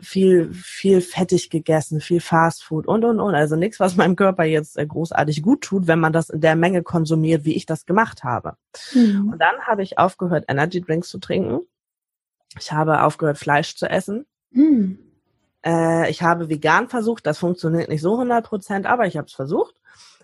viel, 0.00 0.52
viel 0.52 1.00
fettig 1.00 1.50
gegessen, 1.50 2.00
viel 2.00 2.20
Fastfood 2.20 2.86
und, 2.86 3.04
und, 3.04 3.20
und. 3.20 3.34
Also 3.34 3.56
nichts, 3.56 3.80
was 3.80 3.96
meinem 3.96 4.16
Körper 4.16 4.44
jetzt 4.44 4.78
äh, 4.78 4.86
großartig 4.86 5.42
gut 5.42 5.62
tut, 5.62 5.86
wenn 5.86 6.00
man 6.00 6.12
das 6.12 6.30
in 6.30 6.40
der 6.40 6.56
Menge 6.56 6.82
konsumiert, 6.82 7.44
wie 7.44 7.54
ich 7.54 7.66
das 7.66 7.86
gemacht 7.86 8.24
habe. 8.24 8.54
Mhm. 8.92 9.30
Und 9.32 9.38
dann 9.40 9.60
habe 9.66 9.82
ich 9.82 9.98
aufgehört, 9.98 10.44
Energy 10.48 10.80
Drinks 10.80 11.08
zu 11.08 11.18
trinken. 11.18 11.60
Ich 12.58 12.72
habe 12.72 13.02
aufgehört, 13.02 13.38
Fleisch 13.38 13.76
zu 13.76 13.88
essen. 13.88 14.26
Mhm. 14.50 14.98
Äh, 15.64 16.10
ich 16.10 16.22
habe 16.22 16.48
vegan 16.48 16.88
versucht. 16.88 17.26
Das 17.26 17.38
funktioniert 17.38 17.88
nicht 17.88 18.02
so 18.02 18.12
100 18.12 18.44
Prozent, 18.46 18.86
aber 18.86 19.06
ich 19.06 19.16
habe 19.16 19.26
es 19.26 19.34
versucht. 19.34 19.74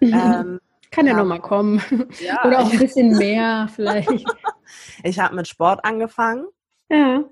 Mhm. 0.01 0.15
Ähm, 0.15 0.61
Kann 0.91 1.07
ja, 1.07 1.13
ja 1.13 1.19
nochmal 1.19 1.41
kommen. 1.41 1.83
Ja. 2.21 2.45
Oder 2.47 2.61
auch 2.61 2.73
ein 2.73 2.79
bisschen 2.81 3.17
mehr 3.17 3.69
vielleicht. 3.75 4.11
ich 5.03 5.19
habe 5.19 5.35
mit 5.35 5.49
Sport 5.49 5.85
angefangen. 5.85 6.47
Ja 6.89 7.25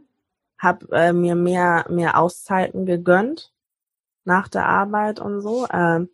habe 0.63 0.87
äh, 0.93 1.13
mir 1.13 1.35
mehr, 1.35 1.87
mehr 1.89 2.19
Auszeiten 2.19 2.87
gegönnt 2.87 3.53
nach 4.25 4.49
der 4.49 4.67
Arbeit 4.67 5.19
und 5.19 5.41
so. 5.41 5.67
Äh, 5.67 6.07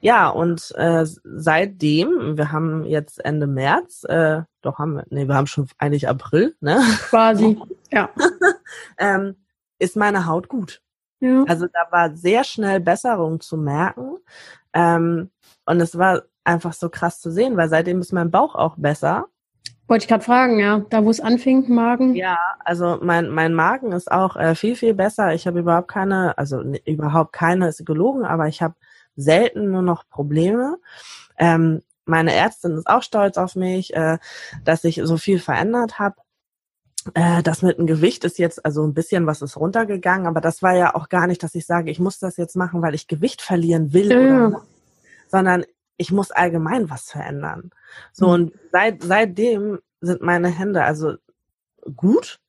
ja, 0.00 0.28
und 0.28 0.72
äh, 0.76 1.04
seitdem, 1.04 2.36
wir 2.36 2.52
haben 2.52 2.84
jetzt 2.84 3.24
Ende 3.24 3.46
März, 3.46 4.04
äh, 4.04 4.42
doch 4.60 4.78
haben 4.78 4.94
wir, 4.94 5.04
nee, 5.10 5.28
wir 5.28 5.34
haben 5.34 5.46
schon 5.46 5.68
eigentlich 5.78 6.08
April, 6.08 6.56
ne? 6.60 6.80
Quasi, 7.08 7.60
ja. 7.90 8.10
ähm, 8.98 9.36
ist 9.78 9.96
meine 9.96 10.26
Haut 10.26 10.48
gut. 10.48 10.80
Ja. 11.20 11.44
Also 11.46 11.66
da 11.66 11.86
war 11.90 12.14
sehr 12.16 12.42
schnell 12.44 12.80
Besserung 12.80 13.40
zu 13.40 13.56
merken. 13.56 14.16
Ähm, 14.72 15.30
und 15.66 15.80
es 15.80 15.96
war 15.96 16.22
einfach 16.44 16.72
so 16.72 16.88
krass 16.88 17.20
zu 17.20 17.30
sehen, 17.30 17.56
weil 17.56 17.68
seitdem 17.68 18.00
ist 18.00 18.12
mein 18.12 18.30
Bauch 18.30 18.54
auch 18.54 18.76
besser. 18.76 19.26
Wollte 19.88 20.04
ich 20.04 20.08
gerade 20.08 20.24
fragen, 20.24 20.58
ja. 20.58 20.84
Da, 20.90 21.04
wo 21.04 21.10
es 21.10 21.20
anfing, 21.20 21.68
Magen? 21.68 22.14
Ja, 22.14 22.38
also 22.64 22.98
mein, 23.02 23.28
mein 23.28 23.52
Magen 23.52 23.92
ist 23.92 24.10
auch 24.10 24.36
äh, 24.36 24.54
viel, 24.54 24.76
viel 24.76 24.94
besser. 24.94 25.34
Ich 25.34 25.46
habe 25.46 25.60
überhaupt 25.60 25.88
keine, 25.88 26.38
also 26.38 26.62
ne, 26.62 26.80
überhaupt 26.86 27.32
keine, 27.32 27.68
ist 27.68 27.84
gelogen, 27.84 28.24
aber 28.24 28.48
ich 28.48 28.62
habe 28.62 28.74
selten 29.16 29.70
nur 29.70 29.82
noch 29.82 30.08
Probleme. 30.08 30.78
Ähm, 31.36 31.82
meine 32.04 32.32
Ärztin 32.34 32.72
ist 32.72 32.86
auch 32.86 33.02
stolz 33.02 33.36
auf 33.36 33.56
mich, 33.56 33.94
äh, 33.94 34.18
dass 34.64 34.84
ich 34.84 35.00
so 35.02 35.16
viel 35.16 35.38
verändert 35.38 35.98
habe. 35.98 36.16
äh, 37.14 37.42
das 37.42 37.62
mit 37.62 37.78
dem 37.78 37.86
Gewicht 37.86 38.24
ist 38.24 38.38
jetzt, 38.38 38.64
also 38.64 38.84
ein 38.84 38.94
bisschen 38.94 39.26
was 39.26 39.42
ist 39.42 39.56
runtergegangen, 39.56 40.26
aber 40.26 40.40
das 40.40 40.62
war 40.62 40.74
ja 40.74 40.94
auch 40.94 41.08
gar 41.08 41.26
nicht, 41.26 41.42
dass 41.42 41.54
ich 41.54 41.66
sage, 41.66 41.90
ich 41.90 41.98
muss 41.98 42.18
das 42.18 42.36
jetzt 42.36 42.56
machen, 42.56 42.82
weil 42.82 42.94
ich 42.94 43.08
Gewicht 43.08 43.42
verlieren 43.42 43.92
will, 43.92 44.12
ja. 44.12 44.46
oder, 44.46 44.62
sondern 45.28 45.64
ich 46.02 46.12
muss 46.12 46.32
allgemein 46.32 46.90
was 46.90 47.10
verändern. 47.10 47.70
So, 48.12 48.26
mhm. 48.26 48.32
und 48.32 48.52
seit, 48.72 49.02
seitdem 49.02 49.78
sind 50.00 50.20
meine 50.20 50.48
Hände 50.48 50.84
also 50.84 51.14
gut. 51.96 52.40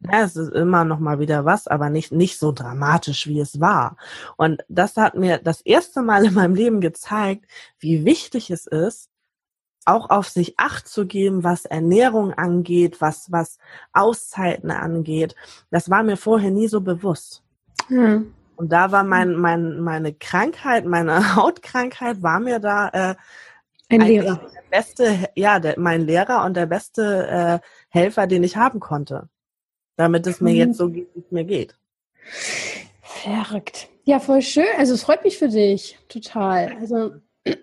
Ja, 0.00 0.22
es 0.22 0.36
ist 0.36 0.52
immer 0.52 0.84
noch 0.84 0.98
mal 0.98 1.18
wieder 1.18 1.46
was, 1.46 1.66
aber 1.66 1.88
nicht, 1.88 2.12
nicht 2.12 2.38
so 2.38 2.52
dramatisch, 2.52 3.26
wie 3.26 3.40
es 3.40 3.58
war. 3.58 3.96
Und 4.36 4.62
das 4.68 4.98
hat 4.98 5.14
mir 5.14 5.38
das 5.38 5.62
erste 5.62 6.02
Mal 6.02 6.26
in 6.26 6.34
meinem 6.34 6.54
Leben 6.54 6.82
gezeigt, 6.82 7.46
wie 7.78 8.04
wichtig 8.04 8.50
es 8.50 8.66
ist, 8.66 9.08
auch 9.86 10.10
auf 10.10 10.28
sich 10.28 10.58
Acht 10.58 10.86
zu 10.88 11.06
geben, 11.06 11.42
was 11.42 11.64
Ernährung 11.64 12.34
angeht, 12.34 13.00
was, 13.00 13.32
was 13.32 13.56
Auszeiten 13.94 14.70
angeht. 14.70 15.34
Das 15.70 15.88
war 15.88 16.02
mir 16.02 16.18
vorher 16.18 16.50
nie 16.50 16.68
so 16.68 16.82
bewusst. 16.82 17.42
Mhm. 17.88 18.34
Und 18.56 18.70
da 18.72 18.92
war 18.92 19.04
mein, 19.04 19.34
mein, 19.34 19.80
meine 19.80 20.12
Krankheit, 20.14 20.84
meine 20.84 21.36
Hautkrankheit 21.36 22.22
war 22.22 22.40
mir 22.40 22.58
da 22.58 22.88
äh, 22.88 23.14
ein 23.88 24.00
Lehrer. 24.00 24.40
Der 24.54 24.62
beste, 24.70 25.28
ja, 25.34 25.58
der, 25.60 25.78
mein 25.78 26.02
Lehrer 26.02 26.44
und 26.44 26.56
der 26.56 26.66
beste 26.66 27.60
äh, 27.62 27.66
Helfer, 27.88 28.26
den 28.26 28.42
ich 28.42 28.56
haben 28.56 28.80
konnte. 28.80 29.28
Damit 29.96 30.26
es 30.26 30.40
mir 30.40 30.50
mhm. 30.50 30.56
jetzt 30.56 30.78
so 30.78 30.88
geht, 30.88 31.08
wie 31.14 31.20
es 31.20 31.30
mir 31.30 31.44
geht. 31.44 31.76
Verrückt. 33.02 33.88
Ja, 34.04 34.18
voll 34.18 34.42
schön. 34.42 34.66
Also 34.78 34.94
es 34.94 35.02
freut 35.02 35.24
mich 35.24 35.38
für 35.38 35.48
dich. 35.48 35.98
Total. 36.08 36.76
Also 36.80 37.12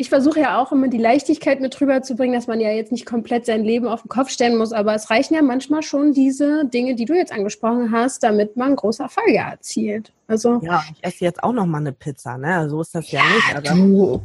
ich 0.00 0.08
versuche 0.10 0.38
ja 0.38 0.62
auch 0.62 0.70
immer 0.70 0.86
die 0.86 0.96
Leichtigkeit 0.96 1.60
mit 1.60 1.78
drüber 1.78 2.02
zu 2.02 2.14
bringen, 2.14 2.32
dass 2.32 2.46
man 2.46 2.60
ja 2.60 2.70
jetzt 2.70 2.92
nicht 2.92 3.04
komplett 3.04 3.46
sein 3.46 3.64
Leben 3.64 3.88
auf 3.88 4.02
den 4.02 4.08
Kopf 4.08 4.30
stellen 4.30 4.56
muss, 4.56 4.72
aber 4.72 4.94
es 4.94 5.10
reichen 5.10 5.34
ja 5.34 5.42
manchmal 5.42 5.82
schon 5.82 6.12
diese 6.12 6.64
Dinge, 6.66 6.94
die 6.94 7.04
du 7.04 7.14
jetzt 7.14 7.32
angesprochen 7.32 7.90
hast, 7.90 8.22
damit 8.22 8.56
man 8.56 8.76
große 8.76 9.02
Erfolge 9.02 9.38
erzielt. 9.38 10.12
Also 10.28 10.60
ja, 10.62 10.84
ich 10.92 11.02
esse 11.02 11.24
jetzt 11.24 11.42
auch 11.42 11.52
noch 11.52 11.66
mal 11.66 11.78
eine 11.78 11.92
Pizza, 11.92 12.38
ne? 12.38 12.70
So 12.70 12.80
ist 12.80 12.94
das 12.94 13.10
ja, 13.10 13.22
ja 13.22 13.74
nicht. 13.74 13.74
Aber, 13.74 14.22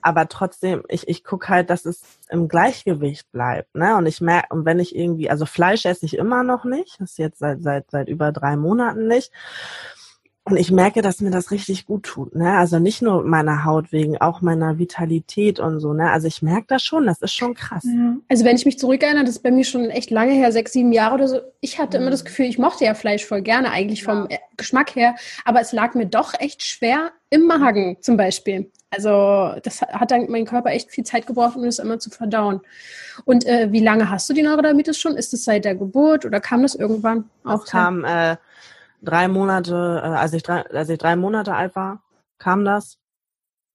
aber 0.00 0.28
trotzdem, 0.28 0.84
ich, 0.88 1.08
ich 1.08 1.24
gucke 1.24 1.48
halt, 1.48 1.70
dass 1.70 1.86
es 1.86 2.02
im 2.30 2.46
Gleichgewicht 2.46 3.32
bleibt, 3.32 3.74
ne? 3.74 3.96
Und 3.96 4.06
ich 4.06 4.20
merke, 4.20 4.54
und 4.54 4.64
wenn 4.64 4.78
ich 4.78 4.94
irgendwie, 4.94 5.28
also 5.28 5.44
Fleisch 5.44 5.86
esse 5.86 6.06
ich 6.06 6.18
immer 6.18 6.44
noch 6.44 6.64
nicht, 6.64 7.00
das 7.00 7.10
ist 7.10 7.18
jetzt 7.18 7.40
seit 7.40 7.64
seit 7.64 7.90
seit 7.90 8.08
über 8.08 8.30
drei 8.30 8.56
Monaten 8.56 9.08
nicht. 9.08 9.32
Und 10.48 10.58
ich 10.58 10.70
merke, 10.70 11.02
dass 11.02 11.20
mir 11.20 11.32
das 11.32 11.50
richtig 11.50 11.86
gut 11.86 12.04
tut, 12.04 12.36
ne? 12.36 12.56
Also 12.56 12.78
nicht 12.78 13.02
nur 13.02 13.24
meiner 13.24 13.64
Haut 13.64 13.90
wegen, 13.90 14.16
auch 14.18 14.42
meiner 14.42 14.78
Vitalität 14.78 15.58
und 15.58 15.80
so, 15.80 15.92
ne? 15.92 16.12
Also 16.12 16.28
ich 16.28 16.40
merke 16.40 16.66
das 16.68 16.84
schon, 16.84 17.04
das 17.04 17.20
ist 17.20 17.34
schon 17.34 17.54
krass. 17.54 17.82
Ja. 17.84 18.16
Also 18.28 18.44
wenn 18.44 18.54
ich 18.54 18.64
mich 18.64 18.78
zurückerinnere, 18.78 19.24
das 19.24 19.34
ist 19.34 19.42
bei 19.42 19.50
mir 19.50 19.64
schon 19.64 19.90
echt 19.90 20.10
lange 20.12 20.34
her, 20.34 20.52
sechs, 20.52 20.72
sieben 20.72 20.92
Jahre 20.92 21.16
oder 21.16 21.26
so. 21.26 21.40
Ich 21.60 21.80
hatte 21.80 21.98
mhm. 21.98 22.02
immer 22.02 22.10
das 22.12 22.24
Gefühl, 22.24 22.46
ich 22.46 22.58
mochte 22.58 22.84
ja 22.84 22.94
Fleisch 22.94 23.24
voll 23.24 23.42
gerne, 23.42 23.72
eigentlich 23.72 24.02
ja. 24.02 24.12
vom 24.12 24.28
äh, 24.28 24.38
Geschmack 24.56 24.94
her, 24.94 25.16
aber 25.44 25.60
es 25.60 25.72
lag 25.72 25.94
mir 25.94 26.06
doch 26.06 26.32
echt 26.38 26.62
schwer 26.64 27.10
im 27.28 27.48
Magen 27.48 27.96
zum 28.00 28.16
Beispiel. 28.16 28.70
Also 28.90 29.52
das 29.64 29.82
hat 29.82 30.12
dann 30.12 30.30
mein 30.30 30.44
Körper 30.44 30.70
echt 30.70 30.92
viel 30.92 31.02
Zeit 31.02 31.26
gebraucht, 31.26 31.56
um 31.56 31.64
das 31.64 31.80
immer 31.80 31.98
zu 31.98 32.08
verdauen. 32.08 32.60
Und 33.24 33.44
äh, 33.46 33.72
wie 33.72 33.80
lange 33.80 34.10
hast 34.10 34.30
du 34.30 34.32
die 34.32 34.42
Neurodermitis 34.42 34.96
schon? 34.96 35.16
Ist 35.16 35.34
es 35.34 35.42
seit 35.42 35.64
der 35.64 35.74
Geburt 35.74 36.24
oder 36.24 36.38
kam 36.38 36.62
das 36.62 36.76
irgendwann? 36.76 37.28
Auch 37.42 37.62
das 37.62 37.70
kam 37.70 38.04
äh, 38.04 38.36
drei 39.02 39.28
Monate, 39.28 40.00
äh, 40.02 40.08
als 40.08 40.32
ich 40.32 40.42
drei, 40.42 40.66
als 40.66 40.88
ich 40.88 40.98
drei 40.98 41.16
Monate 41.16 41.54
alt 41.54 41.76
war, 41.76 42.02
kam 42.38 42.64
das. 42.64 42.98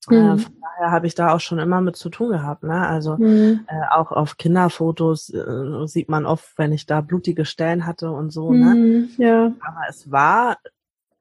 Äh, 0.09 0.15
mhm. 0.15 0.29
Äh, 0.29 0.37
von 0.37 0.55
daher 0.61 0.91
habe 0.91 1.07
ich 1.07 1.15
da 1.15 1.33
auch 1.33 1.39
schon 1.39 1.59
immer 1.59 1.81
mit 1.81 1.95
zu 1.95 2.09
tun 2.09 2.29
gehabt. 2.29 2.63
Ne? 2.63 2.87
Also 2.87 3.17
mhm. 3.17 3.65
äh, 3.67 3.87
auch 3.91 4.11
auf 4.11 4.37
Kinderfotos 4.37 5.29
äh, 5.29 5.87
sieht 5.87 6.09
man 6.09 6.25
oft, 6.25 6.57
wenn 6.57 6.71
ich 6.71 6.85
da 6.85 7.01
blutige 7.01 7.45
Stellen 7.45 7.85
hatte 7.85 8.11
und 8.11 8.31
so. 8.31 8.51
Ne? 8.51 8.75
Mhm, 8.75 9.09
ne? 9.17 9.25
ja. 9.25 9.45
Aber 9.61 9.81
es 9.89 10.11
war 10.11 10.57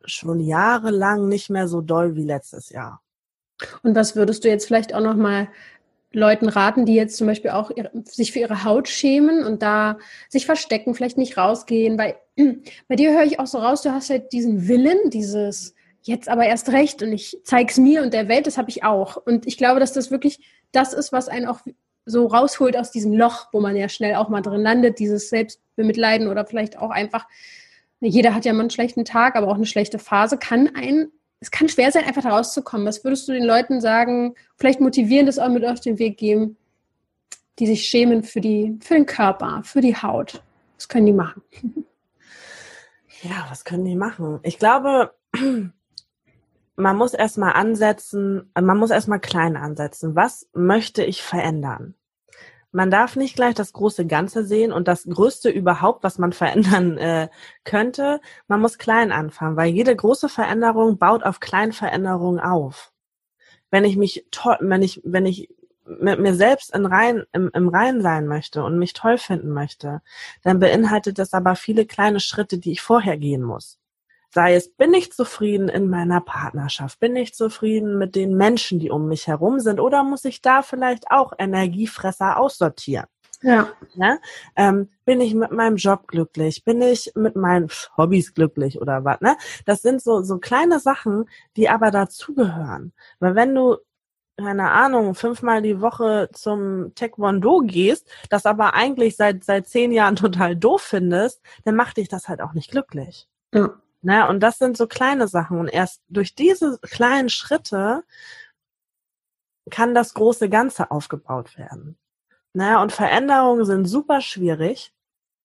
schon 0.05 0.41
jahrelang 0.41 1.29
nicht 1.29 1.51
mehr 1.51 1.69
so 1.69 1.81
doll 1.83 2.17
wie 2.17 2.25
letztes 2.25 2.71
Jahr. 2.71 3.03
Und 3.83 3.95
was 3.95 4.17
würdest 4.17 4.45
du 4.45 4.49
jetzt 4.49 4.67
vielleicht 4.67 4.95
auch 4.95 5.03
noch 5.03 5.17
mal 5.17 5.49
Leuten 6.13 6.49
raten, 6.49 6.87
die 6.87 6.95
jetzt 6.95 7.17
zum 7.17 7.27
Beispiel 7.27 7.51
auch 7.51 7.71
sich 8.05 8.33
für 8.33 8.41
ihre 8.41 8.65
Haut 8.65 8.89
schämen 8.89 9.45
und 9.45 9.63
da 9.63 9.99
sich 10.29 10.45
verstecken, 10.45 10.95
vielleicht 10.95 11.19
nicht 11.19 11.37
rausgehen, 11.37 11.99
weil 11.99 12.17
bei 12.89 12.97
dir 12.97 13.13
höre 13.13 13.25
ich 13.25 13.39
auch 13.39 13.47
so 13.47 13.59
raus, 13.59 13.83
du 13.83 13.93
hast 13.93 14.11
halt 14.11 14.33
diesen 14.33 14.67
Willen, 14.67 15.11
dieses 15.11 15.75
jetzt 16.03 16.29
aber 16.29 16.47
erst 16.47 16.71
recht 16.71 17.03
und 17.03 17.13
ich 17.13 17.39
zeig's 17.45 17.79
mir 17.79 18.03
und 18.03 18.15
der 18.15 18.29
Welt, 18.29 18.47
das 18.47 18.59
habe 18.59 18.71
ich 18.71 18.83
auch. 18.83 19.17
Und 19.17 19.47
ich 19.47 19.57
glaube, 19.57 19.81
dass 19.81 19.93
das 19.93 20.11
wirklich 20.11 20.41
das 20.73 20.93
ist, 20.93 21.13
was 21.13 21.29
einen 21.29 21.47
auch 21.47 21.61
so 22.07 22.27
rausholt 22.27 22.77
aus 22.77 22.91
diesem 22.91 23.13
Loch, 23.13 23.49
wo 23.53 23.61
man 23.61 23.77
ja 23.77 23.89
schnell 23.89 24.17
auch 24.17 24.29
mal 24.29 24.41
drin 24.41 24.63
landet, 24.63 24.99
dieses 24.99 25.29
Selbstbemitleiden 25.29 26.29
oder 26.29 26.47
vielleicht 26.47 26.79
auch 26.79 26.91
einfach, 26.91 27.27
jeder 28.01 28.35
hat 28.35 28.45
ja 28.47 28.53
mal 28.53 28.61
einen 28.61 28.71
schlechten 28.71 29.05
Tag, 29.05 29.37
aber 29.37 29.49
auch 29.49 29.57
eine 29.57 29.67
schlechte 29.67 29.99
Phase, 29.99 30.39
kann 30.39 30.75
einen 30.75 31.13
es 31.41 31.51
kann 31.51 31.68
schwer 31.68 31.91
sein, 31.91 32.05
einfach 32.05 32.22
da 32.22 32.30
rauszukommen. 32.30 32.86
Was 32.86 33.03
würdest 33.03 33.26
du 33.26 33.32
den 33.32 33.45
Leuten 33.45 33.80
sagen, 33.80 34.34
vielleicht 34.57 34.80
motivieren 34.80 35.26
das 35.26 35.38
auch 35.38 35.49
mit 35.49 35.64
auf 35.64 35.80
den 35.80 35.99
Weg 35.99 36.18
geben, 36.18 36.57
die 37.59 37.66
sich 37.66 37.86
schämen 37.86 38.22
für, 38.22 38.41
die, 38.41 38.78
für 38.82 38.95
den 38.95 39.07
Körper, 39.07 39.62
für 39.64 39.80
die 39.80 39.97
Haut? 39.97 40.43
Was 40.76 40.88
können 40.88 41.07
die 41.07 41.12
machen? 41.12 41.43
Ja, 43.22 43.47
was 43.51 43.64
können 43.64 43.84
die 43.84 43.97
machen? 43.97 44.41
Ich 44.45 44.59
glaube, 44.59 45.12
man 46.76 46.97
muss 46.97 47.12
erstmal 47.12 47.53
ansetzen, 47.53 48.51
man 48.59 48.78
muss 48.78 48.91
erstmal 48.91 49.20
klein 49.20 49.59
ansetzen. 49.59 50.16
Was 50.16 50.49
möchte 50.55 51.05
ich 51.05 51.22
verändern? 51.22 51.95
Man 52.73 52.91
darf 52.91 53.16
nicht 53.16 53.35
gleich 53.35 53.55
das 53.55 53.73
große 53.73 54.07
Ganze 54.07 54.45
sehen 54.45 54.73
und 54.73 54.89
das 54.89 55.05
Größte 55.05 55.51
überhaupt, 55.51 56.05
was 56.05 56.18
man 56.18 56.33
verändern 56.33 56.99
äh, 56.99 57.29
könnte. 57.64 58.21
Man 58.49 58.61
muss 58.61 58.79
klein 58.79 59.12
anfangen, 59.12 59.57
weil 59.57 59.71
jede 59.71 59.95
große 59.95 60.29
Veränderung 60.29 60.99
baut 60.99 61.23
auf 61.23 61.41
kleinen 61.41 61.73
Veränderungen 61.73 62.41
auf. 62.41 62.93
Wenn 63.71 63.85
ich 63.85 63.97
mich 63.97 64.27
toll, 64.31 64.57
wenn 64.61 64.83
ich, 64.83 65.01
wenn 65.05 65.27
ich 65.27 65.49
mit 65.85 66.21
mir 66.21 66.35
selbst 66.35 66.75
in 66.75 66.87
Rein, 66.87 67.25
im, 67.33 67.51
im 67.53 67.68
Rein 67.68 68.01
sein 68.01 68.27
möchte 68.27 68.62
und 68.62 68.79
mich 68.79 68.93
toll 68.93 69.18
finden 69.18 69.51
möchte, 69.51 70.03
dann 70.43 70.61
beinhaltet 70.61 71.18
das 71.18 71.33
aber 71.35 71.57
viele 71.57 71.87
kleine 71.87 72.21
Schritte, 72.21 72.59
die 72.59 72.73
ich 72.73 72.83
vorher 72.83 73.16
gehen 73.16 73.43
muss. 73.43 73.80
Sei 74.33 74.55
es, 74.55 74.72
bin 74.72 74.95
ich 74.95 75.12
zufrieden 75.12 75.68
in 75.68 75.91
meiner 75.91 76.20
Partnerschaft? 76.20 77.01
Bin 77.01 77.16
ich 77.16 77.35
zufrieden 77.35 77.99
mit 77.99 78.14
den 78.14 78.37
Menschen, 78.37 78.78
die 78.78 78.91
um 78.91 79.09
mich 79.09 79.26
herum 79.26 79.59
sind? 79.59 79.81
Oder 79.81 80.05
muss 80.05 80.24
ich 80.24 80.41
da 80.41 80.62
vielleicht 80.62 81.11
auch 81.11 81.33
Energiefresser 81.37 82.39
aussortieren? 82.39 83.07
Ja. 83.43 83.72
ja? 83.95 84.18
Ähm, 84.55 84.89
bin 85.05 85.20
ich 85.20 85.35
mit 85.35 85.51
meinem 85.51 85.76
Job 85.76 86.07
glücklich? 86.07 86.64
Bin 86.64 86.81
ich 86.81 87.11
mit 87.16 87.35
meinen 87.35 87.68
Hobbys 87.97 88.35
glücklich 88.35 88.81
oder 88.81 89.05
was? 89.05 89.20
Ne? 89.20 89.37
Das 89.64 89.83
sind 89.83 90.01
so, 90.01 90.22
so 90.22 90.39
kleine 90.39 90.78
Sachen, 90.78 91.24
die 91.57 91.68
aber 91.68 91.91
dazugehören. 91.91 92.93
Weil 93.18 93.35
wenn 93.35 93.55
du 93.55 93.78
keine 94.37 94.70
Ahnung, 94.70 95.14
fünfmal 95.14 95.61
die 95.61 95.83
Woche 95.83 96.31
zum 96.33 96.95
Taekwondo 96.95 97.61
gehst, 97.61 98.09
das 98.31 98.47
aber 98.47 98.72
eigentlich 98.72 99.16
seit, 99.16 99.45
seit 99.45 99.66
zehn 99.68 99.93
Jahren 99.93 100.16
total 100.16 100.57
doof 100.57 100.83
findest, 100.83 101.43
dann 101.64 101.76
macht 101.76 101.99
dich 101.99 102.09
das 102.09 102.28
halt 102.28 102.41
auch 102.41 102.55
nicht 102.55 102.70
glücklich. 102.70 103.28
Ja. 103.53 103.74
Ne? 104.03 104.29
Und 104.29 104.41
das 104.41 104.59
sind 104.59 104.77
so 104.77 104.87
kleine 104.87 105.29
Sachen. 105.29 105.59
Und 105.59 105.69
erst 105.69 106.03
durch 106.09 106.35
diese 106.35 106.79
kleinen 106.79 107.29
Schritte 107.29 108.05
kann 109.71 109.95
das 109.95 110.15
große 110.15 110.49
Ganze 110.49 110.91
aufgebaut 110.91 111.57
werden. 111.59 111.99
Ne? 112.53 112.81
Und 112.81 112.93
Veränderungen 112.93 113.65
sind 113.65 113.87
super 113.87 114.21
schwierig. 114.21 114.93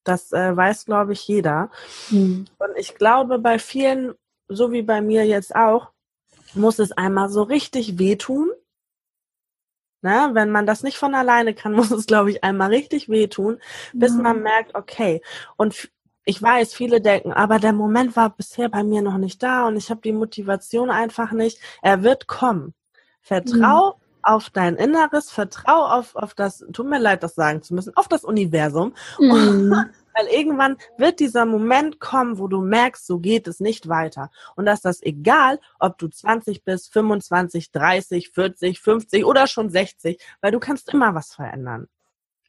Das 0.03 0.32
äh, 0.32 0.56
weiß, 0.56 0.86
glaube 0.86 1.14
ich, 1.14 1.28
jeder. 1.28 1.70
Mhm. 2.10 2.45
Und 2.58 2.78
ich 2.78 2.95
glaube, 2.95 3.39
bei 3.39 3.60
vielen, 3.60 4.14
so 4.47 4.72
wie 4.72 4.84
bei 4.84 5.01
mir 5.01 5.26
jetzt 5.26 5.56
auch, 5.56 5.91
muss 6.53 6.80
es 6.80 6.91
einmal 6.91 7.30
so 7.30 7.43
richtig 7.43 7.99
wehtun. 7.99 8.51
Ne? 10.01 10.30
Wenn 10.34 10.51
man 10.51 10.66
das 10.66 10.84
nicht 10.84 10.97
von 10.97 11.16
alleine 11.16 11.53
kann, 11.53 11.74
muss 11.74 11.91
es, 11.91 12.06
glaube 12.06 12.32
ich, 12.32 12.43
einmal 12.43 12.70
richtig 12.70 13.10
wehtun, 13.10 13.60
bis 13.93 14.14
mhm. 14.14 14.22
man 14.22 14.41
merkt, 14.43 14.76
okay. 14.76 15.22
Und 15.58 15.91
ich 16.26 16.41
weiß, 16.41 16.73
viele 16.73 17.01
denken, 17.01 17.32
aber 17.32 17.59
der 17.59 17.73
Moment 17.73 18.15
war 18.15 18.36
bisher 18.36 18.67
bei 18.69 18.84
mir 18.84 19.01
noch 19.01 19.17
nicht 19.17 19.41
da 19.41 19.67
und 19.67 19.78
ich 19.78 19.89
habe 19.89 20.01
die 20.01 20.11
Motivation 20.11 20.89
einfach 20.89 21.32
nicht. 21.32 21.59
Er 21.82 22.03
wird 22.03 22.28
kommen. 22.28 22.73
Vertrau 23.21 23.91
mhm. 23.91 24.01
auf 24.23 24.49
dein 24.49 24.76
Inneres, 24.76 25.32
vertrau 25.32 25.86
auf, 25.86 26.15
auf 26.15 26.34
das, 26.34 26.65
tut 26.73 26.88
mir 26.88 26.99
leid, 26.99 27.23
das 27.23 27.36
sagen 27.36 27.61
zu 27.61 27.76
müssen, 27.76 27.95
auf 27.95 28.07
das 28.07 28.23
Universum. 28.23 28.93
Mhm. 29.19 29.73
weil 30.15 30.28
irgendwann 30.28 30.78
wird 30.97 31.19
dieser 31.19 31.45
Moment 31.45 31.99
kommen, 31.99 32.39
wo 32.39 32.47
du 32.47 32.61
merkst, 32.61 33.05
so 33.05 33.19
geht 33.19 33.47
es 33.47 33.59
nicht 33.59 33.89
weiter. 33.89 34.32
Und 34.55 34.65
dass 34.65 34.82
das 34.82 35.01
egal, 35.03 35.59
ob 35.80 35.97
du 35.97 36.07
20 36.07 36.63
bist, 36.63 36.91
25, 36.93 37.71
30, 37.71 38.30
40, 38.30 38.80
50 38.80 39.26
oder 39.26 39.47
schon 39.47 39.69
60, 39.69 40.21
weil 40.41 40.51
du 40.51 40.59
kannst 40.59 40.93
immer 40.93 41.13
was 41.13 41.34
verändern. 41.34 41.88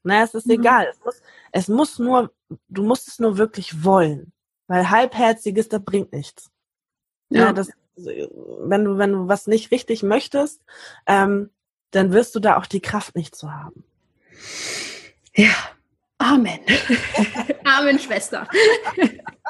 Na, 0.07 0.23
es 0.23 0.35
ist 0.35 0.47
mhm. 0.47 0.53
egal. 0.53 0.87
Es 0.89 1.05
muss, 1.05 1.23
es 1.51 1.69
muss 1.69 1.99
nur, 1.99 2.33
du 2.69 2.85
musst 2.85 3.09
es 3.09 3.19
nur 3.19 3.39
wirklich 3.39 3.83
wollen. 3.83 4.33
Weil 4.69 4.89
halbherziges, 4.89 5.69
das 5.69 5.85
bringt 5.85 6.13
nichts. 6.13 6.51
Ja. 7.29 7.47
ja 7.47 7.53
das, 7.53 7.71
wenn 7.97 8.85
du, 8.85 8.99
wenn 8.99 9.13
du 9.13 9.29
was 9.29 9.49
nicht 9.49 9.73
richtig 9.73 10.05
möchtest, 10.05 10.63
ähm, 11.07 11.51
dann 11.91 12.13
wirst 12.13 12.37
du 12.37 12.41
da 12.41 12.57
auch 12.57 12.67
die 12.67 12.81
Kraft 12.81 13.17
nicht 13.17 13.35
zu 13.35 13.53
haben. 13.53 13.83
Ja. 15.35 15.55
Amen. 16.19 16.61
Amen, 17.65 17.99
Schwester. 17.99 18.47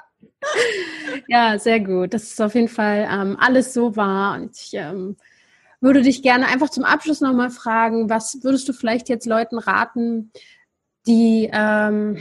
ja, 1.28 1.58
sehr 1.58 1.80
gut. 1.80 2.14
Das 2.14 2.24
ist 2.24 2.40
auf 2.40 2.54
jeden 2.54 2.68
Fall 2.68 3.06
ähm, 3.10 3.36
alles 3.38 3.74
so 3.74 3.94
wahr. 3.94 4.36
Und 4.36 4.56
ich 4.56 4.72
ähm, 4.72 5.16
würde 5.80 6.02
dich 6.02 6.22
gerne 6.22 6.46
einfach 6.46 6.70
zum 6.70 6.84
Abschluss 6.84 7.20
nochmal 7.20 7.50
fragen, 7.50 8.08
was 8.10 8.38
würdest 8.42 8.68
du 8.68 8.72
vielleicht 8.72 9.08
jetzt 9.08 9.26
Leuten 9.26 9.58
raten, 9.58 10.30
die 11.06 11.50
ähm, 11.52 12.18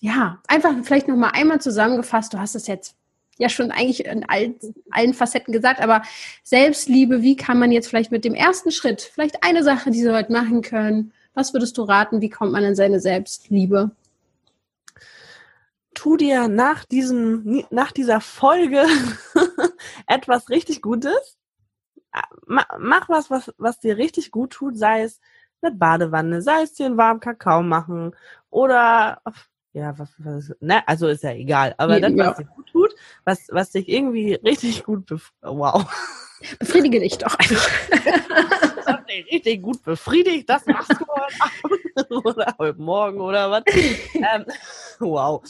ja 0.00 0.38
einfach 0.46 0.74
vielleicht 0.82 1.08
nochmal 1.08 1.32
einmal 1.34 1.60
zusammengefasst, 1.60 2.34
du 2.34 2.38
hast 2.38 2.54
es 2.54 2.66
jetzt 2.66 2.94
ja 3.38 3.48
schon 3.48 3.70
eigentlich 3.70 4.04
in 4.04 4.26
allen, 4.28 5.14
Facetten 5.14 5.52
gesagt, 5.52 5.80
aber 5.80 6.02
Selbstliebe, 6.42 7.22
wie 7.22 7.36
kann 7.36 7.58
man 7.58 7.72
jetzt 7.72 7.88
vielleicht 7.88 8.10
mit 8.10 8.24
dem 8.24 8.34
ersten 8.34 8.70
Schritt, 8.70 9.00
vielleicht 9.00 9.44
eine 9.44 9.62
Sache, 9.62 9.90
die 9.90 10.02
sie 10.02 10.12
heute 10.12 10.32
machen 10.32 10.60
können, 10.60 11.12
was 11.34 11.52
würdest 11.52 11.78
du 11.78 11.82
raten, 11.82 12.20
wie 12.20 12.30
kommt 12.30 12.52
man 12.52 12.64
in 12.64 12.74
seine 12.74 13.00
Selbstliebe? 13.00 13.92
Tu 15.94 16.16
dir 16.16 16.48
nach 16.48 16.84
diesem, 16.84 17.64
nach 17.70 17.92
dieser 17.92 18.20
Folge 18.20 18.84
etwas 20.06 20.48
richtig 20.48 20.82
Gutes. 20.82 21.37
Mach 22.46 23.08
was, 23.08 23.30
was, 23.30 23.52
was 23.58 23.80
dir 23.80 23.96
richtig 23.96 24.30
gut 24.30 24.52
tut, 24.52 24.76
sei 24.76 25.02
es 25.02 25.20
eine 25.60 25.72
Badewanne, 25.74 26.42
sei 26.42 26.62
es 26.62 26.74
dir 26.74 26.86
einen 26.86 26.96
warmen 26.96 27.20
Kakao 27.20 27.62
machen 27.62 28.14
oder 28.50 29.20
ja, 29.72 29.98
was, 29.98 30.10
was, 30.18 30.52
ne, 30.60 30.86
also 30.88 31.08
ist 31.08 31.22
ja 31.22 31.32
egal, 31.32 31.74
aber 31.78 32.00
das, 32.00 32.12
was 32.16 32.36
dir 32.36 32.44
gut 32.44 32.66
tut, 32.70 32.94
was, 33.24 33.48
was 33.50 33.70
dich 33.70 33.88
irgendwie 33.88 34.34
richtig 34.34 34.84
gut, 34.84 35.06
bef 35.06 35.32
wow. 35.42 35.86
Befriedige 36.58 37.00
dich 37.00 37.18
doch 37.18 37.34
einfach. 37.34 37.68
das 38.76 38.86
hat 38.86 39.08
dich 39.08 39.26
richtig 39.30 39.62
gut 39.62 39.82
befriedigt, 39.82 40.48
das 40.48 40.64
machst 40.66 40.92
du 40.92 41.04
heute 41.06 41.34
Abend 41.40 42.10
oder 42.26 42.54
heute 42.58 42.80
Morgen 42.80 43.20
oder 43.20 43.50
was. 43.50 43.64
ähm, 44.14 44.44
wow. 45.00 45.42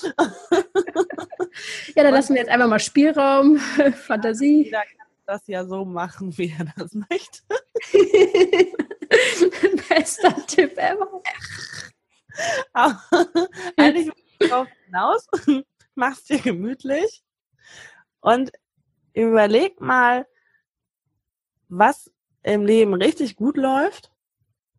ja, 1.95 2.03
dann 2.03 2.15
lassen 2.15 2.35
wir 2.35 2.41
jetzt 2.41 2.51
einfach 2.51 2.69
mal 2.69 2.79
Spielraum, 2.79 3.59
Fantasie. 3.59 4.65
Jeder 4.65 4.83
das 5.29 5.47
ja 5.47 5.65
so 5.67 5.85
machen, 5.85 6.37
wie 6.39 6.55
er 6.59 6.65
das 6.77 6.95
möchte. 6.95 7.43
Bester 9.89 10.35
Tipp 10.47 10.77
ever. 10.77 11.23
Aber 12.73 13.01
eigentlich 13.77 14.11
drauf 14.41 14.69
hinaus, 14.87 15.27
machst 15.95 16.31
dir 16.31 16.39
gemütlich 16.39 17.23
und 18.21 18.53
überleg 19.13 19.81
mal, 19.81 20.27
was 21.69 22.11
im 22.43 22.65
Leben 22.65 22.95
richtig 22.95 23.37
gut 23.37 23.57
läuft, 23.57 24.11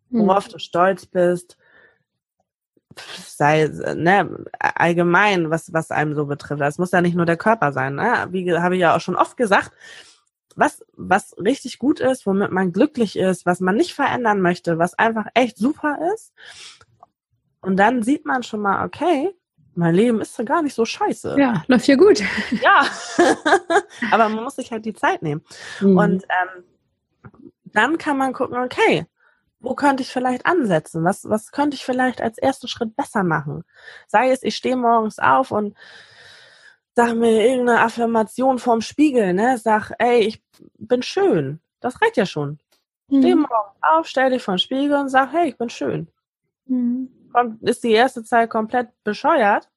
worauf 0.10 0.46
hm. 0.46 0.54
du 0.54 0.60
stolz 0.60 1.06
bist, 1.06 1.58
sei 3.18 3.68
ne, 3.68 4.46
allgemein, 4.60 5.52
was, 5.52 5.72
was 5.74 5.92
einem 5.92 6.16
so 6.16 6.26
betrifft. 6.26 6.62
Das 6.62 6.78
muss 6.78 6.92
ja 6.92 7.02
nicht 7.02 7.16
nur 7.16 7.26
der 7.26 7.38
Körper 7.38 7.72
sein. 7.74 7.96
Ne? 7.96 8.28
Wie 8.32 8.52
habe 8.58 8.76
ich 8.76 8.82
ja 8.82 8.96
auch 8.96 9.02
schon 9.02 9.16
oft 9.16 9.38
gesagt, 9.38 9.72
was, 10.56 10.86
was 10.96 11.36
richtig 11.38 11.80
gut 11.80 12.00
ist, 12.00 12.26
womit 12.26 12.52
man 12.52 12.72
glücklich 12.72 13.18
ist, 13.18 13.46
was 13.46 13.60
man 13.60 13.76
nicht 13.76 13.94
verändern 13.94 14.42
möchte, 14.42 14.78
was 14.78 14.98
einfach 14.98 15.28
echt 15.34 15.58
super 15.58 16.00
ist. 16.14 16.34
Und 17.62 17.78
dann 17.78 18.04
sieht 18.04 18.26
man 18.26 18.44
schon 18.44 18.62
mal, 18.62 18.86
okay, 18.86 19.34
mein 19.76 19.96
Leben 19.96 20.22
ist 20.22 20.38
ja 20.38 20.44
gar 20.44 20.62
nicht 20.62 20.74
so 20.74 20.86
scheiße. 20.86 21.36
Ja, 21.40 21.64
läuft 21.68 21.88
ja 21.88 21.96
gut. 21.96 22.22
Ja, 22.62 22.86
aber 24.12 24.30
man 24.30 24.44
muss 24.44 24.56
sich 24.56 24.72
halt 24.72 24.86
die 24.86 24.94
Zeit 24.94 25.22
nehmen. 25.22 25.42
Mhm. 25.80 25.98
Und 25.98 26.24
ähm, 26.24 26.64
dann 27.66 27.98
kann 27.98 28.18
man 28.18 28.34
gucken, 28.34 28.58
okay, 28.58 29.06
wo 29.60 29.76
könnte 29.76 30.04
ich 30.04 30.10
vielleicht 30.10 30.46
ansetzen? 30.46 31.04
Was, 31.04 31.30
was 31.30 31.52
könnte 31.52 31.76
ich 31.76 31.86
vielleicht 31.86 32.22
als 32.22 32.38
ersten 32.38 32.68
Schritt 32.68 32.96
besser 32.96 33.24
machen? 33.24 33.64
Sei 34.08 34.32
es, 34.32 34.44
ich 34.44 34.56
stehe 34.56 34.78
morgens 34.78 35.20
auf 35.20 35.52
und 35.52 35.76
sag 36.96 37.16
mir 37.16 37.46
irgendeine 37.48 37.82
Affirmation 37.82 38.60
vorm 38.60 38.82
Spiegel, 38.82 39.34
ne? 39.34 39.58
Sag, 39.58 39.92
ey, 40.00 40.20
ich 40.20 40.44
bin 40.78 41.02
schön. 41.02 41.60
Das 41.80 42.02
reicht 42.02 42.18
ja 42.18 42.26
schon. 42.26 42.60
Mhm. 43.08 43.22
Steh 43.22 43.36
morgens 43.36 43.78
auf, 43.82 44.08
stell 44.08 44.30
dich 44.32 44.44
vor 44.44 44.56
den 44.56 44.60
Spiegel 44.60 44.98
und 44.98 45.10
sag, 45.10 45.32
hey, 45.32 45.50
ich 45.50 45.58
bin 45.58 45.70
schön. 45.70 46.08
Mhm 46.66 47.10
kommt, 47.32 47.62
ist 47.64 47.84
die 47.84 47.92
erste 47.92 48.24
Zeit 48.24 48.50
komplett 48.50 48.90
bescheuert, 49.04 49.70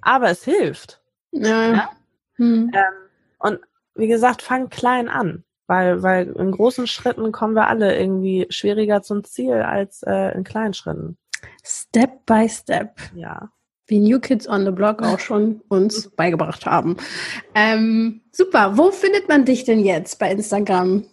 aber 0.00 0.30
es 0.30 0.44
hilft. 0.44 1.02
Ja. 1.30 1.72
ja? 1.72 1.90
Hm. 2.36 2.70
Ähm, 2.74 2.92
und 3.38 3.60
wie 3.94 4.08
gesagt, 4.08 4.42
fang 4.42 4.68
klein 4.68 5.08
an, 5.08 5.44
weil, 5.66 6.02
weil 6.02 6.28
in 6.32 6.52
großen 6.52 6.86
Schritten 6.86 7.32
kommen 7.32 7.54
wir 7.54 7.68
alle 7.68 7.98
irgendwie 7.98 8.46
schwieriger 8.50 9.02
zum 9.02 9.24
Ziel 9.24 9.54
als 9.54 10.02
äh, 10.02 10.34
in 10.34 10.44
kleinen 10.44 10.74
Schritten. 10.74 11.18
Step 11.64 12.24
by 12.26 12.48
Step. 12.48 12.96
Ja. 13.14 13.50
Wie 13.92 14.00
New 14.00 14.18
Kids 14.20 14.48
on 14.48 14.64
the 14.64 14.70
Block 14.70 15.02
auch 15.02 15.18
schon 15.18 15.60
uns 15.68 16.08
beigebracht 16.16 16.64
haben. 16.64 16.96
Ähm, 17.54 18.22
super. 18.30 18.78
Wo 18.78 18.90
findet 18.90 19.28
man 19.28 19.44
dich 19.44 19.64
denn 19.64 19.80
jetzt 19.80 20.18
bei 20.18 20.30
Instagram? 20.30 21.04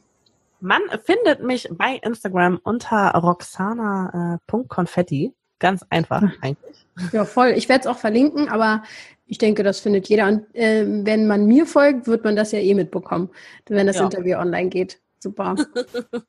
Man 0.61 0.80
findet 1.03 1.43
mich 1.43 1.67
bei 1.69 1.99
Instagram 2.01 2.57
unter 2.63 3.11
roxana.confetti. 3.15 5.34
Ganz 5.59 5.86
einfach 5.89 6.23
eigentlich. 6.41 6.86
Ja, 7.11 7.25
voll. 7.25 7.49
Ich 7.49 7.67
werde 7.67 7.82
es 7.82 7.88
auch 7.88 7.97
verlinken, 7.97 8.47
aber 8.47 8.84
ich 9.27 9.39
denke, 9.39 9.63
das 9.63 9.82
findet 9.82 10.07
jeder. 10.07 10.30
Und 10.30 10.55
äh, 10.55 10.86
wenn 10.88 11.27
man 11.27 11.47
mir 11.47 11.65
folgt, 11.65 12.07
wird 12.07 12.23
man 12.23 12.38
das 12.38 12.53
ja 12.53 12.59
eh 12.59 12.75
mitbekommen, 12.75 13.30
wenn 13.67 13.88
das 13.88 13.97
ja. 13.97 14.05
Interview 14.05 14.38
online 14.38 14.69
geht. 14.69 15.01
Super. 15.19 15.55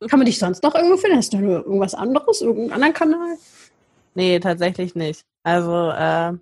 Kann 0.09 0.19
man 0.19 0.27
dich 0.27 0.41
sonst 0.41 0.65
noch 0.65 0.75
irgendwo 0.75 0.97
finden? 0.97 1.17
Hast 1.17 1.33
du 1.33 1.39
nur 1.39 1.65
irgendwas 1.65 1.95
anderes, 1.95 2.41
irgendeinen 2.41 2.73
anderen 2.73 2.95
Kanal? 2.95 3.37
Nee, 4.17 4.41
tatsächlich 4.41 4.97
nicht. 4.97 5.25
Also 5.43 5.91
äh, 5.91 6.33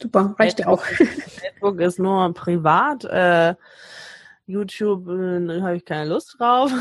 super, 0.00 0.34
reicht 0.38 0.60
ja 0.60 0.68
auch. 0.68 0.82
Facebook 0.82 1.80
ist 1.80 1.98
nur 1.98 2.32
privat. 2.34 3.04
Äh, 3.04 3.54
YouTube 4.46 5.08
äh, 5.08 5.60
habe 5.60 5.76
ich 5.76 5.84
keine 5.84 6.10
Lust 6.10 6.36
drauf. 6.38 6.72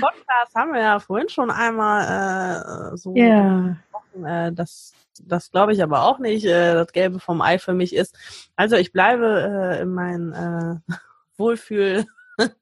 Podcast 0.00 0.54
haben 0.54 0.72
wir 0.72 0.80
ja 0.80 1.00
vorhin 1.00 1.28
schon 1.28 1.50
einmal 1.50 2.92
äh, 2.92 2.96
so 2.96 3.14
yeah. 3.14 3.76
äh, 4.24 4.52
das, 4.52 4.92
das 5.22 5.50
glaube 5.50 5.72
ich 5.72 5.82
aber 5.82 6.04
auch 6.04 6.18
nicht, 6.18 6.44
äh, 6.44 6.74
das 6.74 6.92
Gelbe 6.92 7.18
vom 7.20 7.40
Ei 7.40 7.58
für 7.58 7.74
mich 7.74 7.94
ist. 7.94 8.16
Also 8.56 8.76
ich 8.76 8.92
bleibe 8.92 9.76
äh, 9.78 9.82
in 9.82 9.94
meinem 9.94 10.32
äh, 10.32 10.94
Wohlfühl 11.36 12.04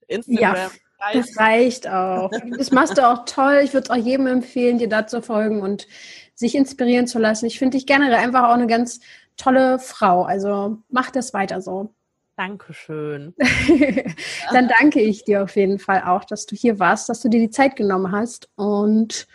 Instagram. 0.06 0.54
Ja. 0.56 0.70
Das 1.12 1.36
reicht 1.36 1.88
auch. 1.88 2.30
Das 2.56 2.70
machst 2.70 2.98
du 2.98 3.08
auch 3.08 3.24
toll. 3.24 3.60
Ich 3.64 3.72
würde 3.72 3.84
es 3.84 3.90
auch 3.90 3.96
jedem 3.96 4.26
empfehlen, 4.26 4.78
dir 4.78 4.88
da 4.88 5.06
zu 5.06 5.22
folgen 5.22 5.60
und 5.60 5.86
sich 6.34 6.54
inspirieren 6.54 7.06
zu 7.06 7.18
lassen. 7.18 7.46
Ich 7.46 7.58
finde 7.58 7.76
dich 7.76 7.86
generell 7.86 8.14
einfach 8.14 8.44
auch 8.44 8.54
eine 8.54 8.66
ganz 8.66 9.00
tolle 9.36 9.78
Frau. 9.78 10.24
Also 10.24 10.78
mach 10.88 11.10
das 11.10 11.34
weiter 11.34 11.60
so. 11.60 11.92
Dankeschön. 12.36 13.34
Dann 14.52 14.68
danke 14.68 15.00
ich 15.00 15.24
dir 15.24 15.42
auf 15.42 15.54
jeden 15.56 15.78
Fall 15.78 16.02
auch, 16.06 16.24
dass 16.24 16.46
du 16.46 16.56
hier 16.56 16.78
warst, 16.78 17.08
dass 17.08 17.20
du 17.20 17.28
dir 17.28 17.40
die 17.40 17.50
Zeit 17.50 17.76
genommen 17.76 18.10
hast 18.10 18.48
und 18.56 19.26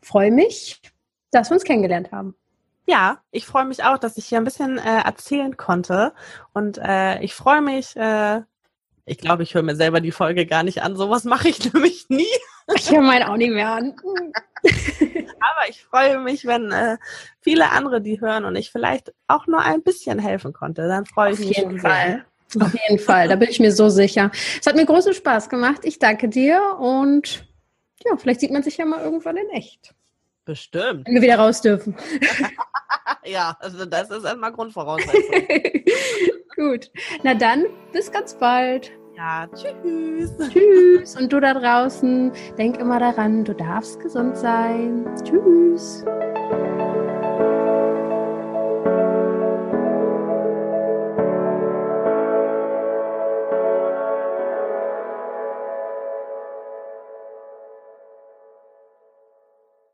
freue 0.00 0.30
mich, 0.30 0.80
dass 1.30 1.50
wir 1.50 1.54
uns 1.54 1.64
kennengelernt 1.64 2.12
haben. 2.12 2.34
Ja, 2.86 3.22
ich 3.30 3.46
freue 3.46 3.66
mich 3.66 3.84
auch, 3.84 3.98
dass 3.98 4.16
ich 4.16 4.26
hier 4.26 4.38
ein 4.38 4.44
bisschen 4.44 4.78
äh, 4.78 5.02
erzählen 5.04 5.56
konnte 5.56 6.12
und 6.54 6.78
äh, 6.78 7.20
ich 7.22 7.34
freue 7.34 7.60
mich, 7.60 7.94
äh, 7.96 8.40
ich 9.10 9.18
glaube, 9.18 9.42
ich 9.42 9.54
höre 9.54 9.62
mir 9.62 9.74
selber 9.74 10.00
die 10.00 10.12
Folge 10.12 10.46
gar 10.46 10.62
nicht 10.62 10.82
an. 10.82 10.94
Sowas 10.94 11.24
mache 11.24 11.48
ich 11.48 11.72
nämlich 11.72 12.08
nie. 12.08 12.28
Ich 12.76 12.92
höre 12.92 13.00
meine 13.00 13.28
auch 13.28 13.36
nicht 13.36 13.50
mehr 13.50 13.70
an. 13.70 13.96
Aber 14.62 15.68
ich 15.68 15.82
freue 15.82 16.20
mich, 16.20 16.46
wenn 16.46 16.70
äh, 16.70 16.96
viele 17.40 17.70
andere 17.70 18.00
die 18.00 18.20
hören 18.20 18.44
und 18.44 18.54
ich 18.54 18.70
vielleicht 18.70 19.12
auch 19.26 19.48
nur 19.48 19.62
ein 19.62 19.82
bisschen 19.82 20.20
helfen 20.20 20.52
konnte. 20.52 20.86
Dann 20.86 21.06
freue 21.06 21.32
ich 21.32 21.40
Auf 21.40 21.46
mich 21.46 21.56
jeden 21.56 21.70
schon 21.72 21.80
Fall. 21.80 22.24
sehr. 22.52 22.62
Auf 22.62 22.72
jeden 22.88 22.98
Fall, 23.00 23.28
da 23.28 23.36
bin 23.36 23.48
ich 23.48 23.60
mir 23.60 23.72
so 23.72 23.88
sicher. 23.88 24.30
Es 24.60 24.66
hat 24.66 24.76
mir 24.76 24.86
großen 24.86 25.14
Spaß 25.14 25.48
gemacht. 25.48 25.80
Ich 25.84 25.98
danke 25.98 26.28
dir 26.28 26.76
und 26.78 27.44
ja, 28.04 28.16
vielleicht 28.16 28.40
sieht 28.40 28.50
man 28.50 28.62
sich 28.62 28.76
ja 28.76 28.84
mal 28.84 29.02
irgendwann 29.02 29.36
in 29.36 29.48
echt. 29.50 29.94
Bestimmt. 30.44 31.06
Wenn 31.06 31.14
wir 31.14 31.22
wieder 31.22 31.38
raus 31.38 31.60
dürfen. 31.60 31.96
ja, 33.24 33.56
also 33.60 33.84
das 33.84 34.10
ist 34.10 34.24
erstmal 34.24 34.52
Grundvoraussetzung. 34.52 35.46
Gut. 36.56 36.90
Na 37.22 37.34
dann, 37.34 37.66
bis 37.92 38.10
ganz 38.10 38.34
bald. 38.34 38.92
Ja, 39.20 39.46
tschüss. 39.48 40.32
Tschüss. 40.48 41.20
Und 41.20 41.30
du 41.30 41.40
da 41.40 41.52
draußen, 41.52 42.32
denk 42.56 42.78
immer 42.78 42.98
daran, 42.98 43.44
du 43.44 43.54
darfst 43.54 44.00
gesund 44.00 44.34
sein. 44.34 45.04
Tschüss. 45.22 46.06